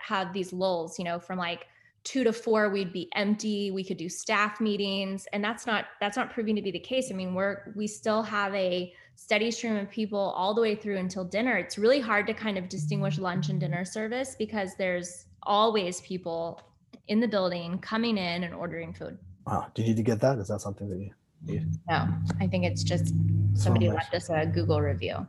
have 0.00 0.32
these 0.32 0.52
lulls, 0.52 0.98
you 0.98 1.04
know, 1.04 1.18
from 1.18 1.38
like 1.38 1.66
2 2.06 2.22
to 2.22 2.32
4 2.32 2.70
we'd 2.70 2.92
be 2.92 3.08
empty, 3.16 3.72
we 3.72 3.82
could 3.82 3.96
do 3.96 4.08
staff 4.08 4.60
meetings, 4.60 5.26
and 5.32 5.42
that's 5.42 5.66
not 5.66 5.86
that's 6.00 6.16
not 6.16 6.32
proving 6.32 6.54
to 6.54 6.62
be 6.62 6.70
the 6.70 6.78
case. 6.78 7.08
I 7.10 7.14
mean, 7.14 7.34
we're 7.34 7.72
we 7.74 7.88
still 7.88 8.22
have 8.22 8.54
a 8.54 8.94
steady 9.16 9.50
stream 9.50 9.76
of 9.76 9.90
people 9.90 10.18
all 10.18 10.54
the 10.54 10.60
way 10.60 10.76
through 10.76 10.98
until 10.98 11.24
dinner. 11.24 11.56
It's 11.56 11.78
really 11.78 11.98
hard 11.98 12.26
to 12.28 12.34
kind 12.34 12.58
of 12.58 12.68
distinguish 12.68 13.18
lunch 13.18 13.48
and 13.48 13.58
dinner 13.58 13.84
service 13.84 14.36
because 14.38 14.76
there's 14.76 15.26
always 15.42 16.00
people 16.02 16.60
in 17.08 17.18
the 17.18 17.26
building 17.26 17.78
coming 17.80 18.18
in 18.18 18.44
and 18.44 18.54
ordering 18.54 18.94
food. 18.94 19.18
Wow. 19.46 19.66
Do 19.74 19.82
you 19.82 19.88
need 19.88 19.96
to 19.96 20.02
get 20.02 20.20
that? 20.20 20.38
Is 20.38 20.48
that 20.48 20.60
something 20.60 20.88
that 20.88 20.98
you 20.98 21.66
No, 21.88 22.08
I 22.40 22.46
think 22.46 22.64
it's 22.64 22.84
just 22.84 23.14
somebody 23.54 23.88
nice. 23.88 23.96
left 23.96 24.14
us 24.14 24.30
a 24.30 24.46
Google 24.46 24.80
review. 24.80 25.26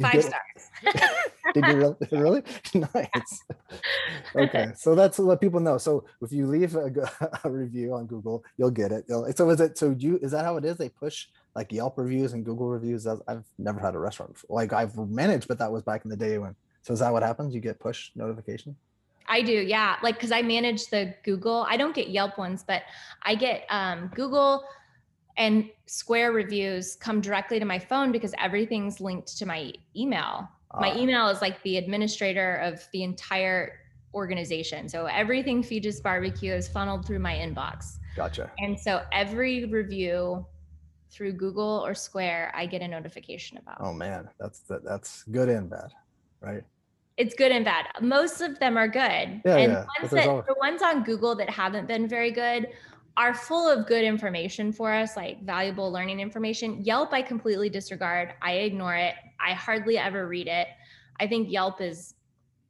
Five 0.00 0.22
stars. 0.22 0.42
Did 1.54 1.66
you 1.66 1.74
really? 1.76 1.96
really? 2.10 2.42
nice. 2.94 3.44
Okay, 4.34 4.72
so 4.76 4.94
that's 4.94 5.16
to 5.16 5.22
let 5.22 5.40
people 5.40 5.60
know. 5.60 5.78
So 5.78 6.04
if 6.20 6.32
you 6.32 6.46
leave 6.46 6.74
a, 6.74 6.90
a 7.44 7.50
review 7.50 7.94
on 7.94 8.06
Google, 8.06 8.44
you'll 8.56 8.70
get 8.70 8.92
it. 8.92 9.04
You'll, 9.08 9.30
so 9.34 9.48
is 9.50 9.60
it? 9.60 9.78
So 9.78 9.94
you 9.98 10.18
is 10.22 10.32
that 10.32 10.44
how 10.44 10.56
it 10.56 10.64
is? 10.64 10.76
They 10.76 10.88
push 10.88 11.26
like 11.54 11.72
Yelp 11.72 11.96
reviews 11.98 12.32
and 12.32 12.44
Google 12.44 12.68
reviews. 12.68 13.06
I've 13.06 13.44
never 13.58 13.80
had 13.80 13.94
a 13.94 13.98
restaurant 13.98 14.34
before. 14.34 14.56
like 14.56 14.72
I've 14.72 14.96
managed, 14.96 15.48
but 15.48 15.58
that 15.58 15.70
was 15.70 15.82
back 15.82 16.04
in 16.04 16.10
the 16.10 16.16
day 16.16 16.38
when. 16.38 16.54
So 16.82 16.92
is 16.92 16.98
that 16.98 17.12
what 17.12 17.22
happens? 17.22 17.54
You 17.54 17.60
get 17.60 17.80
push 17.80 18.10
notification? 18.14 18.76
I 19.26 19.40
do, 19.40 19.52
yeah. 19.52 19.96
Like, 20.02 20.20
cause 20.20 20.30
I 20.30 20.42
manage 20.42 20.88
the 20.88 21.14
Google. 21.24 21.66
I 21.66 21.78
don't 21.78 21.94
get 21.94 22.10
Yelp 22.10 22.36
ones, 22.36 22.62
but 22.66 22.82
I 23.22 23.34
get 23.34 23.64
um, 23.70 24.10
Google 24.14 24.64
and 25.36 25.70
Square 25.86 26.32
reviews 26.32 26.96
come 26.96 27.20
directly 27.20 27.58
to 27.58 27.64
my 27.64 27.78
phone 27.78 28.12
because 28.12 28.34
everything's 28.38 29.00
linked 29.00 29.36
to 29.38 29.46
my 29.46 29.72
email. 29.96 30.48
My 30.80 30.90
Ah, 30.90 30.96
email 30.98 31.28
is 31.28 31.40
like 31.40 31.62
the 31.62 31.76
administrator 31.76 32.56
of 32.56 32.86
the 32.92 33.02
entire 33.02 33.80
organization. 34.14 34.88
So 34.88 35.06
everything 35.06 35.62
Feges 35.62 36.02
Barbecue 36.02 36.52
is 36.52 36.68
funneled 36.68 37.06
through 37.06 37.18
my 37.18 37.34
inbox. 37.34 37.98
Gotcha. 38.16 38.50
And 38.58 38.78
so 38.78 39.02
every 39.12 39.64
review 39.66 40.46
through 41.10 41.32
Google 41.34 41.82
or 41.84 41.94
Square, 41.94 42.52
I 42.54 42.66
get 42.66 42.82
a 42.82 42.88
notification 42.88 43.58
about. 43.58 43.76
Oh 43.80 43.92
man, 43.92 44.28
that's 44.38 44.60
that, 44.60 44.84
that's 44.84 45.22
good 45.24 45.48
and 45.48 45.68
bad, 45.70 45.92
right? 46.40 46.62
it's 47.16 47.32
good 47.36 47.52
and 47.52 47.64
bad. 47.64 47.86
Most 48.00 48.40
of 48.40 48.58
them 48.58 48.76
are 48.76 48.88
good. 48.88 49.40
Yeah, 49.44 49.56
and 49.56 49.72
yeah, 49.72 49.86
ones 50.00 50.10
that 50.10 50.26
always- 50.28 50.46
the 50.46 50.56
ones 50.58 50.82
on 50.82 51.04
Google 51.04 51.36
that 51.36 51.48
haven't 51.48 51.86
been 51.86 52.08
very 52.08 52.32
good 52.32 52.66
are 53.16 53.32
full 53.34 53.68
of 53.70 53.86
good 53.86 54.04
information 54.04 54.72
for 54.72 54.92
us, 54.92 55.16
like 55.16 55.42
valuable 55.44 55.90
learning 55.92 56.20
information. 56.20 56.82
Yelp, 56.84 57.12
I 57.12 57.22
completely 57.22 57.68
disregard. 57.68 58.34
I 58.42 58.52
ignore 58.54 58.96
it. 58.96 59.14
I 59.40 59.52
hardly 59.52 59.98
ever 59.98 60.26
read 60.26 60.48
it. 60.48 60.66
I 61.20 61.26
think 61.26 61.50
Yelp 61.50 61.80
is 61.80 62.14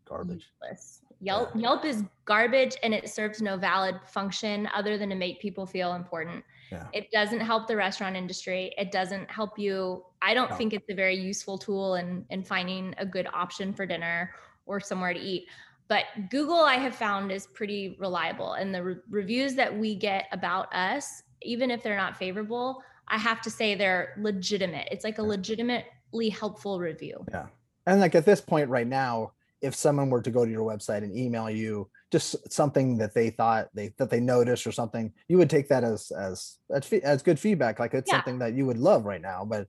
Garbage. 0.04 0.44
useless. 0.62 1.00
Yelp 1.20 1.50
Yelp 1.54 1.86
is 1.86 2.04
garbage 2.26 2.76
and 2.82 2.92
it 2.92 3.08
serves 3.08 3.40
no 3.40 3.56
valid 3.56 3.98
function 4.06 4.68
other 4.74 4.98
than 4.98 5.08
to 5.08 5.14
make 5.14 5.40
people 5.40 5.64
feel 5.64 5.94
important. 5.94 6.44
Yeah. 6.70 6.86
It 6.92 7.10
doesn't 7.10 7.40
help 7.40 7.66
the 7.66 7.76
restaurant 7.76 8.14
industry. 8.16 8.74
It 8.76 8.92
doesn't 8.92 9.30
help 9.30 9.58
you. 9.58 10.04
I 10.20 10.34
don't 10.34 10.50
No. 10.50 10.56
think 10.56 10.74
it's 10.74 10.90
a 10.90 10.94
very 10.94 11.14
useful 11.16 11.56
tool 11.56 11.94
in 11.94 12.26
in 12.28 12.42
finding 12.44 12.94
a 12.98 13.06
good 13.06 13.26
option 13.32 13.72
for 13.72 13.86
dinner 13.86 14.34
or 14.66 14.80
somewhere 14.80 15.14
to 15.14 15.20
eat. 15.20 15.48
But 15.88 16.04
Google 16.30 16.60
I 16.60 16.76
have 16.76 16.94
found 16.94 17.30
is 17.30 17.46
pretty 17.46 17.96
reliable 18.00 18.54
and 18.54 18.74
the 18.74 18.82
re- 18.82 18.96
reviews 19.10 19.54
that 19.56 19.76
we 19.76 19.94
get 19.94 20.26
about 20.32 20.74
us, 20.74 21.22
even 21.42 21.70
if 21.70 21.82
they're 21.82 21.96
not 21.96 22.16
favorable, 22.16 22.82
I 23.08 23.18
have 23.18 23.42
to 23.42 23.50
say 23.50 23.74
they're 23.74 24.14
legitimate. 24.18 24.88
It's 24.90 25.04
like 25.04 25.18
a 25.18 25.22
legitimately 25.22 26.30
helpful 26.30 26.80
review. 26.80 27.24
Yeah. 27.30 27.46
And 27.86 28.00
like 28.00 28.14
at 28.14 28.24
this 28.24 28.40
point 28.40 28.70
right 28.70 28.86
now, 28.86 29.32
if 29.60 29.74
someone 29.74 30.10
were 30.10 30.22
to 30.22 30.30
go 30.30 30.44
to 30.44 30.50
your 30.50 30.66
website 30.66 30.98
and 30.98 31.16
email 31.16 31.48
you 31.50 31.88
just 32.10 32.52
something 32.52 32.98
that 32.98 33.14
they 33.14 33.30
thought 33.30 33.68
they 33.74 33.92
that 33.98 34.08
they 34.10 34.20
noticed 34.20 34.66
or 34.66 34.72
something, 34.72 35.12
you 35.28 35.36
would 35.38 35.50
take 35.50 35.68
that 35.68 35.84
as 35.84 36.10
as 36.12 36.58
as, 36.70 36.90
as 37.02 37.22
good 37.22 37.38
feedback. 37.38 37.78
Like 37.78 37.92
it's 37.94 38.10
Yeah. 38.10 38.18
something 38.18 38.38
that 38.38 38.54
you 38.54 38.66
would 38.66 38.78
love 38.78 39.04
right 39.04 39.20
now, 39.22 39.44
but 39.44 39.66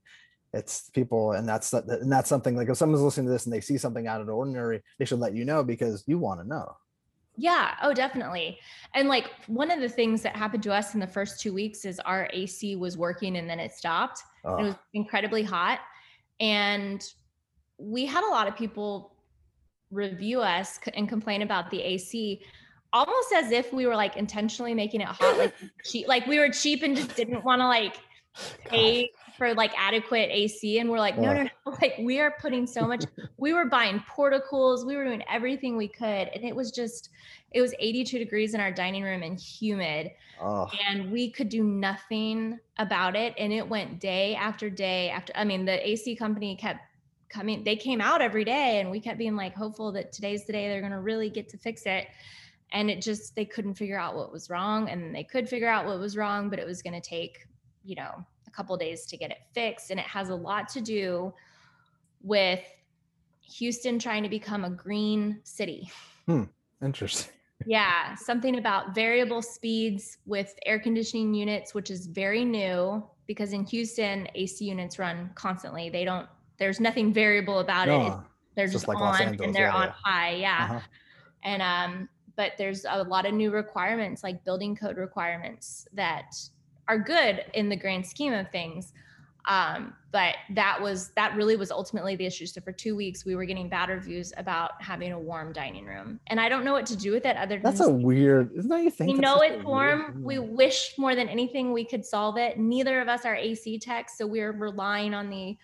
it's 0.56 0.90
people 0.90 1.32
and 1.32 1.48
that's 1.48 1.72
and 1.72 2.10
that's 2.10 2.28
something 2.28 2.56
like 2.56 2.68
if 2.68 2.76
someone's 2.76 3.02
listening 3.02 3.26
to 3.26 3.32
this 3.32 3.44
and 3.44 3.52
they 3.52 3.60
see 3.60 3.78
something 3.78 4.06
out 4.06 4.20
of 4.20 4.26
the 4.26 4.32
ordinary, 4.32 4.82
they 4.98 5.04
should 5.04 5.18
let 5.18 5.34
you 5.34 5.44
know 5.44 5.62
because 5.62 6.02
you 6.06 6.18
want 6.18 6.40
to 6.40 6.48
know. 6.48 6.76
Yeah. 7.36 7.74
Oh, 7.82 7.92
definitely. 7.92 8.58
And 8.94 9.08
like 9.08 9.30
one 9.46 9.70
of 9.70 9.80
the 9.80 9.88
things 9.88 10.22
that 10.22 10.34
happened 10.34 10.62
to 10.62 10.72
us 10.72 10.94
in 10.94 11.00
the 11.00 11.06
first 11.06 11.40
two 11.40 11.52
weeks 11.52 11.84
is 11.84 12.00
our 12.00 12.30
AC 12.32 12.76
was 12.76 12.96
working 12.96 13.36
and 13.36 13.48
then 13.48 13.60
it 13.60 13.72
stopped. 13.72 14.22
Oh, 14.44 14.56
It 14.56 14.62
was 14.64 14.74
incredibly 14.94 15.42
hot. 15.42 15.80
And 16.40 17.04
we 17.78 18.06
had 18.06 18.24
a 18.24 18.30
lot 18.30 18.48
of 18.48 18.56
people 18.56 19.14
review 19.90 20.40
us 20.40 20.80
and 20.94 21.08
complain 21.08 21.42
about 21.42 21.70
the 21.70 21.82
AC 21.82 22.42
almost 22.92 23.32
as 23.34 23.50
if 23.50 23.72
we 23.72 23.86
were 23.86 23.96
like 23.96 24.16
intentionally 24.16 24.72
making 24.72 25.02
it 25.02 25.08
hot, 25.08 25.36
like 25.36 25.54
cheap, 25.84 26.08
like 26.08 26.26
we 26.26 26.38
were 26.38 26.48
cheap 26.48 26.82
and 26.82 26.96
just 26.96 27.14
didn't 27.16 27.44
want 27.44 27.60
to 27.60 27.66
like 27.66 27.96
pay 28.64 29.10
for 29.36 29.54
like 29.54 29.72
adequate 29.76 30.30
AC. 30.32 30.78
And 30.78 30.90
we're 30.90 30.98
like, 30.98 31.18
no, 31.18 31.32
no, 31.32 31.42
no, 31.44 31.50
like 31.82 31.94
we 32.00 32.20
are 32.20 32.34
putting 32.40 32.66
so 32.66 32.86
much, 32.86 33.04
we 33.36 33.52
were 33.52 33.66
buying 33.66 34.02
Portacools, 34.10 34.86
we 34.86 34.96
were 34.96 35.04
doing 35.04 35.22
everything 35.30 35.76
we 35.76 35.88
could. 35.88 36.28
And 36.34 36.44
it 36.44 36.54
was 36.54 36.70
just, 36.70 37.10
it 37.52 37.60
was 37.60 37.74
82 37.78 38.18
degrees 38.18 38.54
in 38.54 38.60
our 38.60 38.70
dining 38.70 39.02
room 39.02 39.22
and 39.22 39.38
humid 39.38 40.10
oh, 40.40 40.68
and 40.88 41.10
we 41.10 41.30
could 41.30 41.48
do 41.48 41.62
nothing 41.64 42.58
about 42.78 43.16
it 43.16 43.34
and 43.38 43.52
it 43.52 43.66
went 43.66 44.00
day 44.00 44.34
after 44.34 44.68
day 44.68 45.08
after 45.08 45.32
i 45.36 45.44
mean 45.44 45.64
the 45.64 45.88
ac 45.88 46.16
company 46.16 46.56
kept 46.56 46.80
coming 47.28 47.64
they 47.64 47.76
came 47.76 48.00
out 48.00 48.20
every 48.20 48.44
day 48.44 48.80
and 48.80 48.90
we 48.90 49.00
kept 49.00 49.16
being 49.16 49.36
like 49.36 49.54
hopeful 49.54 49.90
that 49.92 50.12
today's 50.12 50.44
the 50.44 50.52
day 50.52 50.68
they're 50.68 50.80
going 50.80 50.92
to 50.92 51.00
really 51.00 51.30
get 51.30 51.48
to 51.48 51.56
fix 51.56 51.86
it 51.86 52.08
and 52.72 52.90
it 52.90 53.00
just 53.00 53.34
they 53.36 53.44
couldn't 53.44 53.74
figure 53.74 53.98
out 53.98 54.14
what 54.14 54.32
was 54.32 54.50
wrong 54.50 54.88
and 54.88 55.14
they 55.14 55.24
could 55.24 55.48
figure 55.48 55.68
out 55.68 55.86
what 55.86 55.98
was 55.98 56.16
wrong 56.16 56.50
but 56.50 56.58
it 56.58 56.66
was 56.66 56.82
going 56.82 57.00
to 57.00 57.08
take 57.08 57.46
you 57.86 57.94
know 57.94 58.24
a 58.46 58.50
couple 58.50 58.76
days 58.76 59.06
to 59.06 59.16
get 59.16 59.30
it 59.30 59.38
fixed 59.54 59.90
and 59.90 59.98
it 60.00 60.06
has 60.06 60.28
a 60.28 60.34
lot 60.34 60.68
to 60.68 60.80
do 60.80 61.32
with 62.22 62.60
houston 63.42 63.98
trying 63.98 64.22
to 64.22 64.28
become 64.28 64.64
a 64.64 64.70
green 64.70 65.40
city 65.44 65.90
Hmm. 66.26 66.42
interesting. 66.82 67.32
yeah, 67.66 68.14
something 68.16 68.58
about 68.58 68.94
variable 68.94 69.40
speeds 69.40 70.18
with 70.26 70.52
air 70.66 70.78
conditioning 70.80 71.32
units, 71.32 71.72
which 71.72 71.88
is 71.90 72.06
very 72.06 72.44
new 72.44 73.02
because 73.28 73.52
in 73.52 73.64
Houston, 73.66 74.26
AC 74.34 74.64
units 74.64 74.98
run 74.98 75.30
constantly. 75.36 75.88
They 75.88 76.04
don't, 76.04 76.28
there's 76.58 76.80
nothing 76.80 77.12
variable 77.12 77.60
about 77.60 77.86
it. 77.88 77.92
It's- 77.92 78.18
They're 78.56 78.66
just, 78.66 78.86
just 78.86 78.88
like 78.88 78.98
on 78.98 79.20
Angeles, 79.22 79.46
and 79.46 79.54
they're 79.54 79.66
yeah, 79.68 79.74
on 79.74 79.86
yeah. 79.86 79.92
high. 80.04 80.30
Yeah. 80.34 80.64
uh-huh. 80.64 80.80
And, 81.44 81.62
um, 81.62 82.08
but 82.36 82.52
there's 82.58 82.84
a 82.88 83.04
lot 83.04 83.24
of 83.24 83.32
new 83.34 83.50
requirements 83.52 84.22
like 84.24 84.44
building 84.44 84.74
code 84.76 84.96
requirements 84.96 85.86
that 85.94 86.34
are 86.88 86.98
good 86.98 87.44
in 87.54 87.68
the 87.68 87.76
grand 87.76 88.06
scheme 88.06 88.32
of 88.32 88.50
things. 88.50 88.92
Um, 89.46 89.94
but 90.10 90.34
that 90.54 90.80
was 90.80 91.10
that 91.10 91.36
really 91.36 91.56
was 91.56 91.70
ultimately 91.70 92.16
the 92.16 92.26
issue. 92.26 92.46
So 92.46 92.60
for 92.60 92.72
two 92.72 92.96
weeks, 92.96 93.24
we 93.24 93.36
were 93.36 93.44
getting 93.44 93.68
bad 93.68 93.90
reviews 93.90 94.32
about 94.36 94.82
having 94.82 95.12
a 95.12 95.18
warm 95.18 95.52
dining 95.52 95.84
room, 95.84 96.18
and 96.28 96.40
I 96.40 96.48
don't 96.48 96.64
know 96.64 96.72
what 96.72 96.86
to 96.86 96.96
do 96.96 97.12
with 97.12 97.26
it 97.26 97.36
other 97.36 97.56
than 97.56 97.62
That's 97.62 97.80
a 97.80 97.90
weird. 97.90 98.52
Isn't 98.56 98.70
that 98.70 98.82
you 98.82 98.90
think? 98.90 99.12
we 99.12 99.18
know 99.18 99.40
it's 99.40 99.62
warm. 99.64 100.22
We 100.22 100.38
wish 100.38 100.94
more 100.98 101.14
than 101.14 101.28
anything 101.28 101.72
we 101.72 101.84
could 101.84 102.04
solve 102.04 102.38
it. 102.38 102.58
Neither 102.58 103.00
of 103.00 103.08
us 103.08 103.24
are 103.24 103.36
AC 103.36 103.78
techs, 103.78 104.18
so 104.18 104.26
we're 104.26 104.52
relying 104.52 105.14
on 105.14 105.30
the 105.30 105.56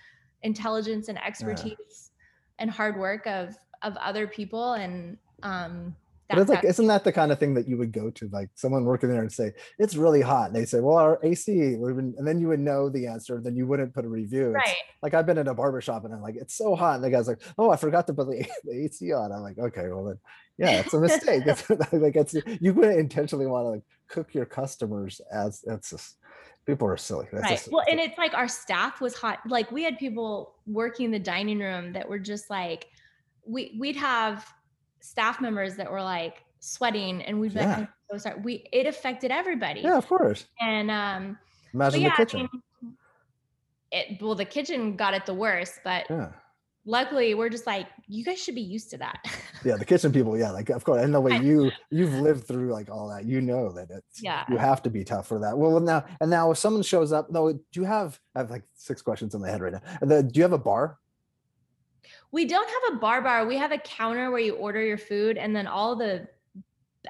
intelligence 0.42 1.08
and 1.08 1.18
expertise 1.24 2.10
and 2.58 2.70
hard 2.70 2.98
work 2.98 3.26
of 3.26 3.56
of 3.82 3.96
other 3.96 4.26
people. 4.26 4.74
And 4.74 5.16
um, 5.42 5.96
But 6.34 6.40
it's 6.42 6.50
like, 6.50 6.64
isn't 6.64 6.86
that 6.86 7.04
the 7.04 7.12
kind 7.12 7.32
of 7.32 7.38
thing 7.38 7.54
that 7.54 7.68
you 7.68 7.76
would 7.78 7.92
go 7.92 8.10
to, 8.10 8.28
like 8.32 8.50
someone 8.54 8.84
working 8.84 9.08
there 9.08 9.20
and 9.22 9.32
say, 9.32 9.52
it's 9.78 9.96
really 9.96 10.20
hot. 10.20 10.48
And 10.48 10.56
they 10.56 10.64
say, 10.64 10.80
well, 10.80 10.96
our 10.96 11.18
AC, 11.22 11.74
and 11.74 12.26
then 12.26 12.40
you 12.40 12.48
would 12.48 12.60
know 12.60 12.88
the 12.88 13.06
answer. 13.06 13.40
Then 13.42 13.56
you 13.56 13.66
wouldn't 13.66 13.94
put 13.94 14.04
a 14.04 14.08
review. 14.08 14.48
It's 14.48 14.54
right. 14.54 14.76
Like 15.02 15.14
I've 15.14 15.26
been 15.26 15.38
in 15.38 15.48
a 15.48 15.54
barber 15.54 15.80
shop 15.80 16.04
and 16.04 16.14
I'm 16.14 16.22
like, 16.22 16.36
it's 16.36 16.54
so 16.54 16.74
hot. 16.74 16.96
And 16.96 17.04
the 17.04 17.10
guy's 17.10 17.28
like, 17.28 17.42
oh, 17.58 17.70
I 17.70 17.76
forgot 17.76 18.06
to 18.08 18.14
put 18.14 18.28
the, 18.28 18.46
the 18.64 18.84
AC 18.84 19.12
on. 19.12 19.32
I'm 19.32 19.42
like, 19.42 19.58
okay, 19.58 19.88
well 19.88 20.04
then, 20.04 20.18
yeah, 20.58 20.80
it's 20.80 20.94
a 20.94 21.00
mistake. 21.00 21.44
it's 21.46 21.68
like, 21.92 22.16
it's, 22.16 22.34
you 22.60 22.74
wouldn't 22.74 22.98
intentionally 22.98 23.46
want 23.46 23.64
to 23.66 23.70
like 23.70 23.82
cook 24.08 24.34
your 24.34 24.46
customers 24.46 25.20
as, 25.32 25.64
it's 25.66 25.90
just, 25.90 26.16
people 26.66 26.86
are 26.86 26.96
silly. 26.96 27.26
That's 27.32 27.42
right. 27.42 27.58
just- 27.58 27.72
Well, 27.72 27.84
and 27.90 27.98
it's 27.98 28.16
like 28.18 28.34
our 28.34 28.48
staff 28.48 29.00
was 29.00 29.14
hot. 29.14 29.40
Like 29.46 29.72
we 29.72 29.82
had 29.82 29.98
people 29.98 30.54
working 30.66 31.10
the 31.10 31.18
dining 31.18 31.58
room 31.58 31.92
that 31.94 32.08
were 32.08 32.18
just 32.20 32.50
like, 32.50 32.86
we 33.44 33.76
we'd 33.78 33.96
have 33.96 34.46
staff 35.02 35.40
members 35.40 35.76
that 35.76 35.90
were 35.90 36.02
like 36.02 36.42
sweating, 36.60 37.22
and 37.22 37.38
we've 37.40 37.54
been 37.54 37.68
Yeah. 37.68 37.86
So 38.10 38.18
sorry." 38.18 38.40
We 38.40 38.66
it 38.72 38.86
affected 38.86 39.30
everybody. 39.30 39.80
yeah, 39.80 39.98
of 39.98 40.06
course. 40.06 40.46
And 40.60 40.90
um, 40.90 41.38
Imagine 41.74 42.02
yeah, 42.02 42.08
the 42.08 42.14
I 42.14 42.16
kitchen. 42.16 42.48
mean, 42.82 42.96
it 43.90 44.22
well, 44.22 44.34
the 44.34 44.44
kitchen 44.44 44.96
got 44.96 45.14
it 45.14 45.26
the 45.26 45.34
worst, 45.34 45.80
but 45.84 46.06
yeah. 46.08 46.30
luckily 46.84 47.34
we're 47.34 47.48
just 47.48 47.66
like, 47.66 47.86
you 48.08 48.24
guys 48.24 48.42
should 48.42 48.54
be 48.54 48.60
used 48.62 48.90
to 48.90 48.98
that. 48.98 49.18
Yeah. 49.64 49.76
The 49.76 49.84
kitchen 49.84 50.10
people. 50.10 50.36
Yeah. 50.36 50.50
Like, 50.50 50.70
of 50.70 50.82
course. 50.82 51.04
And 51.04 51.14
the 51.14 51.20
way 51.20 51.38
you, 51.38 51.70
you've 51.90 52.14
lived 52.14 52.48
through 52.48 52.72
like 52.72 52.90
all 52.90 53.08
that, 53.10 53.24
you 53.24 53.40
know 53.40 53.70
that 53.70 53.90
it's, 53.90 54.20
yeah. 54.20 54.44
you 54.50 54.56
have 54.56 54.82
to 54.82 54.90
be 54.90 55.04
tough 55.04 55.28
for 55.28 55.38
that. 55.38 55.56
Well, 55.56 55.78
now 55.78 56.04
and 56.20 56.28
now, 56.28 56.50
if 56.50 56.58
someone 56.58 56.82
shows 56.82 57.12
up, 57.12 57.28
though, 57.30 57.52
do 57.52 57.60
you 57.74 57.84
have? 57.84 58.18
I 58.34 58.40
have 58.40 58.50
like 58.50 58.64
six 58.74 59.02
questions 59.02 59.36
in 59.36 59.40
my 59.40 59.48
head 59.50 59.60
right 59.60 59.72
now. 59.74 59.80
The, 60.00 60.24
do 60.24 60.36
you 60.36 60.42
have 60.42 60.52
a 60.52 60.58
bar? 60.58 60.98
We 62.32 62.46
don't 62.46 62.68
have 62.68 62.94
a 62.94 62.98
bar 62.98 63.20
bar. 63.20 63.46
We 63.46 63.58
have 63.58 63.72
a 63.72 63.78
counter 63.78 64.30
where 64.30 64.40
you 64.40 64.54
order 64.56 64.82
your 64.82 64.98
food, 64.98 65.36
and 65.36 65.54
then 65.54 65.66
all 65.66 65.94
the 65.94 66.26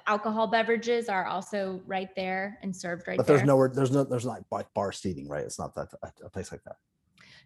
alcohol 0.06 0.48
beverages 0.48 1.08
are 1.08 1.26
also 1.26 1.80
right 1.86 2.08
there 2.16 2.58
and 2.62 2.74
served 2.74 3.06
right 3.06 3.16
But 3.16 3.26
there. 3.28 3.36
there's 3.36 3.46
nowhere. 3.46 3.68
There's 3.72 3.92
no. 3.92 4.02
There's 4.02 4.26
not 4.26 4.48
bar, 4.50 4.66
bar 4.74 4.90
seating, 4.90 5.28
right? 5.28 5.44
It's 5.44 5.60
not 5.60 5.74
that 5.76 5.88
a, 6.24 6.28
place 6.28 6.50
like 6.50 6.64
that. 6.64 6.76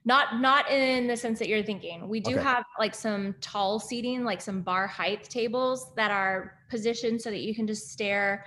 not 0.06 0.40
not 0.40 0.70
in 0.70 1.06
the 1.06 1.16
sense 1.18 1.38
that 1.38 1.48
you're 1.48 1.62
thinking. 1.62 2.08
We 2.08 2.20
do 2.20 2.36
Okay. 2.36 2.42
have 2.42 2.64
like 2.78 2.94
some 2.94 3.34
tall 3.42 3.78
seating, 3.78 4.24
like 4.24 4.40
some 4.40 4.62
bar 4.62 4.86
height 4.86 5.24
tables 5.24 5.92
that 5.96 6.10
are 6.10 6.54
positioned 6.70 7.20
so 7.20 7.30
that 7.30 7.40
you 7.40 7.54
can 7.54 7.66
just 7.66 7.90
stare 7.90 8.46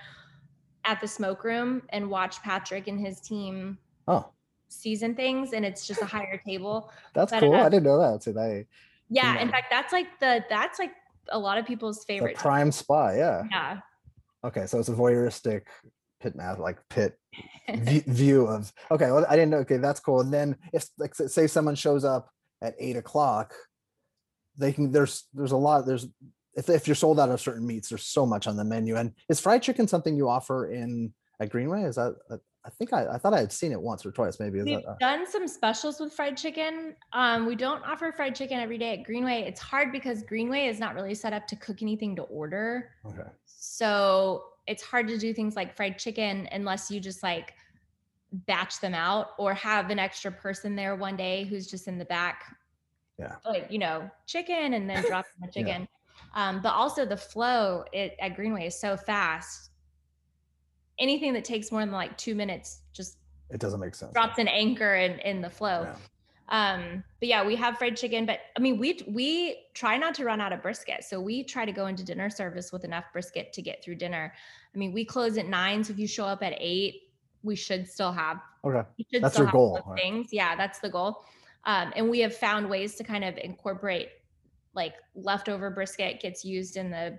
at 0.84 1.00
the 1.00 1.06
smoke 1.06 1.44
room 1.44 1.82
and 1.90 2.10
watch 2.10 2.42
Patrick 2.42 2.88
and 2.88 2.98
his 2.98 3.20
team 3.20 3.78
Oh, 4.08 4.26
season 4.70 5.14
things, 5.14 5.52
and 5.52 5.64
it's 5.64 5.86
just 5.86 6.02
a 6.02 6.06
higher 6.06 6.40
table. 6.44 6.90
that's 7.14 7.30
But, 7.30 7.40
cool. 7.40 7.54
uh, 7.54 7.64
I 7.66 7.68
didn't 7.68 7.84
know 7.84 7.98
that. 8.00 8.24
They 8.34 8.66
Yeah, 9.10 9.38
in 9.40 9.50
fact, 9.50 9.66
that's 9.70 9.92
like 9.92 10.06
the 10.20 10.44
that's 10.48 10.78
like 10.78 10.92
a 11.30 11.38
lot 11.38 11.58
of 11.58 11.66
people's 11.66 12.04
favorite. 12.04 12.36
the 12.36 12.42
prime 12.42 12.72
spot. 12.72 13.16
Yeah. 13.16 13.42
Yeah. 13.50 13.78
Okay. 14.44 14.66
So 14.66 14.78
it's 14.78 14.88
a 14.88 14.94
voyeuristic 14.94 15.62
pit 16.20 16.36
math, 16.36 16.58
like 16.58 16.78
pit 16.88 17.18
view 17.74 18.46
of. 18.46 18.72
Okay. 18.90 19.10
Well, 19.10 19.26
I 19.28 19.36
didn't 19.36 19.50
know. 19.50 19.58
Okay, 19.58 19.78
that's 19.78 20.00
cool. 20.00 20.20
And 20.20 20.32
then 20.32 20.56
if 20.72 20.86
like 20.98 21.14
say 21.14 21.46
someone 21.46 21.74
shows 21.74 22.04
up 22.04 22.30
at 22.62 22.74
eight 22.78 22.96
o'clock, 22.96 23.54
they 24.56 24.72
can. 24.72 24.92
There's 24.92 25.24
there's 25.34 25.52
a 25.52 25.56
lot. 25.56 25.86
There's 25.86 26.06
if 26.54 26.68
if 26.68 26.86
you're 26.86 26.94
sold 26.94 27.18
out 27.18 27.30
of 27.30 27.40
certain 27.40 27.66
meats, 27.66 27.88
there's 27.88 28.06
so 28.06 28.26
much 28.26 28.46
on 28.46 28.56
the 28.56 28.64
menu. 28.64 28.96
And 28.96 29.12
is 29.28 29.40
fried 29.40 29.62
chicken 29.62 29.88
something 29.88 30.16
you 30.16 30.28
offer 30.28 30.70
in 30.70 31.12
at 31.40 31.50
Greenway? 31.50 31.82
Is 31.82 31.96
that? 31.96 32.16
I 32.64 32.70
think 32.70 32.92
I, 32.92 33.06
I 33.14 33.18
thought 33.18 33.32
I 33.32 33.40
had 33.40 33.52
seen 33.52 33.72
it 33.72 33.80
once 33.80 34.04
or 34.04 34.10
twice. 34.12 34.38
Maybe 34.38 34.60
We've 34.62 34.76
that? 34.82 34.86
uh, 34.86 34.94
done 35.00 35.26
some 35.26 35.48
specials 35.48 35.98
with 35.98 36.12
fried 36.12 36.36
chicken. 36.36 36.94
Um, 37.12 37.46
we 37.46 37.54
don't 37.54 37.82
offer 37.84 38.12
fried 38.12 38.34
chicken 38.34 38.58
every 38.60 38.76
day 38.76 38.98
at 38.98 39.04
Greenway. 39.04 39.42
It's 39.42 39.60
hard 39.60 39.92
because 39.92 40.22
Greenway 40.22 40.66
is 40.66 40.78
not 40.78 40.94
really 40.94 41.14
set 41.14 41.32
up 41.32 41.46
to 41.48 41.56
cook 41.56 41.80
anything 41.80 42.14
to 42.16 42.22
order. 42.22 42.90
okay. 43.06 43.30
So 43.46 44.44
it's 44.66 44.82
hard 44.82 45.08
to 45.08 45.16
do 45.16 45.32
things 45.32 45.56
like 45.56 45.74
fried 45.74 45.98
chicken 45.98 46.48
unless 46.52 46.90
you 46.90 47.00
just 47.00 47.22
like 47.22 47.54
batch 48.32 48.78
them 48.80 48.94
out 48.94 49.28
or 49.38 49.54
have 49.54 49.90
an 49.90 49.98
extra 49.98 50.30
person 50.30 50.76
there 50.76 50.94
one 50.96 51.16
day 51.16 51.44
who's 51.44 51.66
just 51.66 51.88
in 51.88 51.98
the 51.98 52.04
back. 52.04 52.56
Yeah. 53.18 53.36
Like, 53.44 53.68
you 53.70 53.78
know, 53.78 54.08
chicken 54.26 54.74
and 54.74 54.88
then 54.88 55.02
drop 55.08 55.24
the 55.40 55.46
Yeah. 55.46 55.50
chicken. 55.64 55.88
Um, 56.34 56.60
but 56.62 56.74
also 56.74 57.06
the 57.06 57.16
flow 57.16 57.84
it, 57.92 58.14
at 58.20 58.36
Greenway 58.36 58.66
is 58.66 58.78
so 58.78 58.96
fast. 58.98 59.69
Anything 61.00 61.32
that 61.32 61.44
takes 61.44 61.72
more 61.72 61.80
than 61.80 61.90
like 61.92 62.16
two 62.16 62.34
minutes 62.34 62.82
just 62.92 63.18
It 63.50 63.60
doesn't 63.60 63.80
make 63.80 63.94
sense. 63.94 64.12
drops 64.12 64.38
an 64.38 64.48
anchor 64.48 64.94
in, 64.94 65.18
in 65.20 65.40
the 65.40 65.50
flow. 65.50 65.82
Yeah. 65.82 65.96
Um, 66.50 67.04
but 67.20 67.28
yeah, 67.28 67.46
we 67.46 67.54
have 67.56 67.78
fried 67.78 67.96
chicken, 67.96 68.26
but 68.26 68.40
I 68.56 68.60
mean, 68.60 68.78
we 68.78 69.00
we 69.06 69.66
try 69.74 69.96
not 69.96 70.14
to 70.16 70.24
run 70.24 70.40
out 70.40 70.52
of 70.52 70.62
brisket. 70.62 71.04
So 71.04 71.20
we 71.20 71.44
try 71.44 71.64
to 71.64 71.72
go 71.72 71.86
into 71.86 72.04
dinner 72.04 72.28
service 72.28 72.72
with 72.72 72.84
enough 72.84 73.04
brisket 73.12 73.52
to 73.52 73.62
get 73.62 73.84
through 73.84 73.96
dinner. 73.96 74.32
I 74.74 74.78
mean, 74.78 74.92
we 74.92 75.04
close 75.04 75.38
at 75.38 75.46
nine, 75.46 75.84
so 75.84 75.92
if 75.92 75.98
you 75.98 76.08
show 76.08 76.26
up 76.26 76.42
at 76.42 76.54
eight, 76.58 77.10
we 77.42 77.54
should 77.56 77.88
still 77.88 78.12
have. 78.12 78.40
Okay. 78.64 78.82
That's 79.20 79.38
your 79.38 79.50
goal, 79.50 79.80
right? 79.86 80.00
Things, 80.00 80.28
yeah, 80.32 80.56
that's 80.56 80.80
the 80.80 80.90
goal. 80.90 81.24
Um, 81.64 81.92
and 81.94 82.10
we 82.10 82.20
have 82.20 82.34
found 82.34 82.68
ways 82.68 82.96
to 82.96 83.04
kind 83.04 83.24
of 83.24 83.38
incorporate 83.38 84.08
like 84.74 84.94
leftover 85.14 85.70
brisket 85.70 86.20
gets 86.20 86.44
used 86.44 86.76
in 86.76 86.90
the 86.90 87.18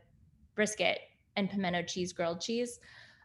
brisket 0.56 1.00
and 1.36 1.50
pimento 1.50 1.82
cheese 1.84 2.14
grilled 2.14 2.42
cheese. 2.42 2.80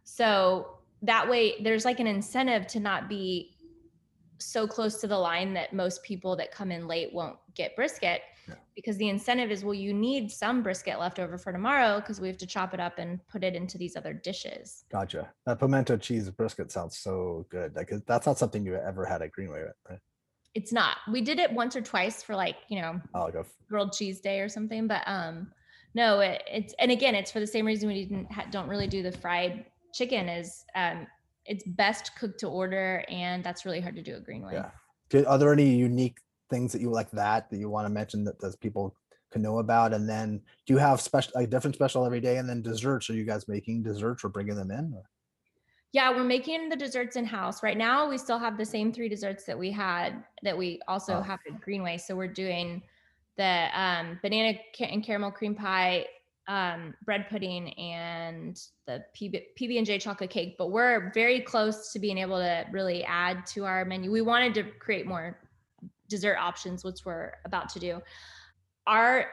So 0.07 0.79
that 1.03 1.29
way 1.29 1.57
there's 1.63 1.85
like 1.85 2.01
an 2.01 2.07
incentive 2.07 2.67
to 2.69 2.81
not 2.81 3.09
be 3.09 3.57
so 4.39 4.67
close 4.67 5.01
to 5.01 5.07
the 5.07 5.19
line 5.19 5.53
that 5.55 5.73
most 5.73 6.03
people 6.03 6.37
that 6.37 6.53
come 6.53 6.71
in 6.71 6.87
late 6.87 7.13
won't 7.13 7.37
get 7.55 7.75
brisket 7.75 8.21
Yeah. 8.49 8.55
because 8.77 8.97
the 8.99 9.09
incentive 9.09 9.51
is 9.51 9.65
well 9.65 9.75
you 9.75 9.93
need 9.93 10.31
some 10.31 10.63
brisket 10.63 10.99
left 11.01 11.19
over 11.19 11.37
for 11.39 11.53
tomorrow 11.53 12.01
because 12.01 12.21
we 12.21 12.29
have 12.29 12.37
to 12.39 12.47
chop 12.47 12.73
it 12.73 12.79
up 12.81 12.99
and 12.99 13.19
put 13.29 13.43
it 13.43 13.55
into 13.55 13.79
these 13.79 13.97
other 13.97 14.13
dishes. 14.13 14.85
Gotcha. 14.93 15.29
That 15.45 15.59
pimento 15.59 15.97
cheese 15.97 16.31
brisket 16.31 16.71
sounds 16.71 16.97
so 16.99 17.47
good. 17.51 17.75
Like 17.75 17.91
that's 18.07 18.27
not 18.27 18.39
something 18.39 18.65
you 18.65 18.77
ever 18.77 19.05
had 19.05 19.23
at 19.23 19.33
Greenway, 19.33 19.65
right? 19.91 19.99
It's 20.55 20.73
not. 20.73 20.99
We 21.11 21.21
did 21.21 21.39
it 21.39 21.53
once 21.53 21.75
or 21.75 21.81
twice 21.83 22.23
for 22.23 22.37
like, 22.37 22.57
you 22.69 22.81
know, 22.81 23.01
like 23.15 23.35
a 23.35 23.41
f- 23.41 23.53
grilled 23.69 23.93
cheese 23.93 24.21
day 24.21 24.41
or 24.41 24.49
something, 24.49 24.87
but 24.87 25.03
um 25.07 25.51
no, 25.95 26.21
it, 26.21 26.43
it's 26.47 26.75
and 26.79 26.91
again, 26.93 27.15
it's 27.15 27.33
for 27.33 27.41
the 27.41 27.47
same 27.47 27.67
reason 27.67 27.89
we 27.89 28.05
didn't 28.05 28.31
ha- 28.31 28.47
don't 28.51 28.69
really 28.69 28.87
do 28.87 29.03
the 29.03 29.13
fried 29.13 29.65
chicken. 29.97 30.29
Is 30.29 30.65
um, 30.75 31.07
it's 31.45 31.65
best 31.67 32.13
cooked 32.19 32.41
to 32.41 32.49
order, 32.49 33.05
and 33.09 33.43
that's 33.43 33.65
really 33.65 33.81
hard 33.81 33.97
to 33.97 34.03
do 34.03 34.15
at 34.15 34.25
Greenway. 34.25 34.55
Yeah. 34.55 34.71
Good. 35.09 35.27
Are 35.27 35.39
there 35.39 35.53
any 35.53 35.75
unique 35.75 36.19
things 36.51 36.73
that 36.73 36.81
you 36.81 36.91
like 36.91 37.11
that 37.13 37.51
that 37.51 37.59
you 37.59 37.69
want 37.69 37.87
to 37.87 37.91
mention 37.91 38.25
that 38.25 38.41
those 38.41 38.57
people 38.57 38.95
can 39.31 39.43
know 39.43 39.59
about? 39.59 39.93
And 39.93 40.09
then 40.09 40.41
do 40.67 40.75
you 40.75 40.79
have 40.79 41.01
special 41.01 41.33
a 41.37 41.47
different 41.47 41.77
special 41.77 42.05
every 42.05 42.21
day? 42.21 42.37
And 42.39 42.49
then 42.49 42.63
desserts? 42.63 43.09
Are 43.11 43.15
you 43.15 43.25
guys 43.25 43.49
making 43.49 43.83
desserts 43.83 44.25
or 44.25 44.29
bringing 44.29 44.57
them 44.57 44.71
in? 44.71 44.93
Or? 44.95 45.05
Yeah, 45.93 46.11
we're 46.11 46.25
making 46.25 46.69
the 46.69 46.77
desserts 46.77 47.17
in 47.17 47.25
house 47.25 47.63
right 47.63 47.77
now. 47.79 48.09
We 48.09 48.19
still 48.19 48.39
have 48.39 48.59
the 48.59 48.65
same 48.65 48.93
three 48.93 49.09
desserts 49.09 49.45
that 49.45 49.59
we 49.59 49.71
had 49.71 50.25
that 50.43 50.57
we 50.59 50.81
also 50.89 51.15
Oh. 51.15 51.23
have 51.23 51.39
at 51.51 51.61
Greenway. 51.61 51.99
So 51.99 52.15
we're 52.15 52.27
doing 52.27 52.83
the 53.37 53.69
um, 53.73 54.19
banana 54.23 54.59
and 54.81 55.05
caramel 55.05 55.31
cream 55.31 55.55
pie, 55.55 56.07
um, 56.49 56.95
bread 57.05 57.27
pudding, 57.29 57.73
and 57.75 58.61
the 58.87 59.05
PB 59.17 59.79
and 59.79 59.87
J 59.87 59.99
chocolate 59.99 60.31
cake. 60.31 60.57
But 60.59 60.71
we're 60.71 61.11
very 61.13 61.41
close 61.41 61.93
to 61.93 61.99
being 61.99 62.19
able 62.19 62.39
to 62.39 62.65
really 62.71 63.05
add 63.05 63.47
to 63.47 63.65
our 63.65 63.85
menu. 63.85 64.11
We 64.11 64.23
wanted 64.23 64.55
to 64.55 64.63
create 64.79 65.07
more 65.07 65.39
dessert 66.09 66.37
options, 66.39 66.85
which 66.85 67.05
we're 67.05 67.33
about 67.45 67.69
to 67.71 67.81
do. 67.81 68.01
Our 68.87 69.27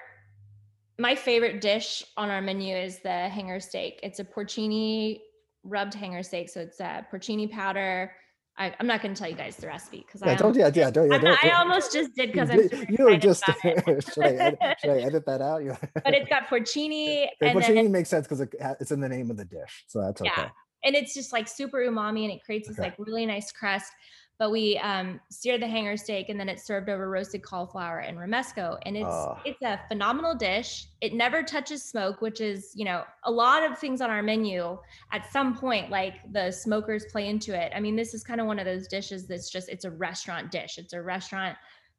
my 0.99 1.15
favorite 1.15 1.61
dish 1.61 2.03
on 2.17 2.29
our 2.29 2.41
menu 2.41 2.75
is 2.75 2.99
the 2.99 3.29
hanger 3.29 3.59
steak. 3.59 3.99
It's 4.03 4.19
a 4.19 4.23
porcini 4.23 5.21
rubbed 5.63 5.93
hanger 5.93 6.23
steak. 6.23 6.49
So 6.49 6.61
it's 6.61 6.79
a 6.79 7.05
porcini 7.11 7.49
powder. 7.49 8.11
I, 8.57 8.73
I'm 8.79 8.85
not 8.85 9.01
going 9.01 9.15
to 9.15 9.19
tell 9.19 9.29
you 9.29 9.35
guys 9.35 9.55
the 9.55 9.67
recipe 9.67 10.05
because 10.05 10.21
Yeah, 10.23 10.33
I, 10.33 10.35
don't 10.35 10.55
yeah, 10.55 10.69
yeah, 10.73 10.91
don't, 10.91 11.09
yeah, 11.11 11.17
don't, 11.17 11.43
I 11.43 11.49
almost 11.59 11.91
just 11.91 12.13
did 12.15 12.31
because 12.31 12.51
I'm. 12.51 12.69
you 12.89 13.05
were 13.05 13.17
just 13.17 13.43
should, 13.63 14.23
I 14.23 14.27
edit, 14.27 14.59
should 14.79 14.91
I 14.91 14.99
edit 14.99 15.25
that 15.25 15.41
out? 15.41 15.63
You- 15.63 15.75
but 15.95 16.13
it's 16.13 16.29
got 16.35 16.47
porcini 16.47 17.23
Okay, 17.23 17.27
and 17.41 17.59
porcini 17.59 17.89
makes 17.89 18.09
sense 18.09 18.27
because 18.27 18.41
it, 18.41 18.53
it's 18.79 18.91
in 18.91 18.99
the 18.99 19.09
name 19.09 19.31
of 19.31 19.37
the 19.37 19.45
dish, 19.45 19.85
so 19.87 20.01
that's 20.01 20.21
okay. 20.21 20.29
Yeah. 20.37 20.49
and 20.83 20.95
it's 20.95 21.15
just 21.15 21.33
like 21.33 21.47
super 21.47 21.79
umami 21.79 22.23
and 22.25 22.31
it 22.31 22.43
creates 22.45 22.67
this 22.67 22.77
Okay. 22.77 22.89
like 22.89 22.95
really 22.99 23.25
nice 23.25 23.51
crust. 23.51 23.91
But 24.39 24.51
we 24.51 24.77
um, 24.79 25.21
sear 25.29 25.57
the 25.57 25.67
hanger 25.67 25.95
steak 25.95 26.27
and 26.29 26.39
then 26.39 26.49
it's 26.49 26.65
served 26.65 26.89
over 26.89 27.09
roasted 27.09 27.43
cauliflower 27.43 27.99
and 27.99 28.17
romesco, 28.17 28.77
and 28.85 28.97
it's 28.97 29.07
Ah. 29.07 29.39
it's 29.45 29.61
a 29.61 29.79
phenomenal 29.87 30.35
dish. 30.35 30.87
It 31.01 31.13
never 31.13 31.43
touches 31.43 31.83
smoke, 31.83 32.19
which 32.21 32.41
is 32.41 32.71
you 32.75 32.83
know 32.83 33.03
a 33.23 33.31
lot 33.31 33.63
of 33.63 33.77
things 33.77 34.01
on 34.01 34.09
our 34.09 34.23
menu. 34.23 34.77
At 35.11 35.31
some 35.31 35.55
point, 35.55 35.91
like 35.91 36.15
the 36.31 36.51
smokers 36.51 37.05
play 37.11 37.29
into 37.29 37.53
it. 37.53 37.71
I 37.75 37.79
mean, 37.79 37.95
this 37.95 38.13
is 38.13 38.23
kind 38.23 38.41
of 38.41 38.47
one 38.47 38.59
of 38.59 38.65
those 38.65 38.87
dishes 38.87 39.27
that's 39.27 39.49
just 39.49 39.69
it's 39.69 39.85
a 39.85 39.91
restaurant 39.91 40.51
dish. 40.51 40.77
It's 40.77 40.93
a 40.93 41.01
restaurant 41.01 41.55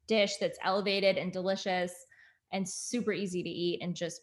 dish 0.07 0.37
that's 0.37 0.59
elevated 0.63 1.17
and 1.17 1.31
delicious 1.31 1.93
and 2.51 2.67
super 2.67 3.13
easy 3.13 3.41
to 3.43 3.49
eat 3.49 3.81
and 3.81 3.95
just. 3.95 4.21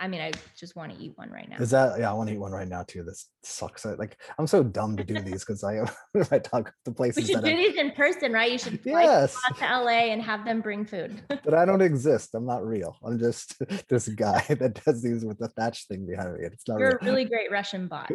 I 0.00 0.08
mean, 0.08 0.22
I 0.22 0.32
just 0.56 0.76
want 0.76 0.96
to 0.96 0.98
eat 0.98 1.12
one 1.16 1.30
right 1.30 1.46
now. 1.48 1.56
Is 1.58 1.70
that 1.70 2.00
yeah? 2.00 2.10
I 2.10 2.14
want 2.14 2.30
to 2.30 2.34
eat 2.34 2.38
one 2.38 2.52
right 2.52 2.66
now 2.66 2.82
too. 2.82 3.02
This 3.02 3.28
sucks. 3.44 3.84
I, 3.84 3.92
like 3.92 4.16
I'm 4.38 4.46
so 4.46 4.62
dumb 4.62 4.96
to 4.96 5.04
do 5.04 5.20
these 5.20 5.44
because 5.44 5.62
I 5.62 5.84
if 6.14 6.32
I 6.32 6.38
talk 6.38 6.72
the 6.86 6.90
to 6.90 6.90
We 6.90 6.94
places 6.94 7.26
should 7.26 7.36
that 7.36 7.44
do 7.44 7.50
I, 7.50 7.56
these 7.56 7.76
in 7.76 7.90
person, 7.92 8.32
right? 8.32 8.50
You 8.50 8.58
should 8.58 8.80
fly 8.80 9.02
yes, 9.02 9.36
to 9.58 9.64
LA 9.64 10.10
and 10.10 10.22
have 10.22 10.46
them 10.46 10.62
bring 10.62 10.86
food. 10.86 11.20
but 11.28 11.52
I 11.52 11.66
don't 11.66 11.82
exist. 11.82 12.30
I'm 12.34 12.46
not 12.46 12.66
real. 12.66 12.96
I'm 13.04 13.18
just 13.18 13.56
this 13.88 14.08
guy 14.08 14.42
that 14.48 14.82
does 14.84 15.02
these 15.02 15.22
with 15.22 15.38
the 15.38 15.48
thatch 15.48 15.86
thing 15.86 16.06
behind 16.06 16.32
me. 16.32 16.46
It's 16.46 16.66
not 16.66 16.78
You're 16.78 16.98
real. 16.98 16.98
a 17.02 17.04
really 17.04 17.24
great 17.26 17.50
Russian 17.50 17.86
bot. 17.86 18.10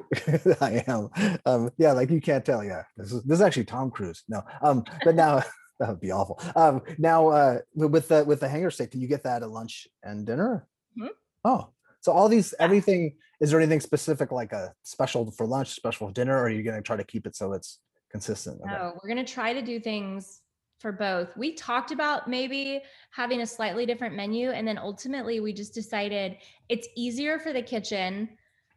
I 0.62 0.84
am. 0.88 1.10
Um, 1.46 1.70
yeah, 1.78 1.92
like 1.92 2.10
you 2.10 2.20
can't 2.20 2.44
tell. 2.44 2.64
Yeah, 2.64 2.84
this 2.98 3.12
is 3.12 3.24
this 3.24 3.38
is 3.38 3.42
actually 3.42 3.66
Tom 3.66 3.92
Cruise. 3.92 4.24
No, 4.28 4.42
um, 4.64 4.84
but 5.04 5.14
now 5.14 5.44
that 5.80 5.90
would 5.90 6.02
be 6.02 6.12
awful. 6.12 6.42
Um, 6.56 6.82
now 6.98 7.28
uh, 7.28 7.60
with 7.76 8.08
the 8.08 8.24
with 8.26 8.40
the 8.40 8.50
hanger 8.50 8.72
steak, 8.72 8.90
can 8.90 9.02
you 9.02 9.08
get 9.08 9.24
that 9.24 9.44
at 9.44 9.52
lunch 9.52 9.88
and 10.02 10.26
dinner? 10.26 10.68
Mhm. 11.00 11.10
Oh, 11.44 11.70
so 12.06 12.12
all 12.12 12.30
these 12.30 12.54
everything. 12.60 13.16
Is 13.42 13.50
there 13.50 13.60
anything 13.60 13.80
specific 13.82 14.32
like 14.32 14.54
a 14.54 14.74
special 14.84 15.32
for 15.32 15.48
lunch, 15.48 15.70
special 15.70 16.08
for 16.08 16.14
dinner, 16.14 16.38
or 16.38 16.44
are 16.44 16.50
you 16.50 16.62
going 16.62 16.76
to 16.76 16.84
try 16.84 16.96
to 16.96 17.04
keep 17.04 17.26
it 17.26 17.36
so 17.36 17.52
it's 17.52 17.80
consistent? 18.12 18.62
Okay. 18.62 18.92
We're 19.02 19.10
gonna 19.10 19.26
try 19.26 19.54
to 19.54 19.62
do 19.64 19.80
things 19.80 20.42
for 20.80 20.92
both. 20.92 21.36
We 21.36 21.54
talked 21.56 21.92
about 21.92 22.30
maybe 22.30 22.82
having 23.10 23.42
a 23.42 23.48
slightly 23.48 23.88
different 23.88 24.16
menu, 24.16 24.52
and 24.52 24.68
then 24.68 24.78
ultimately 24.78 25.40
we 25.40 25.52
just 25.52 25.74
decided 25.74 26.38
it's 26.70 26.88
easier 26.96 27.40
for 27.40 27.52
the 27.54 27.62
kitchen. 27.62 28.30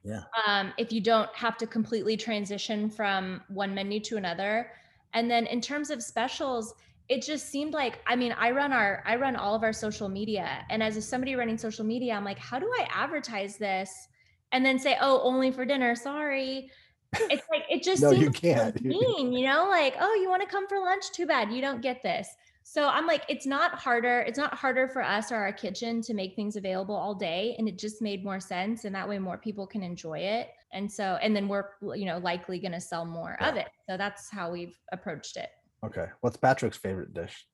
Yeah. 0.05 0.23
Um, 0.47 0.73
if 0.79 0.91
you 0.91 1.03
don't 1.03 1.29
have 1.37 1.59
to 1.59 1.67
completely 1.67 2.17
transition 2.17 2.89
from 2.89 3.43
one 3.49 3.75
menu 3.75 4.01
to 4.01 4.17
another. 4.17 4.71
And 5.13 5.31
then 5.31 5.47
in 5.47 5.61
terms 5.61 5.91
of 5.91 6.03
specials, 6.03 6.73
it 7.09 7.23
just 7.23 7.49
seemed 7.49 7.73
like 7.73 8.01
I 8.07 8.17
mean, 8.17 8.35
I 8.39 8.51
run 8.51 8.73
our 8.73 9.03
I 9.07 9.17
run 9.17 9.37
all 9.37 9.55
of 9.55 9.63
our 9.63 9.73
social 9.73 10.09
media. 10.09 10.65
And 10.71 10.83
as 10.83 10.97
a 10.97 11.03
somebody 11.03 11.35
running 11.35 11.59
social 11.59 11.85
media, 11.85 12.15
I'm 12.15 12.25
like, 12.25 12.39
how 12.39 12.59
do 12.59 12.67
I 12.67 12.87
advertise 12.91 13.57
this? 13.57 14.09
And 14.53 14.65
then 14.65 14.79
say, 14.79 14.97
oh, 15.01 15.21
only 15.23 15.51
for 15.51 15.65
dinner. 15.65 15.95
Sorry. 15.95 16.71
It's 17.15 17.47
like 17.51 17.65
it 17.71 17.83
just 17.83 18.03
No, 18.03 18.11
seems 18.11 18.23
you 18.23 18.31
can't. 18.31 18.81
mean, 18.85 19.33
you 19.33 19.47
know, 19.47 19.67
like, 19.69 19.95
oh, 20.01 20.15
you 20.15 20.29
want 20.29 20.43
to 20.43 20.49
come 20.49 20.69
for 20.69 20.79
lunch? 20.79 21.11
Too 21.13 21.27
bad 21.27 21.53
you 21.53 21.61
don't 21.61 21.81
get 21.81 22.03
this. 22.03 22.29
So 22.71 22.87
I'm 22.87 23.07
like, 23.07 23.23
it's 23.31 23.47
not 23.47 23.79
harder. 23.79 24.21
It's 24.21 24.37
not 24.37 24.53
harder 24.53 24.89
for 24.89 25.03
us 25.03 25.33
or 25.33 25.37
our 25.37 25.53
kitchen 25.53 26.03
to 26.03 26.13
make 26.13 26.37
things 26.37 26.57
available 26.57 26.95
all 26.95 27.15
day. 27.15 27.55
And 27.57 27.67
it 27.67 27.79
just 27.79 28.03
made 28.03 28.23
more 28.23 28.41
sense. 28.41 28.85
And 28.85 28.95
that 28.95 29.09
way 29.09 29.19
more 29.19 29.39
people 29.39 29.67
can 29.67 29.83
enjoy 29.83 30.19
it. 30.19 30.51
And 30.75 30.93
so, 30.93 31.19
and 31.23 31.35
then 31.35 31.49
we're, 31.49 31.65
you 31.81 32.05
know, 32.05 32.19
likely 32.19 32.59
going 32.59 32.73
to 32.73 32.81
sell 32.81 33.07
more 33.07 33.39
of 33.43 33.57
it. 33.57 33.69
So 33.89 33.97
that's 33.97 34.29
how 34.29 34.51
we've 34.51 34.79
approached 34.93 35.39
it. 35.39 35.49
Okay. 35.85 36.07
What's 36.21 36.37
Patrick's 36.37 36.77
favorite 36.77 37.15
dish? 37.15 37.47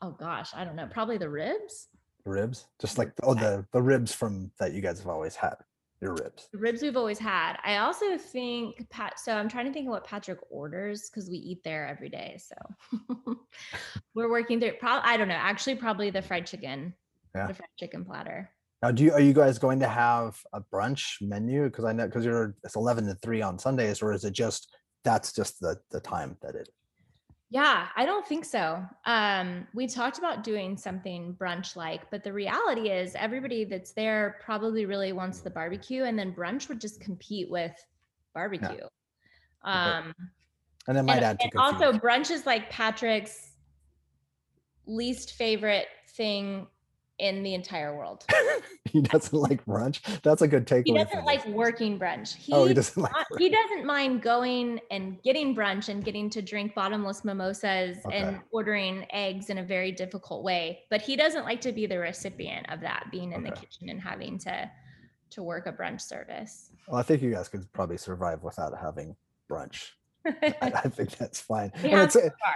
Oh 0.00 0.10
gosh, 0.10 0.50
I 0.54 0.64
don't 0.64 0.76
know. 0.76 0.88
Probably 0.90 1.18
the 1.18 1.28
ribs. 1.28 1.88
Ribs, 2.24 2.66
just 2.80 2.98
like 2.98 3.12
oh 3.22 3.34
the 3.34 3.66
the 3.72 3.82
ribs 3.82 4.14
from 4.14 4.50
that 4.58 4.72
you 4.72 4.80
guys 4.80 4.98
have 4.98 5.08
always 5.08 5.36
had. 5.36 5.56
Your 6.00 6.14
ribs. 6.14 6.48
The 6.52 6.58
ribs 6.58 6.82
we've 6.82 6.96
always 6.96 7.18
had. 7.18 7.56
I 7.64 7.78
also 7.78 8.18
think 8.18 8.88
Pat. 8.90 9.18
So 9.18 9.32
I'm 9.32 9.48
trying 9.48 9.66
to 9.66 9.72
think 9.72 9.86
of 9.86 9.92
what 9.92 10.04
Patrick 10.04 10.38
orders 10.50 11.08
because 11.08 11.30
we 11.30 11.36
eat 11.36 11.62
there 11.64 11.86
every 11.86 12.08
day. 12.10 12.38
So 12.38 12.54
we're 14.14 14.30
working 14.30 14.60
through. 14.60 14.72
Probably 14.80 15.08
I 15.08 15.16
don't 15.16 15.28
know. 15.28 15.34
Actually, 15.34 15.76
probably 15.76 16.10
the 16.10 16.20
fried 16.22 16.46
chicken. 16.46 16.94
Yeah. 17.34 17.46
The 17.46 17.54
fried 17.54 17.68
chicken 17.78 18.04
platter. 18.04 18.50
Now, 18.82 18.90
do 18.90 19.04
you 19.04 19.12
are 19.12 19.20
you 19.20 19.32
guys 19.32 19.58
going 19.58 19.80
to 19.80 19.88
have 19.88 20.38
a 20.52 20.60
brunch 20.60 21.22
menu? 21.22 21.64
Because 21.64 21.86
I 21.86 21.92
know 21.92 22.06
because 22.06 22.26
you're 22.26 22.54
it's 22.64 22.76
eleven 22.76 23.06
to 23.06 23.14
three 23.14 23.40
on 23.40 23.58
Sundays, 23.58 24.02
or 24.02 24.12
is 24.12 24.24
it 24.24 24.32
just 24.32 24.74
that's 25.04 25.32
just 25.32 25.60
the 25.60 25.78
the 25.90 26.00
time 26.00 26.36
that 26.42 26.54
it? 26.54 26.68
Yeah, 27.54 27.86
I 27.94 28.04
don't 28.04 28.26
think 28.26 28.44
so. 28.44 28.84
Um, 29.04 29.68
we 29.74 29.86
talked 29.86 30.18
about 30.18 30.42
doing 30.42 30.76
something 30.76 31.36
brunch 31.38 31.76
like, 31.76 32.10
but 32.10 32.24
the 32.24 32.32
reality 32.32 32.90
is 32.90 33.14
everybody 33.14 33.64
that's 33.64 33.92
there 33.92 34.40
probably 34.44 34.86
really 34.86 35.12
wants 35.12 35.38
the 35.38 35.50
barbecue, 35.50 36.02
and 36.02 36.18
then 36.18 36.34
brunch 36.34 36.68
would 36.68 36.80
just 36.80 37.00
compete 37.00 37.48
with 37.48 37.70
barbecue. 38.34 38.82
Um, 39.62 40.12
And 40.88 40.98
it 40.98 41.04
might 41.04 41.22
and, 41.22 41.24
add 41.24 41.38
to 41.38 41.50
also 41.56 41.92
brunch 41.92 42.32
is 42.32 42.44
like 42.44 42.70
Patrick's 42.70 43.52
least 44.86 45.34
favorite 45.34 45.86
thing 46.16 46.66
in 47.24 47.42
the 47.42 47.54
entire 47.54 47.96
world. 47.96 48.24
he 48.84 49.00
doesn't 49.00 49.36
like 49.36 49.64
brunch. 49.64 50.00
That's 50.22 50.42
a 50.42 50.48
good 50.48 50.66
takeaway. 50.66 50.82
He 50.86 50.92
doesn't 50.92 51.24
like 51.24 51.44
this. 51.44 51.52
working 51.52 51.98
brunch. 51.98 52.34
He, 52.36 52.52
Oh, 52.52 52.66
he 52.66 52.74
doesn't 52.74 53.00
like. 53.02 53.12
not- 53.12 53.26
he 53.38 53.48
doesn't 53.48 53.86
mind 53.86 54.22
going 54.22 54.78
and 54.90 55.20
getting 55.22 55.56
brunch 55.56 55.88
and 55.88 56.04
getting 56.04 56.28
to 56.30 56.42
drink 56.42 56.74
bottomless 56.74 57.24
mimosas 57.24 57.96
and 58.12 58.40
ordering 58.52 59.06
eggs 59.10 59.48
in 59.50 59.58
a 59.58 59.62
very 59.64 59.90
difficult 59.90 60.44
way. 60.44 60.80
But 60.90 61.00
he 61.00 61.16
doesn't 61.16 61.44
like 61.44 61.60
to 61.62 61.72
be 61.72 61.86
the 61.86 61.98
recipient 61.98 62.70
of 62.70 62.80
that, 62.80 63.06
being 63.10 63.32
in 63.32 63.42
the 63.42 63.50
kitchen 63.52 63.88
and 63.88 64.00
having 64.00 64.38
to 64.40 64.70
to 65.30 65.42
work 65.42 65.66
a 65.66 65.72
brunch 65.72 66.02
service. 66.02 66.70
Well, 66.86 67.00
I 67.00 67.02
think 67.02 67.20
you 67.22 67.32
guys 67.32 67.48
could 67.48 67.66
probably 67.72 67.96
survive 67.96 68.44
without 68.44 68.72
having 68.78 69.16
brunch. 69.50 69.88
I, 70.26 70.54
I 70.62 70.88
think 70.88 71.16
that's 71.16 71.40
fine. 71.40 71.72
We 71.82 71.88
And 71.90 71.98
have 71.98 72.04
it's, 72.04 72.14
so 72.14 72.20
eh, 72.20 72.28
far. 72.28 72.54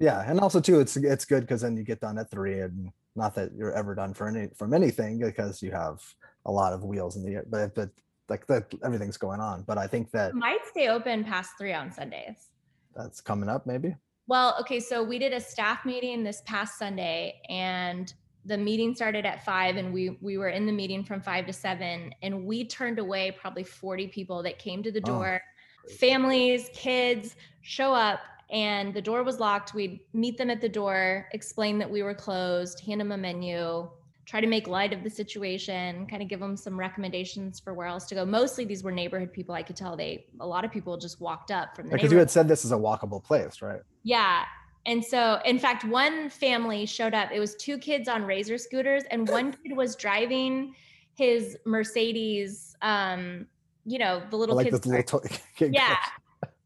yeah, 0.00 0.28
and 0.28 0.38
also 0.40 0.60
too, 0.60 0.80
it's 0.80 0.96
it's 0.96 1.24
good 1.24 1.40
because 1.40 1.62
then 1.62 1.76
you 1.76 1.84
get 1.84 2.00
done 2.00 2.18
at 2.18 2.30
three, 2.30 2.60
and 2.60 2.90
not 3.18 3.34
that 3.34 3.50
you're 3.54 3.72
ever 3.72 3.94
done 3.94 4.14
for 4.14 4.28
any 4.28 4.48
from 4.54 4.72
anything 4.72 5.18
because 5.18 5.62
you 5.62 5.70
have 5.72 6.02
a 6.46 6.50
lot 6.52 6.72
of 6.72 6.84
wheels 6.84 7.16
in 7.16 7.22
the 7.24 7.34
air, 7.34 7.44
but 7.48 7.74
but 7.74 7.90
like 8.28 8.46
that 8.46 8.72
everything's 8.84 9.16
going 9.18 9.40
on. 9.40 9.64
But 9.66 9.76
I 9.76 9.86
think 9.86 10.10
that 10.12 10.34
Might 10.34 10.64
stay 10.70 10.88
open 10.88 11.24
past 11.24 11.50
three 11.58 11.72
on 11.74 11.92
Sundays. 11.92 12.48
that's 12.96 13.20
coming 13.20 13.48
up 13.48 13.66
maybe. 13.66 13.94
Well, 14.26 14.56
okay, 14.60 14.80
so 14.80 15.02
we 15.02 15.18
did 15.18 15.32
a 15.32 15.40
staff 15.40 15.84
meeting 15.84 16.22
this 16.22 16.42
past 16.46 16.78
Sunday 16.78 17.40
and 17.48 18.12
the 18.44 18.56
meeting 18.58 18.94
started 18.94 19.26
at 19.26 19.44
5 19.44 19.76
and 19.76 19.92
we 19.92 20.16
we 20.22 20.38
were 20.38 20.48
in 20.50 20.64
the 20.66 20.72
meeting 20.72 21.02
from 21.04 21.20
5 21.20 21.46
to 21.46 21.52
7 21.52 22.14
and 22.22 22.44
we 22.44 22.64
turned 22.64 22.98
away 22.98 23.30
probably 23.32 23.64
40 23.64 24.08
people 24.08 24.42
that 24.44 24.58
came 24.58 24.82
to 24.82 24.92
the 24.92 25.00
Oh, 25.04 25.12
door. 25.12 25.42
great. 25.86 25.98
Families, 25.98 26.70
kids 26.72 27.34
show 27.62 27.92
up 27.92 28.20
and 28.50 28.94
the 28.94 29.02
door 29.02 29.22
was 29.22 29.38
locked. 29.40 29.74
We'd 29.74 30.00
meet 30.12 30.38
them 30.38 30.50
at 30.50 30.60
the 30.60 30.68
door, 30.68 31.28
explain 31.32 31.78
that 31.78 31.90
we 31.90 32.02
were 32.02 32.14
closed, 32.14 32.80
hand 32.80 33.00
them 33.00 33.12
a 33.12 33.16
menu, 33.18 33.88
try 34.28 34.40
to 34.40 34.46
make 34.46 34.68
light 34.68 34.92
of 34.92 35.02
the 35.02 35.10
situation, 35.10 36.06
kind 36.06 36.22
of 36.22 36.28
give 36.28 36.38
them 36.40 36.56
some 36.56 36.78
recommendations 36.78 37.58
for 37.60 37.72
where 37.72 37.86
else 37.86 38.06
to 38.06 38.14
go. 38.14 38.26
Mostly 38.26 38.64
these 38.66 38.82
were 38.82 38.92
neighborhood 38.92 39.32
people. 39.32 39.54
I 39.54 39.62
could 39.62 39.76
tell 39.76 39.96
they 39.96 40.26
a 40.40 40.46
lot 40.46 40.64
of 40.64 40.70
people 40.70 40.96
just 40.98 41.20
walked 41.20 41.50
up 41.50 41.74
from 41.74 41.88
the 41.88 41.94
Because 41.94 42.12
you 42.12 42.18
had 42.18 42.30
said 42.30 42.46
this 42.46 42.64
is 42.64 42.72
a 42.72 42.76
walkable 42.76 43.24
place, 43.24 43.62
right? 43.62 43.80
Yeah. 44.02 44.44
And 44.84 45.04
so, 45.04 45.40
in 45.44 45.58
fact, 45.58 45.84
one 45.84 46.30
family 46.30 46.86
showed 46.86 47.14
up. 47.14 47.30
It 47.32 47.40
was 47.40 47.54
two 47.56 47.78
kids 47.78 48.08
on 48.08 48.22
razor 48.24 48.58
scooters, 48.58 49.02
and 49.10 49.28
one 49.28 49.52
kid 49.62 49.76
was 49.76 49.96
driving 49.96 50.74
his 51.14 51.56
Mercedes. 51.66 52.76
Um, 52.80 53.46
you 53.84 53.98
know, 53.98 54.22
the 54.30 54.36
little 54.36 54.56
like 54.56 54.70
kids. 54.70 54.86
little 54.86 55.20
to- 55.20 55.30
yeah. 55.70 55.96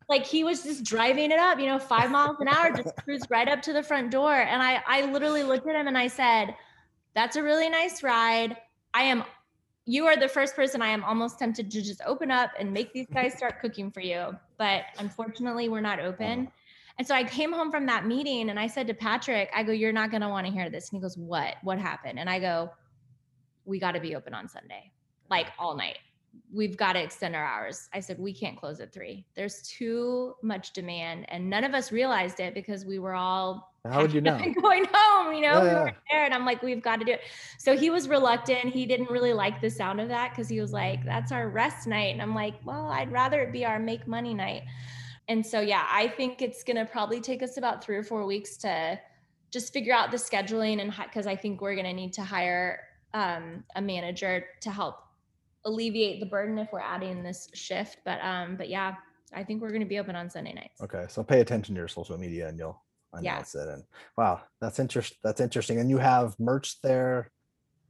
Like 0.09 0.27
he 0.27 0.45
was 0.45 0.63
just 0.63 0.85
driving 0.85 1.31
it 1.31 1.39
up, 1.39 1.59
you 1.59 1.67
know, 1.67 1.79
five 1.79 2.11
miles 2.11 2.37
an 2.41 2.49
hour, 2.49 2.73
just 2.73 2.97
cruised 2.97 3.27
right 3.31 3.49
up 3.49 3.63
to 3.63 3.73
the 3.73 3.83
front 3.83 4.11
door. 4.11 4.35
And 4.35 4.63
I, 4.63 4.83
I 4.87 5.07
literally 5.07 5.43
looked 5.43 5.67
at 5.69 5.75
him 5.75 5.87
and 5.87 5.97
I 5.97 6.09
said, 6.09 6.55
"That's 7.15 7.37
a 7.37 7.43
really 7.43 7.69
nice 7.69 8.03
ride. 8.03 8.57
I 8.95 9.03
am 9.05 9.25
you 9.85 10.07
are 10.07 10.17
the 10.17 10.29
first 10.29 10.55
person 10.55 10.81
I 10.81 10.89
am 10.89 11.03
almost 11.05 11.39
tempted 11.39 11.71
to 11.71 11.83
just 11.83 12.01
open 12.07 12.31
up 12.31 12.51
and 12.59 12.73
make 12.73 12.93
these 12.93 13.07
mm-hmm. 13.07 13.15
guys 13.15 13.35
start 13.35 13.61
cooking 13.61 13.91
for 13.91 14.01
you. 14.01 14.37
But 14.59 14.85
unfortunately, 14.99 15.69
we're 15.69 15.81
not 15.81 15.99
oh, 15.99 16.05
open. 16.05 16.49
And 16.99 17.07
so 17.07 17.15
I 17.15 17.25
came 17.25 17.53
home 17.53 17.71
from 17.71 17.87
that 17.87 18.07
meeting 18.07 18.51
and 18.51 18.61
I 18.61 18.67
said 18.67 18.87
to 18.87 18.95
Patrick, 18.95 19.51
I 19.55 19.63
go, 19.63 19.73
You're 19.73 19.93
not 19.93 20.11
going 20.11 20.21
to 20.21 20.29
want 20.29 20.47
to 20.47 20.53
hear 20.53 20.71
this. 20.71 20.91
And 20.91 20.99
he 20.99 21.03
goes, 21.03 21.17
What? 21.17 21.57
What 21.63 21.79
happened? 21.79 22.19
And 22.19 22.31
I 22.31 22.39
go, 22.39 22.71
We 23.65 23.81
got 23.81 23.93
to 23.93 24.01
be 24.01 24.15
open 24.15 24.35
on 24.35 24.49
Sunday, 24.49 24.93
like 25.31 25.49
all 25.59 25.75
night. 25.77 25.99
We've 26.53 26.77
got 26.77 26.95
to 26.95 27.03
extend 27.03 27.35
our 27.37 27.45
hours. 27.45 27.89
I 27.93 28.01
said, 28.01 28.19
We 28.19 28.33
can't 28.33 28.57
close 28.57 28.81
at 28.81 28.93
three. 28.93 29.27
There's 29.35 29.63
too 29.63 30.35
much 30.43 30.73
demand. 30.73 31.27
And 31.29 31.49
none 31.51 31.65
of 31.65 31.75
us 31.75 31.93
realized 31.93 32.41
it 32.41 32.55
because 32.55 32.85
we 32.85 32.99
were 32.99 33.15
all 33.15 33.75
How 33.85 34.03
would 34.03 34.13
you 34.13 34.21
know? 34.23 34.39
going 34.61 34.87
home, 34.93 35.35
you 35.35 35.41
know, 35.43 35.61
we 35.63 35.69
Yeah. 35.69 35.83
weren't 35.83 35.97
there. 36.11 36.25
And 36.25 36.35
I'm 36.35 36.45
like, 36.45 36.63
we've 36.63 36.83
got 36.83 37.01
to 37.01 37.05
do 37.05 37.13
it. 37.13 37.21
So 37.59 37.77
he 37.77 37.91
was 37.91 38.09
reluctant. 38.09 38.73
He 38.73 38.87
didn't 38.87 39.11
really 39.11 39.33
like 39.33 39.61
the 39.61 39.71
sound 39.71 40.01
of 40.01 40.09
that 40.09 40.31
because 40.31 40.49
he 40.49 40.61
was 40.61 40.73
like, 40.73 41.05
that's 41.05 41.33
our 41.33 41.49
rest 41.49 41.87
night. 41.87 42.13
And 42.13 42.23
I'm 42.23 42.35
like, 42.35 42.55
well, 42.65 42.87
I'd 42.89 43.13
rather 43.13 43.41
it 43.41 43.53
be 43.53 43.65
our 43.65 43.79
make 43.79 44.07
money 44.07 44.35
night. 44.35 44.63
And 45.29 45.45
so, 45.47 45.61
yeah, 45.61 45.87
I 45.91 46.09
think 46.09 46.43
it's 46.43 46.65
going 46.65 46.77
to 46.77 46.85
probably 46.85 47.21
take 47.21 47.43
us 47.43 47.57
about 47.57 47.83
three 47.85 47.97
or 47.97 48.03
four 48.03 48.27
weeks 48.27 48.57
to 48.59 48.99
just 49.51 49.73
figure 49.73 49.95
out 49.95 50.11
the 50.11 50.17
scheduling 50.17 50.81
and 50.81 50.93
because 51.05 51.27
I 51.27 51.37
think 51.37 51.61
we're 51.61 51.75
going 51.75 51.87
to 51.87 51.93
need 51.93 52.15
to 52.15 52.23
hire 52.23 52.81
um, 53.15 53.65
a 53.77 53.83
manager 53.83 54.45
to 54.63 54.71
help 54.71 54.97
alleviate 55.65 56.21
the 56.21 56.27
burden 56.27 56.59
if 56.59 56.73
we're 56.73 56.81
adding 56.81 57.23
this 57.23 57.49
shift. 57.55 57.99
But, 58.05 58.21
um, 58.23 58.57
but 58.57 58.69
yeah, 58.69 58.95
I 59.35 59.45
think 59.45 59.63
we're 59.63 59.71
going 59.71 59.81
to 59.81 59.87
be 59.87 59.99
open 59.99 60.17
on 60.17 60.29
Sunday 60.31 60.53
nights. 60.53 60.81
Okay, 60.83 61.07
so 61.09 61.23
pay 61.23 61.41
attention 61.41 61.75
to 61.75 61.79
your 61.81 61.89
social 61.89 62.19
media 62.19 62.49
and 62.49 62.59
you'll 62.59 62.83
Yeah. 63.15 63.35
announce 63.35 63.55
it. 63.55 63.69
And 63.69 63.85
wow, 64.17 64.43
that's 64.61 64.79
interesting. 64.79 65.19
That's 65.23 65.41
interesting. 65.41 65.79
And 65.81 65.89
you 65.91 65.99
have 65.99 66.39
merch 66.39 66.81
there, 66.83 67.31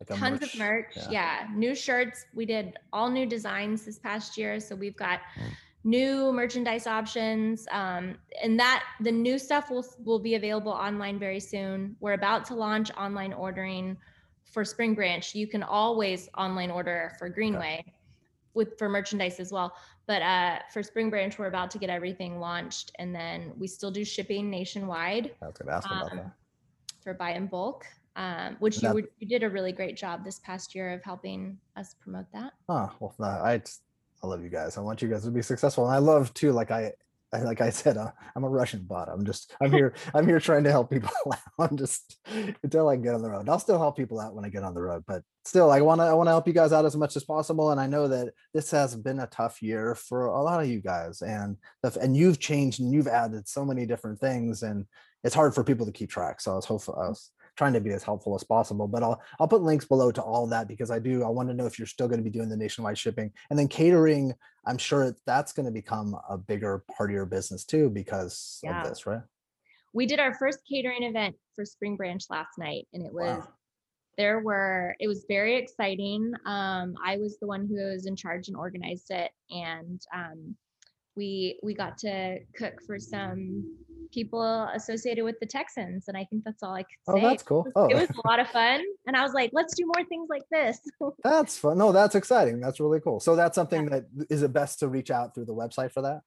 like 0.08 0.18
tons 0.18 0.42
of 0.42 0.58
merch 0.58 0.96
yeah. 0.96 1.10
yeah. 1.10 1.48
new 1.54 1.74
shirts 1.74 2.24
we 2.34 2.44
did 2.44 2.76
all 2.92 3.08
new 3.08 3.24
designs 3.24 3.84
this 3.84 3.98
past 4.00 4.36
year 4.36 4.58
so 4.58 4.74
we've 4.74 4.96
got 4.96 5.20
Mm. 5.38 5.50
new 5.84 6.32
merchandise 6.32 6.86
options 6.88 7.66
um, 7.70 8.16
and 8.42 8.58
that 8.58 8.82
the 9.00 9.12
new 9.12 9.38
stuff 9.38 9.70
will 9.70 9.84
will 10.04 10.18
be 10.18 10.34
available 10.34 10.72
online 10.72 11.18
very 11.20 11.38
soon 11.40 11.94
we're 12.00 12.14
about 12.14 12.44
to 12.46 12.54
launch 12.54 12.90
online 12.96 13.32
ordering 13.32 13.96
for 14.52 14.64
spring 14.64 14.94
branch 14.94 15.34
you 15.34 15.46
can 15.46 15.62
always 15.62 16.28
online 16.36 16.70
order 16.70 17.12
for 17.18 17.28
greenway 17.28 17.84
with 18.54 18.78
for 18.78 18.88
merchandise 18.88 19.40
as 19.40 19.50
well 19.50 19.74
but 20.06 20.22
uh, 20.22 20.58
for 20.72 20.82
spring 20.82 21.10
branch 21.10 21.38
we're 21.38 21.46
about 21.46 21.70
to 21.70 21.78
get 21.78 21.90
everything 21.90 22.38
launched 22.38 22.92
and 22.98 23.14
then 23.14 23.52
we 23.58 23.66
still 23.66 23.90
do 23.90 24.04
shipping 24.04 24.50
nationwide 24.50 25.32
I 25.42 25.46
was 25.46 25.56
going 25.56 25.68
to 25.68 25.74
ask 25.74 25.86
about 25.86 26.12
um, 26.12 26.18
that. 26.18 26.32
for 27.02 27.14
buy 27.14 27.32
in 27.32 27.46
bulk, 27.46 27.86
um, 28.16 28.56
which 28.60 28.76
you 28.76 28.82
that- 28.82 28.94
were, 28.94 29.04
you 29.18 29.26
did 29.26 29.42
a 29.42 29.48
really 29.48 29.72
great 29.72 29.96
job 29.96 30.24
this 30.24 30.38
past 30.40 30.74
year 30.74 30.92
of 30.92 31.02
helping 31.02 31.58
us 31.76 31.94
promote 32.00 32.26
that. 32.32 32.52
Oh, 32.68 32.90
well, 33.00 33.14
no, 33.18 33.26
I, 33.26 33.62
I 34.22 34.26
love 34.26 34.42
you 34.42 34.50
guys. 34.50 34.76
I 34.76 34.82
want 34.82 35.00
you 35.02 35.08
guys 35.08 35.24
to 35.24 35.30
be 35.30 35.42
successful. 35.42 35.86
And 35.86 35.94
I 35.94 35.98
love 35.98 36.32
too, 36.34 36.52
like 36.52 36.70
I 36.70 36.92
like 37.40 37.60
I 37.60 37.70
said, 37.70 37.96
uh, 37.96 38.10
I'm 38.36 38.44
a 38.44 38.48
Russian 38.48 38.84
bot. 38.84 39.08
I'm 39.08 39.24
just, 39.24 39.54
I'm 39.60 39.72
here, 39.72 39.94
I'm 40.14 40.26
here 40.26 40.40
trying 40.40 40.64
to 40.64 40.70
help 40.70 40.90
people 40.90 41.10
out. 41.32 41.38
I'm 41.58 41.76
just 41.76 42.18
until 42.62 42.88
I 42.88 42.96
can 42.96 43.02
get 43.02 43.14
on 43.14 43.22
the 43.22 43.30
road. 43.30 43.48
I'll 43.48 43.58
still 43.58 43.78
help 43.78 43.96
people 43.96 44.20
out 44.20 44.34
when 44.34 44.44
I 44.44 44.48
get 44.48 44.64
on 44.64 44.74
the 44.74 44.82
road, 44.82 45.04
but 45.06 45.22
still, 45.44 45.70
I 45.70 45.80
want 45.80 46.00
to, 46.00 46.04
I 46.04 46.12
want 46.12 46.26
to 46.26 46.32
help 46.32 46.46
you 46.46 46.52
guys 46.52 46.72
out 46.72 46.84
as 46.84 46.96
much 46.96 47.16
as 47.16 47.24
possible. 47.24 47.70
And 47.70 47.80
I 47.80 47.86
know 47.86 48.08
that 48.08 48.32
this 48.52 48.70
has 48.70 48.94
been 48.94 49.20
a 49.20 49.26
tough 49.26 49.62
year 49.62 49.94
for 49.94 50.26
a 50.26 50.42
lot 50.42 50.62
of 50.62 50.68
you 50.68 50.80
guys, 50.80 51.22
and 51.22 51.56
the, 51.82 51.96
and 52.00 52.16
you've 52.16 52.38
changed 52.38 52.80
and 52.80 52.92
you've 52.92 53.08
added 53.08 53.48
so 53.48 53.64
many 53.64 53.86
different 53.86 54.20
things, 54.20 54.62
and 54.62 54.86
it's 55.24 55.34
hard 55.34 55.54
for 55.54 55.64
people 55.64 55.86
to 55.86 55.92
keep 55.92 56.10
track. 56.10 56.40
So 56.40 56.52
I 56.52 56.56
was 56.56 56.66
hopeful, 56.66 56.94
I 56.94 57.08
was 57.08 57.30
trying 57.56 57.72
to 57.74 57.80
be 57.80 57.90
as 57.90 58.02
helpful 58.02 58.34
as 58.34 58.44
possible. 58.44 58.88
But 58.88 59.02
I'll 59.02 59.20
I'll 59.38 59.48
put 59.48 59.62
links 59.62 59.84
below 59.84 60.10
to 60.12 60.22
all 60.22 60.46
that 60.48 60.68
because 60.68 60.90
I 60.90 60.98
do 60.98 61.22
I 61.22 61.28
want 61.28 61.48
to 61.48 61.54
know 61.54 61.66
if 61.66 61.78
you're 61.78 61.86
still 61.86 62.08
going 62.08 62.18
to 62.20 62.24
be 62.24 62.30
doing 62.30 62.48
the 62.48 62.56
nationwide 62.56 62.98
shipping 62.98 63.30
and 63.50 63.58
then 63.58 63.68
catering. 63.68 64.34
I'm 64.64 64.78
sure 64.78 65.16
that's 65.26 65.52
going 65.52 65.66
to 65.66 65.72
become 65.72 66.16
a 66.28 66.38
bigger 66.38 66.84
part 66.96 67.10
of 67.10 67.14
your 67.14 67.26
business 67.26 67.64
too 67.64 67.90
because 67.90 68.60
Yeah. 68.62 68.82
of 68.82 68.88
this, 68.88 69.06
right? 69.06 69.22
We 69.92 70.06
did 70.06 70.20
our 70.20 70.34
first 70.34 70.60
catering 70.68 71.02
event 71.02 71.36
for 71.54 71.64
Spring 71.64 71.96
Branch 71.96 72.24
last 72.30 72.58
night, 72.58 72.88
and 72.92 73.04
it 73.04 73.12
was 73.12 73.38
Wow. 73.44 73.48
there 74.16 74.40
were 74.40 74.94
it 75.00 75.06
was 75.08 75.24
very 75.28 75.56
exciting. 75.56 76.32
Um, 76.44 76.94
I 77.04 77.16
was 77.18 77.38
the 77.38 77.46
one 77.46 77.66
who 77.66 77.74
was 77.74 78.06
in 78.06 78.16
charge 78.16 78.48
and 78.48 78.56
organized 78.56 79.10
it, 79.10 79.32
and 79.50 80.00
um, 80.14 80.56
we 81.16 81.58
we 81.62 81.74
got 81.74 81.98
to 81.98 82.38
cook 82.56 82.74
for 82.86 82.98
some 82.98 83.76
people 84.12 84.64
associated 84.74 85.24
with 85.24 85.36
the 85.40 85.46
Texans, 85.46 86.08
and 86.08 86.16
I 86.16 86.24
think 86.24 86.44
that's 86.44 86.62
all 86.62 86.74
I 86.74 86.82
could 86.82 86.88
say. 87.06 87.12
Oh, 87.14 87.20
that's 87.20 87.42
cool. 87.42 87.64
It 87.66 87.72
was- 87.74 87.90
It 87.90 87.94
Oh. 87.96 88.00
was 88.00 88.10
a 88.24 88.28
lot 88.28 88.40
of 88.40 88.48
fun, 88.48 88.82
and 89.06 89.16
I 89.16 89.22
was 89.22 89.32
like, 89.32 89.50
let's 89.54 89.74
do 89.74 89.84
more 89.86 90.04
things 90.06 90.28
like 90.28 90.42
this. 90.50 90.78
That's 91.24 91.56
fun. 91.56 91.78
No, 91.78 91.92
that's 91.92 92.14
exciting. 92.14 92.60
That's 92.60 92.78
really 92.80 93.00
cool. 93.00 93.20
So 93.20 93.34
that's 93.36 93.54
something 93.54 93.86
that 93.86 94.04
is 94.28 94.42
it 94.42 94.52
best 94.52 94.80
to 94.80 94.88
reach 94.88 95.10
out 95.10 95.34
through 95.34 95.46
the 95.46 95.54
website 95.54 95.92
for 95.92 96.02
that? 96.02 96.20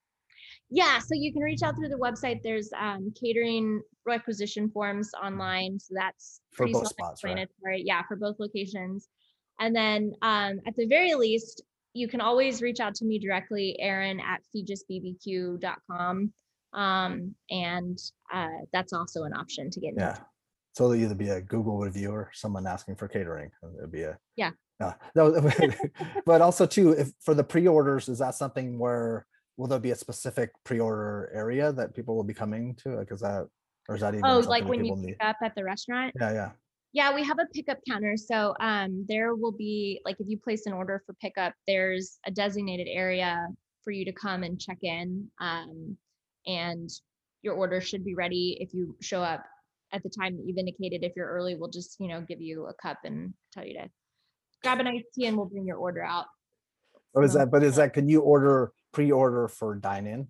Yeah, 0.69 0.97
so 0.99 1.09
you 1.13 1.31
can 1.31 1.43
reach 1.43 1.61
out 1.61 1.75
through 1.75 1.89
the 1.89 1.97
website. 1.97 2.41
There's 2.41 2.71
um, 2.75 3.13
catering 3.19 3.81
requisition 4.05 4.69
forms 4.71 5.11
online, 5.23 5.79
so 5.79 5.93
that's 5.95 6.41
For 6.51 6.57
pretty 6.63 6.73
both 6.73 6.87
spots, 6.87 7.23
right? 7.23 7.47
Yeah, 7.83 8.01
for 8.07 8.15
both 8.15 8.37
locations. 8.39 9.07
And 9.59 9.75
then 9.75 10.13
um, 10.23 10.59
at 10.67 10.75
the 10.75 10.87
very 10.87 11.13
least, 11.13 11.61
you 11.95 12.09
can 12.09 12.19
always 12.19 12.61
reach 12.61 12.81
out 12.81 12.93
to 12.93 13.05
me 13.05 13.17
directly, 13.17 13.79
Erin 13.79 14.19
at 14.19 14.41
fegesbbq.com. 14.53 16.33
Um, 16.73 17.35
and 17.49 17.97
uh, 18.33 18.47
that's 18.73 18.91
also 18.91 19.23
an 19.23 19.33
option 19.33 19.71
to 19.71 19.79
get 19.79 19.93
Yeah. 19.97 20.17
So 20.73 20.83
it'll 20.83 20.95
either 20.95 21.15
be 21.15 21.29
a 21.29 21.39
Google 21.41 21.77
review 21.79 22.11
or 22.11 22.31
someone 22.33 22.67
asking 22.67 22.97
for 22.97 23.07
catering. 23.07 23.49
It'd 23.77 23.93
be 23.93 24.03
a 24.03 24.17
Yeah. 24.35 24.51
Yeah. 24.81 24.95
No, 25.15 25.39
but 26.25 26.41
also 26.41 26.65
too, 26.65 26.91
if 26.91 27.11
for 27.21 27.33
the 27.33 27.45
pre-orders, 27.45 28.09
is 28.09 28.19
that 28.19 28.35
something 28.35 28.77
where 28.77 29.25
will 29.55 29.67
there 29.67 29.79
be 29.79 29.91
a 29.91 29.95
specific 29.95 30.51
pre-order 30.65 31.31
area 31.33 31.71
that 31.71 31.95
people 31.95 32.13
will 32.13 32.25
be 32.25 32.33
coming 32.33 32.75
to? 32.83 32.97
Like, 32.97 33.09
is 33.09 33.21
that 33.21 33.47
or 33.87 33.95
is 33.95 34.01
that 34.01 34.15
even 34.15 34.25
Oh, 34.25 34.39
like 34.39 34.65
when 34.65 34.83
you 34.83 34.97
need? 34.97 35.17
pick 35.17 35.17
up 35.21 35.37
at 35.41 35.55
the 35.55 35.63
restaurant? 35.63 36.13
Yeah, 36.19 36.33
yeah. 36.33 36.51
Yeah, 36.95 37.13
we 37.13 37.25
have 37.25 37.39
a 37.39 37.45
pickup 37.53 37.79
counter. 37.85 38.15
So 38.15 38.55
um, 38.61 39.05
there 39.09 39.35
will 39.35 39.51
be 39.51 39.99
like 40.05 40.15
if 40.21 40.27
you 40.29 40.37
place 40.39 40.65
an 40.65 40.71
order 40.71 41.03
for 41.05 41.13
pickup, 41.15 41.51
there's 41.67 42.19
a 42.25 42.31
designated 42.31 42.87
area 42.89 43.45
for 43.83 43.91
you 43.91 44.05
to 44.05 44.13
come 44.13 44.43
and 44.43 44.57
check 44.57 44.77
in. 44.81 45.27
Um, 45.41 45.97
and 46.47 46.89
your 47.41 47.55
order 47.55 47.81
should 47.81 48.05
be 48.05 48.15
ready 48.15 48.55
if 48.61 48.73
you 48.73 48.95
show 49.01 49.21
up 49.21 49.43
at 49.91 50.03
the 50.03 50.09
time 50.09 50.37
that 50.37 50.43
you've 50.47 50.57
indicated. 50.57 51.03
If 51.03 51.11
you're 51.17 51.27
early, 51.27 51.55
we'll 51.55 51.69
just 51.69 51.97
you 51.99 52.07
know 52.07 52.21
give 52.21 52.39
you 52.39 52.67
a 52.67 52.73
cup 52.75 52.99
and 53.03 53.33
tell 53.51 53.65
you 53.65 53.73
to 53.73 53.89
grab 54.63 54.79
an 54.79 54.87
iced 54.87 55.03
tea 55.13 55.25
and 55.25 55.35
we'll 55.35 55.47
bring 55.47 55.65
your 55.67 55.75
order 55.77 56.01
out. 56.01 56.27
Or 57.13 57.23
is 57.25 57.33
So- 57.33 57.39
that, 57.39 57.51
but 57.51 57.61
is 57.61 57.75
that, 57.75 57.93
can 57.93 58.07
you 58.07 58.21
order, 58.21 58.71
pre-order 58.93 59.49
for 59.49 59.75
dine-in? 59.75 60.29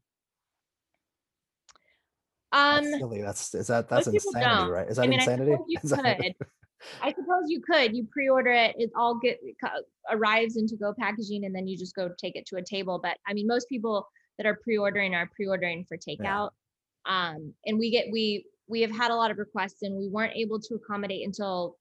That's 2.51 2.85
Um, 2.87 2.99
silly. 2.99 3.21
That's, 3.21 3.53
is 3.53 3.67
that, 3.67 3.89
that's 3.89 4.07
insanity, 4.07 4.71
right? 4.71 4.87
Is 4.87 4.97
I 4.99 5.03
that 5.03 5.09
mean, 5.09 5.19
insanity? 5.19 5.51
suppose 5.51 5.65
you 5.67 5.79
could. 6.33 6.35
I 7.01 7.09
suppose 7.11 7.45
you 7.47 7.61
could. 7.61 7.95
You 7.95 8.07
pre-order 8.11 8.51
it. 8.51 8.75
It 8.77 8.91
all 8.95 9.15
get 9.15 9.39
arrives 10.11 10.57
into 10.57 10.75
go 10.75 10.93
packaging, 10.97 11.45
and 11.45 11.55
then 11.55 11.67
you 11.67 11.77
just 11.77 11.95
go 11.95 12.09
take 12.17 12.35
it 12.35 12.45
to 12.47 12.57
a 12.57 12.63
table. 12.63 12.99
But 13.01 13.17
I 13.27 13.33
mean, 13.33 13.47
most 13.47 13.67
people 13.69 14.07
that 14.37 14.45
are 14.45 14.59
pre-ordering 14.63 15.15
are 15.15 15.29
pre-ordering 15.35 15.85
for 15.85 15.97
takeout. 15.97 16.49
Um, 17.05 17.53
and 17.65 17.79
we 17.79 17.91
get 17.91 18.05
we 18.11 18.45
we 18.67 18.81
have 18.81 18.91
had 18.91 19.11
a 19.11 19.15
lot 19.15 19.31
of 19.31 19.37
requests, 19.37 19.81
and 19.81 19.97
we 19.97 20.07
weren't 20.07 20.35
able 20.35 20.59
to 20.59 20.75
accommodate 20.75 21.25
until 21.25 21.77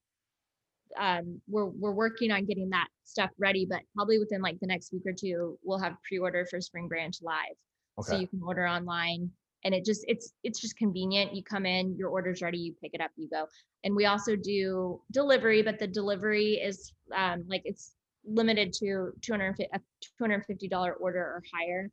um, 0.98 1.40
we're 1.48 1.66
we're 1.66 1.92
working 1.92 2.30
on 2.30 2.44
getting 2.44 2.70
that 2.70 2.88
stuff 3.04 3.30
ready. 3.38 3.66
But 3.68 3.80
probably 3.94 4.18
within 4.18 4.42
like 4.42 4.60
the 4.60 4.66
next 4.66 4.92
week 4.92 5.02
or 5.06 5.12
two, 5.12 5.58
we'll 5.64 5.78
have 5.78 5.96
pre-order 6.06 6.46
for 6.48 6.60
Spring 6.60 6.88
Branch 6.88 7.16
live 7.22 7.56
so 8.02 8.18
you 8.18 8.26
can 8.26 8.40
order 8.42 8.66
online 8.66 9.30
and 9.64 9.74
it 9.74 9.84
just 9.84 10.04
it's 10.08 10.32
it's 10.42 10.60
just 10.60 10.76
convenient. 10.76 11.34
You 11.34 11.42
come 11.42 11.66
in 11.66 11.96
your 11.96 12.10
order's 12.10 12.42
ready 12.42 12.58
you 12.58 12.74
pick 12.82 12.92
it 12.94 13.00
up 13.00 13.10
you 13.16 13.28
go. 13.28 13.46
And 13.82 13.94
we 13.94 14.06
also 14.06 14.36
do 14.36 15.00
delivery 15.10 15.62
but 15.62 15.78
the 15.78 15.86
delivery 15.86 16.54
is 16.54 16.92
um, 17.14 17.44
like 17.48 17.62
it's 17.64 17.92
limited 18.26 18.72
to 18.74 19.12
250 19.20 19.68
a 19.72 19.80
$250 20.22 20.92
order 21.00 21.20
or 21.20 21.42
higher. 21.52 21.90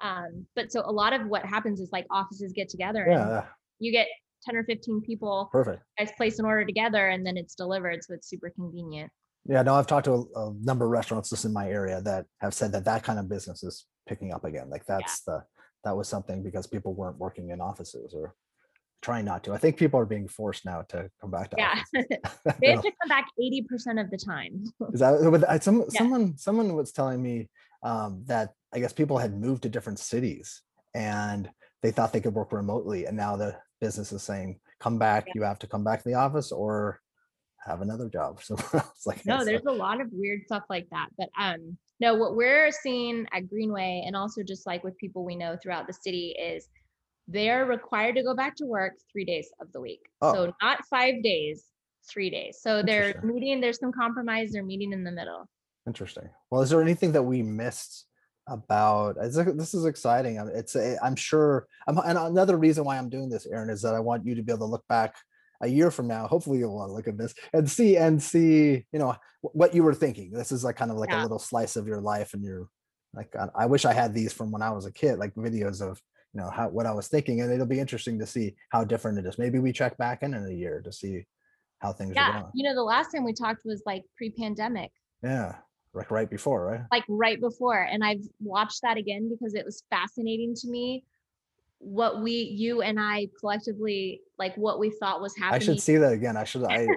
Um, 0.00 0.46
but 0.56 0.72
so 0.72 0.82
a 0.84 0.90
lot 0.90 1.12
of 1.12 1.26
what 1.26 1.44
happens 1.44 1.80
is 1.80 1.90
like 1.92 2.06
offices 2.10 2.52
get 2.52 2.68
together 2.68 3.06
yeah, 3.08 3.38
and 3.38 3.46
you 3.78 3.92
get 3.92 4.08
10 4.44 4.56
or 4.56 4.64
15 4.64 5.00
people 5.02 5.48
perfect. 5.52 5.82
guys 5.96 6.10
place 6.16 6.40
an 6.40 6.44
order 6.44 6.64
together 6.64 7.10
and 7.10 7.24
then 7.24 7.36
it's 7.36 7.54
delivered 7.54 8.02
so 8.02 8.14
it's 8.14 8.28
super 8.28 8.50
convenient. 8.50 9.10
Yeah, 9.44 9.62
no, 9.62 9.74
I've 9.74 9.86
talked 9.86 10.04
to 10.04 10.28
a, 10.34 10.48
a 10.48 10.54
number 10.62 10.84
of 10.84 10.90
restaurants 10.92 11.30
just 11.30 11.44
in 11.44 11.52
my 11.52 11.68
area 11.68 12.00
that 12.02 12.26
have 12.40 12.54
said 12.54 12.72
that 12.72 12.84
that 12.84 13.02
kind 13.02 13.18
of 13.18 13.28
business 13.28 13.62
is 13.62 13.86
picking 14.08 14.32
up 14.32 14.44
again. 14.44 14.70
Like 14.70 14.86
that's 14.86 15.22
the, 15.22 15.42
that 15.84 15.96
was 15.96 16.08
something 16.08 16.42
because 16.42 16.66
people 16.66 16.94
weren't 16.94 17.18
working 17.18 17.50
in 17.50 17.60
offices 17.60 18.14
or 18.14 18.34
trying 19.02 19.24
not 19.24 19.42
to. 19.44 19.52
I 19.52 19.58
think 19.58 19.76
people 19.76 19.98
are 19.98 20.06
being 20.06 20.28
forced 20.28 20.64
now 20.64 20.82
to 20.90 21.10
come 21.20 21.30
back 21.30 21.50
to 21.50 21.56
Yeah. 21.58 21.72
offices. 21.94 22.18
they 22.60 22.70
have 22.70 22.82
to 22.82 22.92
come 23.00 23.08
back 23.08 23.26
80% 23.40 24.00
of 24.00 24.10
the 24.10 24.16
time. 24.16 24.64
Is 24.92 25.00
that 25.00 25.30
with 25.30 25.44
I- 25.44 25.58
some 25.58 25.80
Yeah. 25.92 25.98
someone 25.98 26.36
someone 26.38 26.74
was 26.76 26.92
telling 26.92 27.20
me 27.20 27.48
um, 27.82 28.22
that 28.26 28.50
I 28.72 28.78
guess 28.78 28.92
people 28.92 29.18
had 29.18 29.34
moved 29.38 29.64
to 29.64 29.68
different 29.68 29.98
cities 29.98 30.62
and 30.94 31.50
they 31.82 31.90
thought 31.90 32.12
they 32.12 32.20
could 32.20 32.34
work 32.34 32.52
remotely, 32.52 33.06
and 33.06 33.16
now 33.16 33.34
the 33.34 33.56
business 33.80 34.12
is 34.12 34.22
saying, 34.22 34.60
"Come 34.78 34.98
back, 34.98 35.26
Yeah. 35.26 35.32
you 35.34 35.42
have 35.42 35.58
to 35.60 35.66
come 35.66 35.82
back 35.82 36.00
to 36.02 36.08
the 36.08 36.14
office 36.14 36.52
or 36.52 37.00
have 37.66 37.80
another 37.82 38.08
job." 38.08 38.40
So 38.40 38.54
it's 38.72 39.04
like 39.04 39.26
no 39.26 39.38
uh, 39.38 39.44
there's 39.44 39.64
a 39.66 39.72
lot 39.72 40.00
of 40.00 40.06
weird 40.12 40.42
stuff 40.46 40.62
like 40.70 40.86
that 40.92 41.08
but 41.18 41.28
um 41.40 41.76
no 42.02 42.14
what 42.14 42.34
we're 42.36 42.70
seeing 42.70 43.26
at 43.32 43.48
greenway 43.48 44.02
and 44.06 44.14
also 44.16 44.42
just 44.42 44.66
like 44.66 44.82
with 44.84 44.98
people 44.98 45.24
we 45.24 45.36
know 45.36 45.56
throughout 45.62 45.86
the 45.86 45.92
city 45.92 46.34
is 46.50 46.68
they're 47.28 47.64
required 47.64 48.16
to 48.16 48.22
go 48.22 48.34
back 48.34 48.54
to 48.56 48.66
work 48.66 48.92
three 49.10 49.24
days 49.24 49.48
of 49.60 49.72
the 49.72 49.80
week 49.80 50.00
Oh. 50.20 50.34
so 50.34 50.52
not 50.60 50.78
five 50.90 51.22
days 51.22 51.64
three 52.10 52.28
days 52.30 52.58
so 52.60 52.82
they're 52.82 53.20
meeting 53.22 53.60
there's 53.60 53.78
some 53.78 53.92
compromise 53.92 54.50
they're 54.52 54.64
meeting 54.64 54.92
in 54.92 55.04
the 55.04 55.12
middle 55.12 55.48
Interesting. 55.84 56.28
Well, 56.48 56.62
is 56.62 56.70
there 56.70 56.80
anything 56.80 57.10
that 57.10 57.24
we 57.24 57.42
missed 57.42 58.06
about? 58.46 59.16
This 59.20 59.74
is 59.74 59.84
exciting. 59.84 60.38
I'm- 60.38 60.48
It's 60.54 60.76
a, 60.76 60.96
I'm 61.04 61.16
sure. 61.16 61.66
I'm, 61.88 61.98
and 61.98 62.16
another 62.16 62.56
reason 62.56 62.84
why 62.84 62.96
I'm 62.98 63.08
doing 63.08 63.28
this, 63.28 63.46
Erin, 63.46 63.68
is 63.68 63.82
that 63.82 63.92
I 63.92 63.98
want 63.98 64.24
you 64.24 64.36
to 64.36 64.42
be 64.44 64.52
able 64.52 64.66
to 64.68 64.70
look 64.70 64.84
back 64.88 65.16
a 65.62 65.68
year 65.68 65.90
from 65.90 66.08
now. 66.08 66.26
Hopefully, 66.26 66.58
you'll 66.58 66.74
want 66.74 66.90
to 66.90 66.94
look 66.94 67.08
at 67.08 67.16
this 67.16 67.34
and 67.52 67.70
see 67.70 67.96
and 67.96 68.22
see, 68.22 68.84
you 68.92 68.98
know, 68.98 69.16
what 69.40 69.74
you 69.74 69.82
were 69.82 69.94
thinking. 69.94 70.30
This 70.32 70.52
is 70.52 70.64
like 70.64 70.76
kind 70.76 70.90
of 70.90 70.96
like 70.98 71.12
a 71.12 71.22
little 71.22 71.38
slice 71.38 71.76
of 71.76 71.86
your 71.86 72.00
life, 72.00 72.34
and 72.34 72.44
your 72.44 72.68
like. 73.14 73.34
I, 73.36 73.48
I 73.62 73.66
wish 73.66 73.84
I 73.84 73.92
had 73.92 74.14
these 74.14 74.32
from 74.32 74.50
when 74.50 74.62
I 74.62 74.70
was 74.70 74.86
a 74.86 74.92
kid, 74.92 75.18
like 75.18 75.34
videos 75.34 75.80
of 75.80 76.00
you 76.34 76.40
know 76.40 76.50
how 76.50 76.68
what 76.68 76.86
I 76.86 76.92
was 76.92 77.08
thinking, 77.08 77.40
and 77.40 77.52
it'll 77.52 77.66
be 77.66 77.80
interesting 77.80 78.18
to 78.18 78.26
see 78.26 78.54
how 78.70 78.84
different 78.84 79.18
it 79.18 79.26
is. 79.26 79.38
Maybe 79.38 79.58
we 79.58 79.72
check 79.72 79.96
back 79.96 80.22
in 80.22 80.34
in 80.34 80.44
a 80.46 80.52
year 80.52 80.82
to 80.84 80.92
see 80.92 81.24
how 81.78 81.92
things 81.92 82.12
are 82.12 82.14
yeah 82.14 82.32
going. 82.40 82.52
you 82.54 82.62
know 82.64 82.74
the 82.74 82.82
last 82.82 83.10
time 83.10 83.24
we 83.24 83.32
talked 83.32 83.62
was 83.64 83.82
like 83.84 84.04
pre-pandemic 84.16 84.90
Yeah, 85.22 85.56
like 85.94 86.10
right 86.12 86.30
before, 86.30 86.64
right? 86.64 86.80
like 86.92 87.04
right 87.08 87.40
before 87.40 87.82
and 87.90 88.04
i've 88.04 88.22
watched 88.40 88.82
that 88.82 88.96
again 88.96 89.28
because 89.28 89.54
it 89.54 89.64
was 89.64 89.82
fascinating 89.90 90.54
to 90.54 90.68
me 90.68 91.04
what 91.84 92.22
we 92.22 92.32
you 92.32 92.80
and 92.80 92.98
i 93.00 93.26
collectively 93.40 94.20
like 94.38 94.54
what 94.56 94.78
we 94.78 94.90
thought 94.98 95.20
was 95.20 95.36
happening. 95.36 95.62
I 95.62 95.64
should 95.64 95.80
see 95.80 95.96
that 95.96 96.12
again. 96.12 96.36
I 96.36 96.44
should. 96.44 96.64
I 96.64 96.88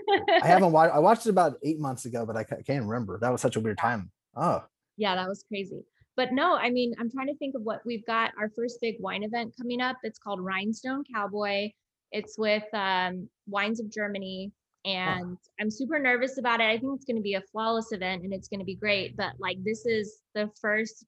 I 0.41 0.47
haven't 0.47 0.71
watched. 0.71 0.95
I 0.95 0.99
watched 0.99 1.25
it 1.27 1.29
about 1.29 1.57
eight 1.63 1.79
months 1.79 2.05
ago, 2.05 2.25
but 2.25 2.36
I 2.36 2.43
can't 2.43 2.86
remember. 2.86 3.19
That 3.19 3.31
was 3.31 3.39
such 3.39 3.55
a 3.55 3.59
weird 3.59 3.77
time. 3.77 4.09
Oh, 4.36 4.63
yeah 4.97 5.15
that 5.15 5.27
was 5.27 5.43
crazy 5.47 5.83
but 6.15 6.31
no 6.31 6.55
i 6.55 6.69
mean 6.69 6.93
i'm 6.99 7.09
trying 7.09 7.27
to 7.27 7.36
think 7.38 7.55
of 7.55 7.61
what 7.63 7.81
we've 7.86 8.05
got 8.05 8.31
our 8.39 8.49
first 8.49 8.79
big 8.81 8.95
wine 8.99 9.23
event 9.23 9.53
coming 9.59 9.81
up 9.81 9.97
it's 10.03 10.19
called 10.19 10.39
rhinestone 10.39 11.03
cowboy 11.13 11.69
it's 12.11 12.38
with 12.38 12.63
um, 12.73 13.27
wines 13.47 13.79
of 13.79 13.91
germany 13.91 14.51
and 14.86 15.38
i'm 15.59 15.71
super 15.71 15.99
nervous 15.99 16.38
about 16.38 16.61
it 16.61 16.65
i 16.65 16.77
think 16.77 16.95
it's 16.95 17.05
going 17.05 17.15
to 17.15 17.21
be 17.21 17.33
a 17.33 17.41
flawless 17.51 17.91
event 17.91 18.23
and 18.23 18.33
it's 18.33 18.47
going 18.47 18.59
to 18.59 18.65
be 18.65 18.75
great 18.75 19.15
but 19.17 19.33
like 19.39 19.57
this 19.63 19.86
is 19.86 20.19
the 20.33 20.49
first 20.61 21.05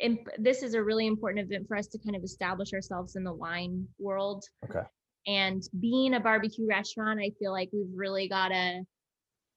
imp- 0.00 0.28
this 0.38 0.62
is 0.62 0.74
a 0.74 0.82
really 0.82 1.06
important 1.06 1.44
event 1.46 1.66
for 1.68 1.76
us 1.76 1.86
to 1.88 1.98
kind 1.98 2.16
of 2.16 2.22
establish 2.22 2.72
ourselves 2.72 3.16
in 3.16 3.24
the 3.24 3.32
wine 3.32 3.86
world 3.98 4.44
Okay. 4.64 4.86
and 5.26 5.62
being 5.80 6.14
a 6.14 6.20
barbecue 6.20 6.66
restaurant 6.68 7.20
i 7.20 7.30
feel 7.38 7.52
like 7.52 7.68
we've 7.72 7.92
really 7.94 8.28
got 8.28 8.48
to 8.48 8.82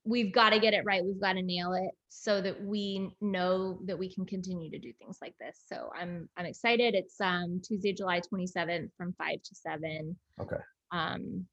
we've 0.06 0.34
got 0.34 0.52
to 0.52 0.60
get 0.60 0.74
it 0.74 0.86
right. 0.86 1.04
We've 1.04 1.20
got 1.20 1.34
to 1.34 1.42
nail 1.42 1.74
it 1.74 1.92
so 2.08 2.42
that 2.42 2.64
we 2.64 3.12
know 3.22 3.80
that 3.86 4.00
we 4.00 4.12
can 4.12 4.26
continue 4.26 4.72
to 4.72 4.80
do 4.80 4.92
things 4.98 5.18
like 5.22 5.36
this. 5.40 5.60
So 5.68 5.90
I'm 5.94 6.28
I'm 6.38 6.46
excited. 6.46 6.96
It's 6.96 7.20
um 7.20 7.62
Tuesday, 7.64 7.94
July 7.94 8.22
27th 8.22 8.90
from 8.98 9.14
5 9.14 9.44
to 9.44 9.56
7. 9.56 10.18
Okay. 10.42 10.56
Um 10.92 11.46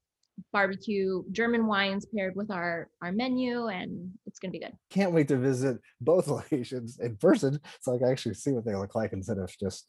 barbecue 0.53 1.23
German 1.31 1.65
wines 1.67 2.05
paired 2.15 2.35
with 2.35 2.51
our 2.51 2.89
our 3.01 3.11
menu 3.11 3.67
and 3.67 4.11
it's 4.25 4.39
to 4.39 4.49
be 4.49 4.59
good. 4.59 4.73
can't 4.89 5.11
wait 5.11 5.27
to 5.29 5.37
visit 5.37 5.77
both 6.01 6.27
locations 6.37 6.99
in 6.99 7.15
person, 7.17 7.59
so 7.81 7.95
I 7.95 7.97
can 7.97 8.07
actually 8.09 8.35
see 8.35 8.51
what 8.51 8.65
they 8.65 8.75
look 8.75 8.95
like 8.95 9.13
instead 9.13 9.37
of 9.39 9.51
just 9.59 9.87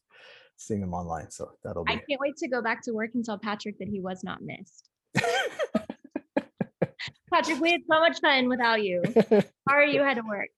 seeing 0.57 0.81
them 0.81 0.95
online. 0.95 1.31
So 1.31 1.51
that'll 1.65 1.85
be. 1.85 1.93
I 1.93 1.97
can't 2.09 2.21
wait 2.21 2.37
to 2.39 2.49
go 2.49 2.63
back 2.63 2.83
to 2.85 2.93
work 2.93 3.11
and 3.15 3.25
tell 3.25 3.39
Patrick 3.39 3.79
that 3.79 3.89
he 3.89 4.01
was 4.01 4.23
not 4.25 4.39
missed. 4.43 4.89
Patrick, 7.33 7.61
we 7.61 7.71
had 7.73 7.81
so 7.91 8.01
much 8.01 8.21
fun 8.21 8.49
without 8.49 8.83
you. 8.83 9.03
Sorry 9.69 9.95
you 9.95 10.01
had 10.03 10.15
to 10.17 10.23
work. 10.23 10.49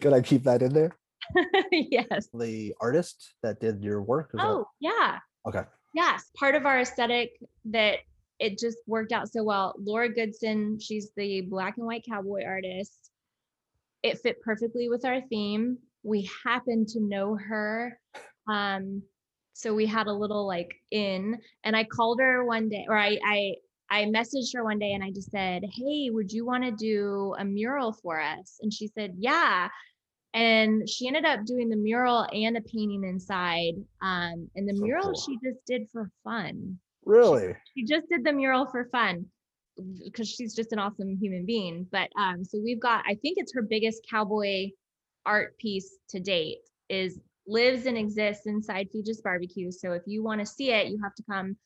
Could 0.00 0.12
I 0.12 0.20
keep 0.20 0.44
that 0.44 0.60
in 0.62 0.74
there? 0.74 0.94
yes. 1.72 2.28
The 2.34 2.74
artist 2.80 3.34
that 3.42 3.60
did 3.60 3.82
your 3.82 4.02
work. 4.02 4.30
is 4.34 4.38
that- 4.38 4.46
Oh, 4.46 4.66
yeah. 4.80 5.18
okay. 5.46 5.62
Yes. 5.94 6.24
Part 6.36 6.54
of 6.54 6.66
our 6.66 6.80
aesthetic 6.80 7.30
that 7.70 8.00
it 8.38 8.58
just 8.58 8.78
worked 8.86 9.12
out 9.12 9.30
so 9.30 9.42
well. 9.42 9.74
Laura 9.78 10.08
Goodson, 10.08 10.78
she's 10.80 11.10
the 11.16 11.42
black 11.42 11.76
and 11.76 11.86
white 11.86 12.04
cowboy 12.08 12.44
artist. 12.44 13.10
It 14.02 14.18
fit 14.20 14.40
perfectly 14.42 14.88
with 14.88 15.04
our 15.04 15.20
theme. 15.22 15.78
We 16.04 16.30
happened 16.44 16.88
to 16.88 17.00
know 17.00 17.36
her. 17.36 17.98
Um, 18.48 19.02
so 19.54 19.74
we 19.74 19.86
had 19.86 20.06
a 20.06 20.12
little 20.12 20.46
like 20.46 20.72
in 20.92 21.36
and 21.64 21.74
I 21.76 21.82
called 21.82 22.20
her 22.20 22.44
one 22.44 22.68
day 22.68 22.86
or 22.88 22.96
I 22.96 23.18
I 23.24 23.54
I 23.90 24.04
messaged 24.04 24.54
her 24.54 24.62
one 24.62 24.78
day 24.78 24.92
and 24.92 25.02
I 25.02 25.10
just 25.10 25.32
said, 25.32 25.64
Hey, 25.72 26.10
would 26.10 26.30
you 26.30 26.46
want 26.46 26.62
to 26.62 26.70
do 26.70 27.34
a 27.38 27.44
mural 27.44 27.92
for 27.92 28.20
us? 28.20 28.58
And 28.62 28.72
she 28.72 28.86
said, 28.86 29.14
Yeah. 29.18 29.68
And 30.34 30.88
she 30.88 31.08
ended 31.08 31.24
up 31.24 31.44
doing 31.44 31.68
the 31.68 31.76
mural 31.76 32.26
and 32.32 32.56
a 32.56 32.60
painting 32.60 33.02
inside. 33.02 33.74
Um, 34.00 34.48
and 34.54 34.68
the 34.68 34.76
So 34.76 34.82
mural 34.84 35.04
cool. 35.04 35.14
she 35.14 35.38
just 35.42 35.58
did 35.66 35.88
for 35.90 36.10
fun. 36.22 36.78
Really? 37.08 37.56
She 37.74 37.84
just 37.84 38.06
did 38.10 38.22
the 38.22 38.32
mural 38.32 38.66
for 38.66 38.84
fun 38.92 39.24
because 40.04 40.28
she's 40.28 40.54
just 40.54 40.72
an 40.72 40.78
awesome 40.78 41.16
human 41.16 41.46
being. 41.46 41.86
But 41.90 42.10
um, 42.18 42.44
so 42.44 42.60
we've 42.62 42.80
got, 42.80 43.02
I 43.08 43.14
think 43.14 43.38
it's 43.38 43.54
her 43.54 43.62
biggest 43.62 44.06
cowboy 44.08 44.68
art 45.24 45.56
piece 45.58 45.96
to 46.10 46.20
date 46.20 46.58
is 46.90 47.18
lives 47.46 47.86
and 47.86 47.96
exists 47.96 48.46
inside 48.46 48.88
Feges 48.94 49.22
Barbecue. 49.22 49.70
So 49.72 49.92
if 49.92 50.02
you 50.06 50.22
want 50.22 50.40
to 50.40 50.46
see 50.46 50.70
it, 50.70 50.88
you 50.88 51.00
have 51.02 51.14
to 51.14 51.22
come 51.30 51.56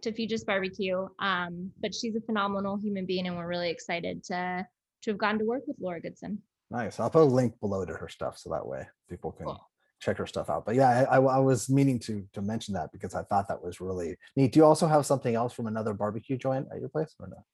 to 0.00 0.10
Feges 0.10 0.46
Barbecue. 0.46 1.06
Um, 1.18 1.70
but 1.82 1.94
she's 1.94 2.16
a 2.16 2.20
phenomenal 2.22 2.78
human 2.78 3.04
being, 3.04 3.26
and 3.26 3.36
we're 3.36 3.46
really 3.46 3.70
excited 3.70 4.24
to 4.24 4.66
to 5.02 5.10
have 5.10 5.18
gotten 5.18 5.40
to 5.40 5.44
work 5.44 5.62
with 5.66 5.76
Laura 5.80 6.00
Goodson. 6.00 6.40
Nice. 6.70 6.98
I'll 6.98 7.10
put 7.10 7.22
a 7.22 7.24
link 7.24 7.58
below 7.60 7.84
to 7.84 7.92
her 7.92 8.08
stuff 8.08 8.38
so 8.38 8.50
that 8.50 8.66
way 8.66 8.86
people 9.10 9.32
can 9.32 9.46
Cool. 9.46 9.68
Check 10.02 10.18
her 10.18 10.26
stuff 10.26 10.50
out. 10.50 10.66
But 10.66 10.74
yeah, 10.74 11.06
I, 11.08 11.16
I, 11.16 11.38
was 11.38 11.70
meaning 11.70 11.98
to 12.00 12.26
to 12.32 12.42
mention 12.42 12.74
that 12.74 12.90
because 12.92 13.14
I 13.14 13.22
thought 13.22 13.46
that 13.48 13.62
was 13.62 13.80
really 13.80 14.16
neat. 14.36 14.52
Do 14.52 14.58
you 14.58 14.64
also 14.64 14.88
have 14.88 15.06
something 15.06 15.34
else 15.34 15.52
from 15.52 15.68
another 15.68 15.94
barbecue 15.94 16.36
joint 16.36 16.66
at 16.72 16.80
your 16.80 16.88
place 16.88 17.14
or 17.20 17.28
no? 17.28 17.44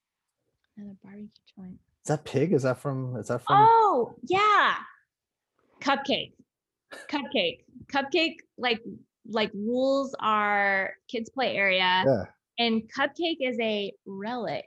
Another 0.76 0.96
barbecue 1.02 1.28
joint. 1.56 1.78
Is 2.04 2.08
that 2.08 2.24
pig? 2.24 2.52
Is 2.52 2.62
that 2.62 2.78
from? 2.78 3.16
Is 3.16 3.28
that 3.28 3.44
from? 3.44 3.56
Oh, 3.68 4.14
yeah. 4.24 4.76
Cupcake. 5.80 6.32
Cupcake. 7.10 7.58
Cupcake 7.92 8.36
like 8.56 8.80
like 9.30 9.50
rules 9.54 10.14
are 10.20 10.94
kids 11.06 11.28
play 11.28 11.54
area 11.54 12.02
yeah. 12.06 12.24
and 12.58 12.82
Cupcake 12.98 13.36
is 13.40 13.58
a 13.60 13.92
relic. 14.06 14.64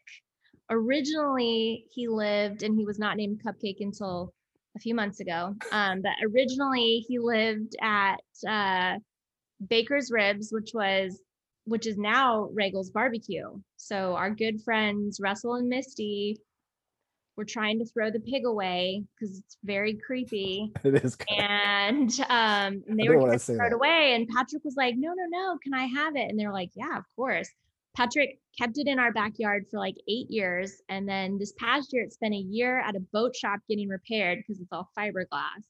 Originally, 0.70 1.86
he 1.92 2.08
lived 2.08 2.62
and 2.62 2.78
he 2.78 2.86
was 2.86 3.00
not 3.00 3.18
named 3.18 3.42
Cupcake 3.44 3.78
until 3.80 4.34
a 4.76 4.80
few 4.80 4.96
months 4.96 5.20
ago. 5.20 5.56
Um, 5.72 6.02
but 6.02 6.14
originally 6.34 7.04
he 7.08 7.20
lived 7.20 7.76
at 7.82 8.22
uh, 8.48 8.98
Baker's 9.68 10.12
Ribs, 10.12 10.50
which 10.52 10.72
was 10.74 11.20
which 11.66 11.86
is 11.86 11.98
now 11.98 12.50
Roegels 12.58 12.92
Barbecue. 12.92 13.48
So 13.78 14.16
our 14.16 14.32
good 14.32 14.62
friends 14.62 15.20
Russell 15.22 15.56
and 15.56 15.70
Misty 15.70 16.38
were 17.38 17.46
trying 17.46 17.80
to 17.80 17.86
throw 17.86 18.12
the 18.12 18.20
pig 18.20 18.46
away 18.46 19.04
because 19.16 19.40
it's 19.40 19.58
very 19.64 19.96
creepy. 20.06 20.72
It 20.84 21.04
is. 21.04 21.16
Kind 21.16 21.40
And 21.40 22.20
um, 22.30 22.84
and 22.88 23.00
they 23.00 23.08
were 23.08 23.16
trying 23.16 23.40
to 23.40 23.40
throw 23.40 23.68
it 23.68 23.74
away. 23.74 24.14
And 24.16 24.28
Patrick 24.28 24.64
was 24.64 24.76
like, 24.76 24.96
no, 24.98 25.10
no, 25.10 25.26
no, 25.30 25.58
can 25.64 25.74
I 25.74 25.86
have 25.86 26.16
it? 26.16 26.30
And 26.30 26.40
they're 26.40 26.52
like, 26.52 26.72
yeah, 26.76 26.98
of 26.98 27.06
course. 27.16 27.50
Patrick 27.96 28.40
kept 28.58 28.78
it 28.78 28.88
in 28.88 29.00
our 29.00 29.12
backyard 29.12 29.66
for 29.70 29.80
like 29.80 29.96
eight 30.08 30.30
years. 30.30 30.82
And 30.90 31.08
then 31.08 31.38
this 31.38 31.54
past 31.54 31.94
year, 31.94 32.04
it 32.04 32.14
spent 32.14 32.34
a 32.34 32.38
year 32.38 32.80
at 32.80 32.96
a 32.96 33.00
boat 33.00 33.36
shop 33.36 33.60
getting 33.70 33.90
repaired 33.90 34.40
because 34.40 34.62
it's 34.62 34.72
all 34.72 34.90
fiberglass. 34.98 35.66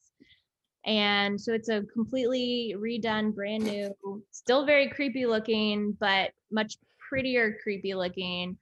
And 0.85 1.39
so 1.39 1.53
it's 1.53 1.69
a 1.69 1.83
completely 1.93 2.75
redone, 2.77 3.35
brand 3.35 3.63
new, 3.65 3.95
still 4.31 4.65
very 4.65 4.89
creepy 4.89 5.25
looking, 5.25 5.95
but 5.99 6.31
much 6.51 6.75
prettier, 7.07 7.57
creepy 7.61 7.93
looking, 7.93 8.57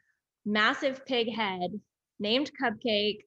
massive 0.45 1.05
pig 1.05 1.34
head 1.34 1.72
named 2.20 2.51
Cupcake. 2.62 3.20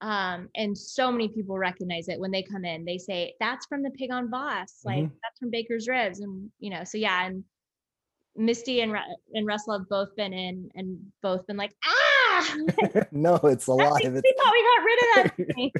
Um, 0.00 0.48
and 0.54 0.78
so 0.78 1.10
many 1.10 1.28
people 1.28 1.58
recognize 1.58 2.08
it 2.08 2.20
when 2.20 2.30
they 2.30 2.42
come 2.42 2.64
in. 2.64 2.84
They 2.84 2.98
say, 2.98 3.34
That's 3.40 3.66
from 3.66 3.82
the 3.82 3.90
pig 3.90 4.10
on 4.12 4.30
Voss, 4.30 4.80
like 4.84 5.04
Mhm. 5.04 5.12
that's 5.22 5.38
from 5.38 5.50
Baker's 5.50 5.88
Ribs. 5.88 6.20
And, 6.20 6.50
you 6.60 6.70
know, 6.70 6.84
so 6.84 6.98
yeah, 6.98 7.26
and 7.26 7.44
Misty 8.38 8.80
and 8.80 8.92
Ru- 8.92 9.16
and 9.34 9.46
Russell 9.46 9.78
have 9.78 9.88
both 9.88 10.14
been 10.16 10.32
in 10.32 10.70
and 10.74 10.98
both 11.22 11.46
been 11.46 11.56
like, 11.56 11.74
ah, 11.84 12.56
no, 13.12 13.34
it's 13.44 13.66
alive. 13.66 14.00
It's, 14.02 14.22
we 14.22 14.34
thought 14.38 14.52
we 14.52 14.62
got 14.62 14.84
rid 14.84 14.98
of 14.98 15.14
that. 15.36 15.54
thing." 15.54 15.72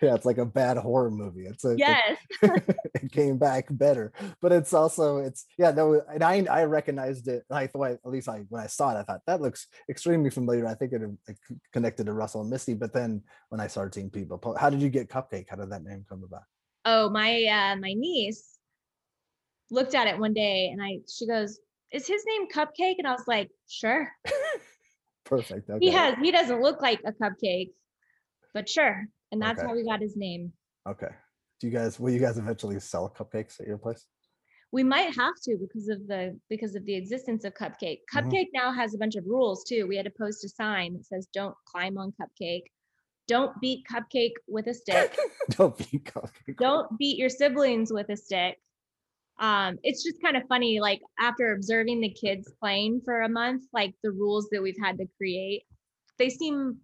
yeah, 0.00 0.14
it's 0.14 0.24
like 0.24 0.38
a 0.38 0.46
bad 0.46 0.76
horror 0.76 1.10
movie. 1.10 1.46
It's 1.46 1.64
a, 1.64 1.74
yes. 1.76 2.18
it 2.42 3.12
came 3.12 3.38
back 3.38 3.66
better 3.70 4.12
but 4.40 4.52
it's 4.52 4.72
also 4.72 5.18
it's 5.18 5.46
yeah 5.58 5.70
no 5.70 6.02
and 6.12 6.22
i 6.22 6.44
i 6.50 6.64
recognized 6.64 7.28
it 7.28 7.44
i 7.50 7.66
thought 7.66 7.92
at 7.92 8.06
least 8.06 8.28
i 8.28 8.44
when 8.48 8.62
i 8.62 8.66
saw 8.66 8.90
it 8.90 8.98
i 8.98 9.02
thought 9.02 9.20
that 9.26 9.40
looks 9.40 9.68
extremely 9.88 10.28
familiar 10.30 10.66
i 10.66 10.74
think 10.74 10.92
it, 10.92 11.02
it 11.28 11.38
connected 11.72 12.06
to 12.06 12.12
russell 12.12 12.40
and 12.40 12.50
misty 12.50 12.74
but 12.74 12.92
then 12.92 13.22
when 13.48 13.60
i 13.60 13.66
started 13.66 13.94
seeing 13.94 14.10
people 14.10 14.38
po- 14.38 14.56
how 14.56 14.68
did 14.68 14.82
you 14.82 14.88
get 14.88 15.08
cupcake 15.08 15.46
how 15.48 15.56
did 15.56 15.70
that 15.70 15.84
name 15.84 16.04
come 16.08 16.24
about 16.24 16.42
Oh, 16.88 17.10
my 17.10 17.44
uh 17.46 17.74
my 17.76 17.94
niece 17.94 18.58
looked 19.72 19.96
at 19.96 20.06
it 20.06 20.16
one 20.16 20.32
day 20.32 20.68
and 20.68 20.80
I 20.80 21.00
she 21.08 21.26
goes, 21.26 21.58
Is 21.96 22.06
his 22.06 22.22
name 22.28 22.46
Cupcake? 22.54 22.96
And 22.98 23.06
I 23.08 23.12
was 23.12 23.24
like, 23.26 23.48
sure. 23.68 24.08
perfect 25.24 25.68
okay 25.70 25.84
He 25.84 25.90
has 25.90 26.14
he 26.22 26.30
doesn't 26.30 26.60
look 26.62 26.80
like 26.80 27.00
a 27.04 27.12
cupcake, 27.12 27.70
but 28.54 28.68
sure. 28.68 29.06
And 29.32 29.40
that's 29.42 29.58
Okay. 29.58 29.66
how 29.68 29.74
we 29.74 29.82
got 29.84 30.00
his 30.00 30.14
name. 30.16 30.52
okay 30.88 31.08
do 31.58 31.66
you 31.66 31.72
guys 31.72 31.98
will 31.98 32.10
you 32.12 32.20
guys 32.20 32.36
eventually 32.38 32.78
sell 32.78 33.12
cupcakes 33.18 33.58
at 33.60 33.66
your 33.66 33.78
place 33.78 34.04
We 34.72 34.82
might 34.84 35.10
have 35.22 35.36
to 35.44 35.56
because 35.64 35.88
of 35.88 36.06
the 36.06 36.38
because 36.52 36.74
of 36.78 36.84
the 36.84 36.94
existence 37.02 37.42
of 37.48 37.54
Cupcake. 37.54 38.00
Mhm. 38.02 38.12
Cupcake 38.14 38.50
now 38.60 38.68
has 38.80 38.94
a 38.94 38.98
bunch 39.02 39.16
of 39.20 39.24
rules 39.34 39.64
too. 39.70 39.82
We 39.90 39.96
had 39.96 40.04
to 40.12 40.16
post 40.24 40.44
a 40.44 40.50
sign 40.62 40.88
that 40.94 41.04
says 41.06 41.26
don't 41.40 41.56
climb 41.70 41.96
on 42.02 42.12
Cupcake. 42.20 42.66
Don't 43.34 43.52
beat 43.62 43.80
Cupcake 43.92 44.36
with 44.46 44.66
a 44.68 44.74
stick. 44.82 45.16
don't 45.58 45.76
be 45.78 45.98
cupcake 46.12 46.56
don't 46.66 46.88
beat 47.00 47.16
your 47.22 47.30
siblings 47.40 47.88
with 47.96 48.08
a 48.10 48.18
stick. 48.26 48.54
Um, 49.38 49.78
it's 49.82 50.02
just 50.02 50.22
kind 50.22 50.36
of 50.36 50.44
funny, 50.48 50.80
like 50.80 51.00
after 51.20 51.52
observing 51.52 52.00
the 52.00 52.08
kids 52.10 52.50
playing 52.60 53.02
for 53.04 53.22
a 53.22 53.28
month, 53.28 53.64
like 53.72 53.94
the 54.02 54.10
rules 54.10 54.48
that 54.50 54.62
we've 54.62 54.78
had 54.82 54.96
to 54.98 55.06
create, 55.18 55.64
they 56.18 56.30
seem 56.30 56.78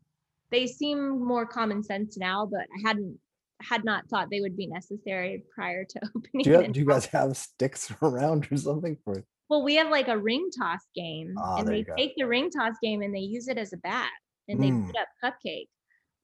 they 0.50 0.66
seem 0.66 1.24
more 1.24 1.46
common 1.46 1.82
sense 1.82 2.18
now, 2.18 2.44
but 2.44 2.60
I 2.60 2.86
hadn't 2.86 3.18
had 3.62 3.84
not 3.84 4.06
thought 4.08 4.28
they 4.30 4.40
would 4.40 4.56
be 4.56 4.66
necessary 4.66 5.44
prior 5.54 5.84
to 5.84 6.00
opening. 6.16 6.42
do 6.44 6.50
you, 6.50 6.56
have, 6.56 6.72
do 6.72 6.80
you 6.80 6.86
guys 6.86 7.06
have 7.06 7.36
sticks 7.36 7.90
around 8.02 8.48
or 8.50 8.56
something 8.58 8.98
for 9.04 9.18
It? 9.18 9.24
Well, 9.48 9.62
we 9.62 9.76
have 9.76 9.88
like 9.90 10.08
a 10.08 10.18
ring 10.18 10.50
toss 10.58 10.80
game, 10.94 11.34
Ah, 11.38 11.56
and 11.58 11.68
they 11.68 11.84
take 11.96 12.12
the 12.16 12.26
ring 12.26 12.50
toss 12.50 12.74
game 12.82 13.00
and 13.02 13.14
they 13.14 13.20
use 13.20 13.48
it 13.48 13.56
as 13.58 13.72
a 13.72 13.78
bat, 13.78 14.10
and 14.48 14.62
they 14.62 14.70
Mm. 14.70 14.86
beat 14.86 14.96
up 15.00 15.08
Cupcake, 15.24 15.68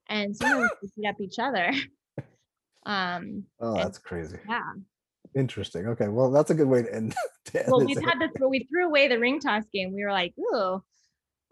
and 0.08 0.36
sometimes 0.36 0.68
they 0.82 0.88
beat 0.96 1.08
up 1.08 1.20
each 1.20 1.38
other. 1.38 1.72
Um, 2.86 3.44
oh 3.60 3.74
that's 3.74 3.98
crazy 3.98 4.38
yeah. 4.48 4.62
Interesting 5.34 5.86
okay 5.86 6.08
well 6.08 6.30
that's 6.30 6.50
a 6.50 6.54
good 6.54 6.68
way 6.68 6.82
to 6.82 6.94
end, 6.94 7.14
to 7.44 7.60
end 7.60 7.70
well, 7.70 7.80
this 7.80 7.96
we've 7.96 8.04
had 8.04 8.18
to 8.18 8.28
throw, 8.36 8.48
we 8.48 8.66
threw 8.70 8.86
away 8.86 9.08
the 9.08 9.18
ring 9.18 9.40
toss 9.40 9.64
game. 9.72 9.92
We 9.94 10.04
were 10.04 10.12
like, 10.12 10.34
ooh, 10.38 10.82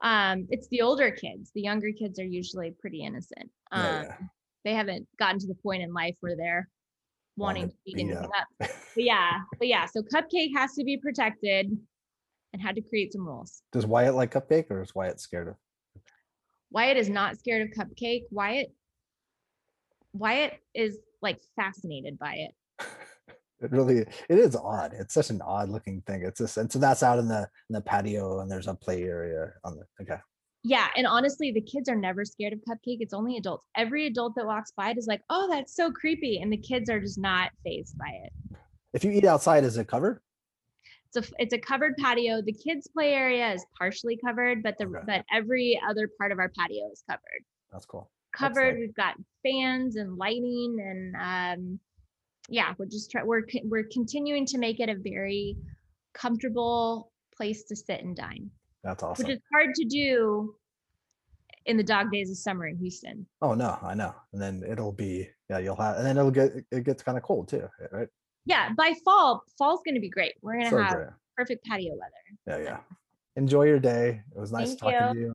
um, 0.02 0.46
it's 0.50 0.68
the 0.68 0.82
older 0.82 1.10
kids. 1.10 1.50
The 1.54 1.62
younger 1.62 1.90
kids 1.92 2.18
are 2.18 2.24
usually 2.24 2.74
pretty 2.78 3.02
innocent. 3.02 3.50
Um, 3.72 3.84
Yeah, 3.84 4.02
yeah. 4.02 4.16
They 4.64 4.74
haven't 4.74 5.06
gotten 5.18 5.38
to 5.38 5.46
the 5.46 5.54
point 5.54 5.82
in 5.82 5.92
life 5.92 6.16
where 6.20 6.36
they're 6.36 6.68
wanting 7.36 7.62
Wanna 7.62 7.72
to 7.72 7.78
beat 7.84 7.96
beat 7.96 8.04
anything 8.04 8.24
up. 8.24 8.30
up. 8.62 8.70
But 8.94 9.04
yeah, 9.04 9.40
but 9.58 9.68
yeah, 9.68 9.86
so 9.86 10.02
Cupcake 10.02 10.56
has 10.56 10.72
to 10.74 10.84
be 10.84 10.96
protected 10.96 11.70
and 12.52 12.62
had 12.62 12.74
to 12.76 12.80
create 12.80 13.12
some 13.12 13.26
rules. 13.26 13.62
does 13.72 13.86
wyatt 13.86 14.14
like 14.14 14.32
cupcake 14.32 14.70
or 14.70 14.80
is 14.82 14.94
wyatt 14.94 15.20
scared 15.20 15.48
of 15.48 15.56
Wyatt 16.70 16.96
is 16.96 17.08
not 17.08 17.38
scared 17.38 17.62
of 17.62 17.68
Cupcake. 17.76 18.22
Wyatt, 18.30 18.72
Wyatt 20.12 20.54
is 20.74 20.98
like 21.22 21.40
fascinated 21.54 22.18
by 22.18 22.34
it. 22.34 22.50
It 23.60 23.72
really 23.72 24.00
it 24.00 24.38
is 24.38 24.54
odd. 24.54 24.92
It's 24.92 25.14
such 25.14 25.30
an 25.30 25.40
odd 25.42 25.70
looking 25.70 26.02
thing. 26.02 26.22
It's 26.22 26.38
just 26.38 26.56
and 26.56 26.70
so 26.70 26.78
that's 26.78 27.02
out 27.02 27.18
in 27.18 27.28
the 27.28 27.48
in 27.70 27.74
the 27.74 27.80
patio 27.80 28.40
and 28.40 28.50
there's 28.50 28.66
a 28.66 28.74
play 28.74 29.02
area 29.04 29.52
on 29.64 29.76
the 29.76 30.02
okay. 30.02 30.20
Yeah, 30.62 30.88
and 30.96 31.06
honestly, 31.06 31.52
the 31.52 31.60
kids 31.60 31.88
are 31.88 31.94
never 31.94 32.24
scared 32.24 32.52
of 32.52 32.58
Cupcake. 32.68 32.98
It's 33.00 33.14
only 33.14 33.36
adults. 33.36 33.66
Every 33.76 34.08
adult 34.08 34.34
that 34.34 34.46
walks 34.46 34.72
by 34.76 34.90
it 34.90 34.98
is 34.98 35.06
like, 35.06 35.22
"Oh, 35.30 35.48
that's 35.48 35.74
so 35.76 35.92
creepy," 35.92 36.40
and 36.40 36.52
the 36.52 36.56
kids 36.56 36.90
are 36.90 36.98
just 36.98 37.18
not 37.18 37.52
phased 37.62 37.96
by 37.96 38.08
it. 38.24 38.58
If 38.92 39.04
you 39.04 39.12
eat 39.12 39.24
outside, 39.24 39.62
is 39.62 39.76
it 39.76 39.86
covered? 39.86 40.20
It's 41.14 41.30
a 41.30 41.34
it's 41.38 41.54
a 41.54 41.58
covered 41.58 41.96
patio. 41.98 42.42
The 42.42 42.52
kids' 42.52 42.88
play 42.88 43.12
area 43.14 43.52
is 43.52 43.64
partially 43.78 44.18
covered, 44.24 44.62
but 44.62 44.76
the 44.76 44.86
Okay. 44.86 45.00
but 45.06 45.24
every 45.32 45.80
other 45.88 46.10
part 46.18 46.32
of 46.32 46.38
our 46.40 46.50
patio 46.58 46.90
is 46.92 47.02
covered. 47.08 47.44
That's 47.70 47.86
cool. 47.86 48.10
Covered. 48.34 48.78
We've 48.78 48.94
got 48.94 49.14
fans 49.44 49.96
and 49.96 50.16
lighting, 50.16 50.78
and 50.80 51.16
um, 51.16 51.80
yeah, 52.48 52.74
we're 52.78 52.86
just 52.86 53.10
try 53.10 53.22
we're 53.24 53.42
we're 53.64 53.88
continuing 53.92 54.46
to 54.46 54.58
make 54.58 54.80
it 54.80 54.88
a 54.88 54.94
very 54.94 55.56
comfortable 56.14 57.12
place 57.36 57.64
to 57.64 57.76
sit 57.76 58.02
and 58.02 58.16
dine, 58.16 58.50
That's 58.82 59.02
awesome. 59.02 59.26
which 59.26 59.34
is 59.36 59.40
hard 59.52 59.74
to 59.74 59.84
do 59.84 60.54
in 61.66 61.76
the 61.76 61.82
dog 61.82 62.10
days 62.12 62.30
of 62.30 62.38
summer 62.38 62.66
in 62.66 62.76
Houston. 62.78 63.26
oh 63.42 63.54
no, 63.54 63.78
I 63.82 63.94
know. 63.94 64.14
And 64.32 64.40
then 64.40 64.62
it'll 64.70 64.92
be 64.92 65.28
yeah, 65.50 65.58
you'll 65.58 65.76
have 65.76 65.96
and 65.96 66.06
then 66.06 66.16
it'll 66.16 66.30
get 66.30 66.52
it 66.70 66.84
gets 66.84 67.02
kind 67.02 67.18
of 67.18 67.24
cold 67.24 67.48
too, 67.48 67.68
eh, 67.82 67.86
right? 67.90 68.08
yeah, 68.46 68.70
by 68.76 68.94
fall, 69.04 69.42
fall's 69.58 69.80
going 69.84 69.94
to 69.96 70.00
be 70.00 70.08
great. 70.08 70.34
We're 70.42 70.52
going 70.54 70.64
to 70.64 70.70
So 70.70 70.82
have 70.82 70.94
great. 70.96 71.08
perfect 71.36 71.64
patio 71.64 71.94
weather. 71.94 72.62
Yeah, 72.62 72.64
yeah. 72.70 72.78
Enjoy 73.34 73.64
your 73.64 73.80
day. 73.80 74.22
It 74.34 74.38
was 74.38 74.52
nice 74.52 74.68
Thank 74.76 74.80
talking 74.94 75.14
to 75.14 75.20
you. 75.20 75.34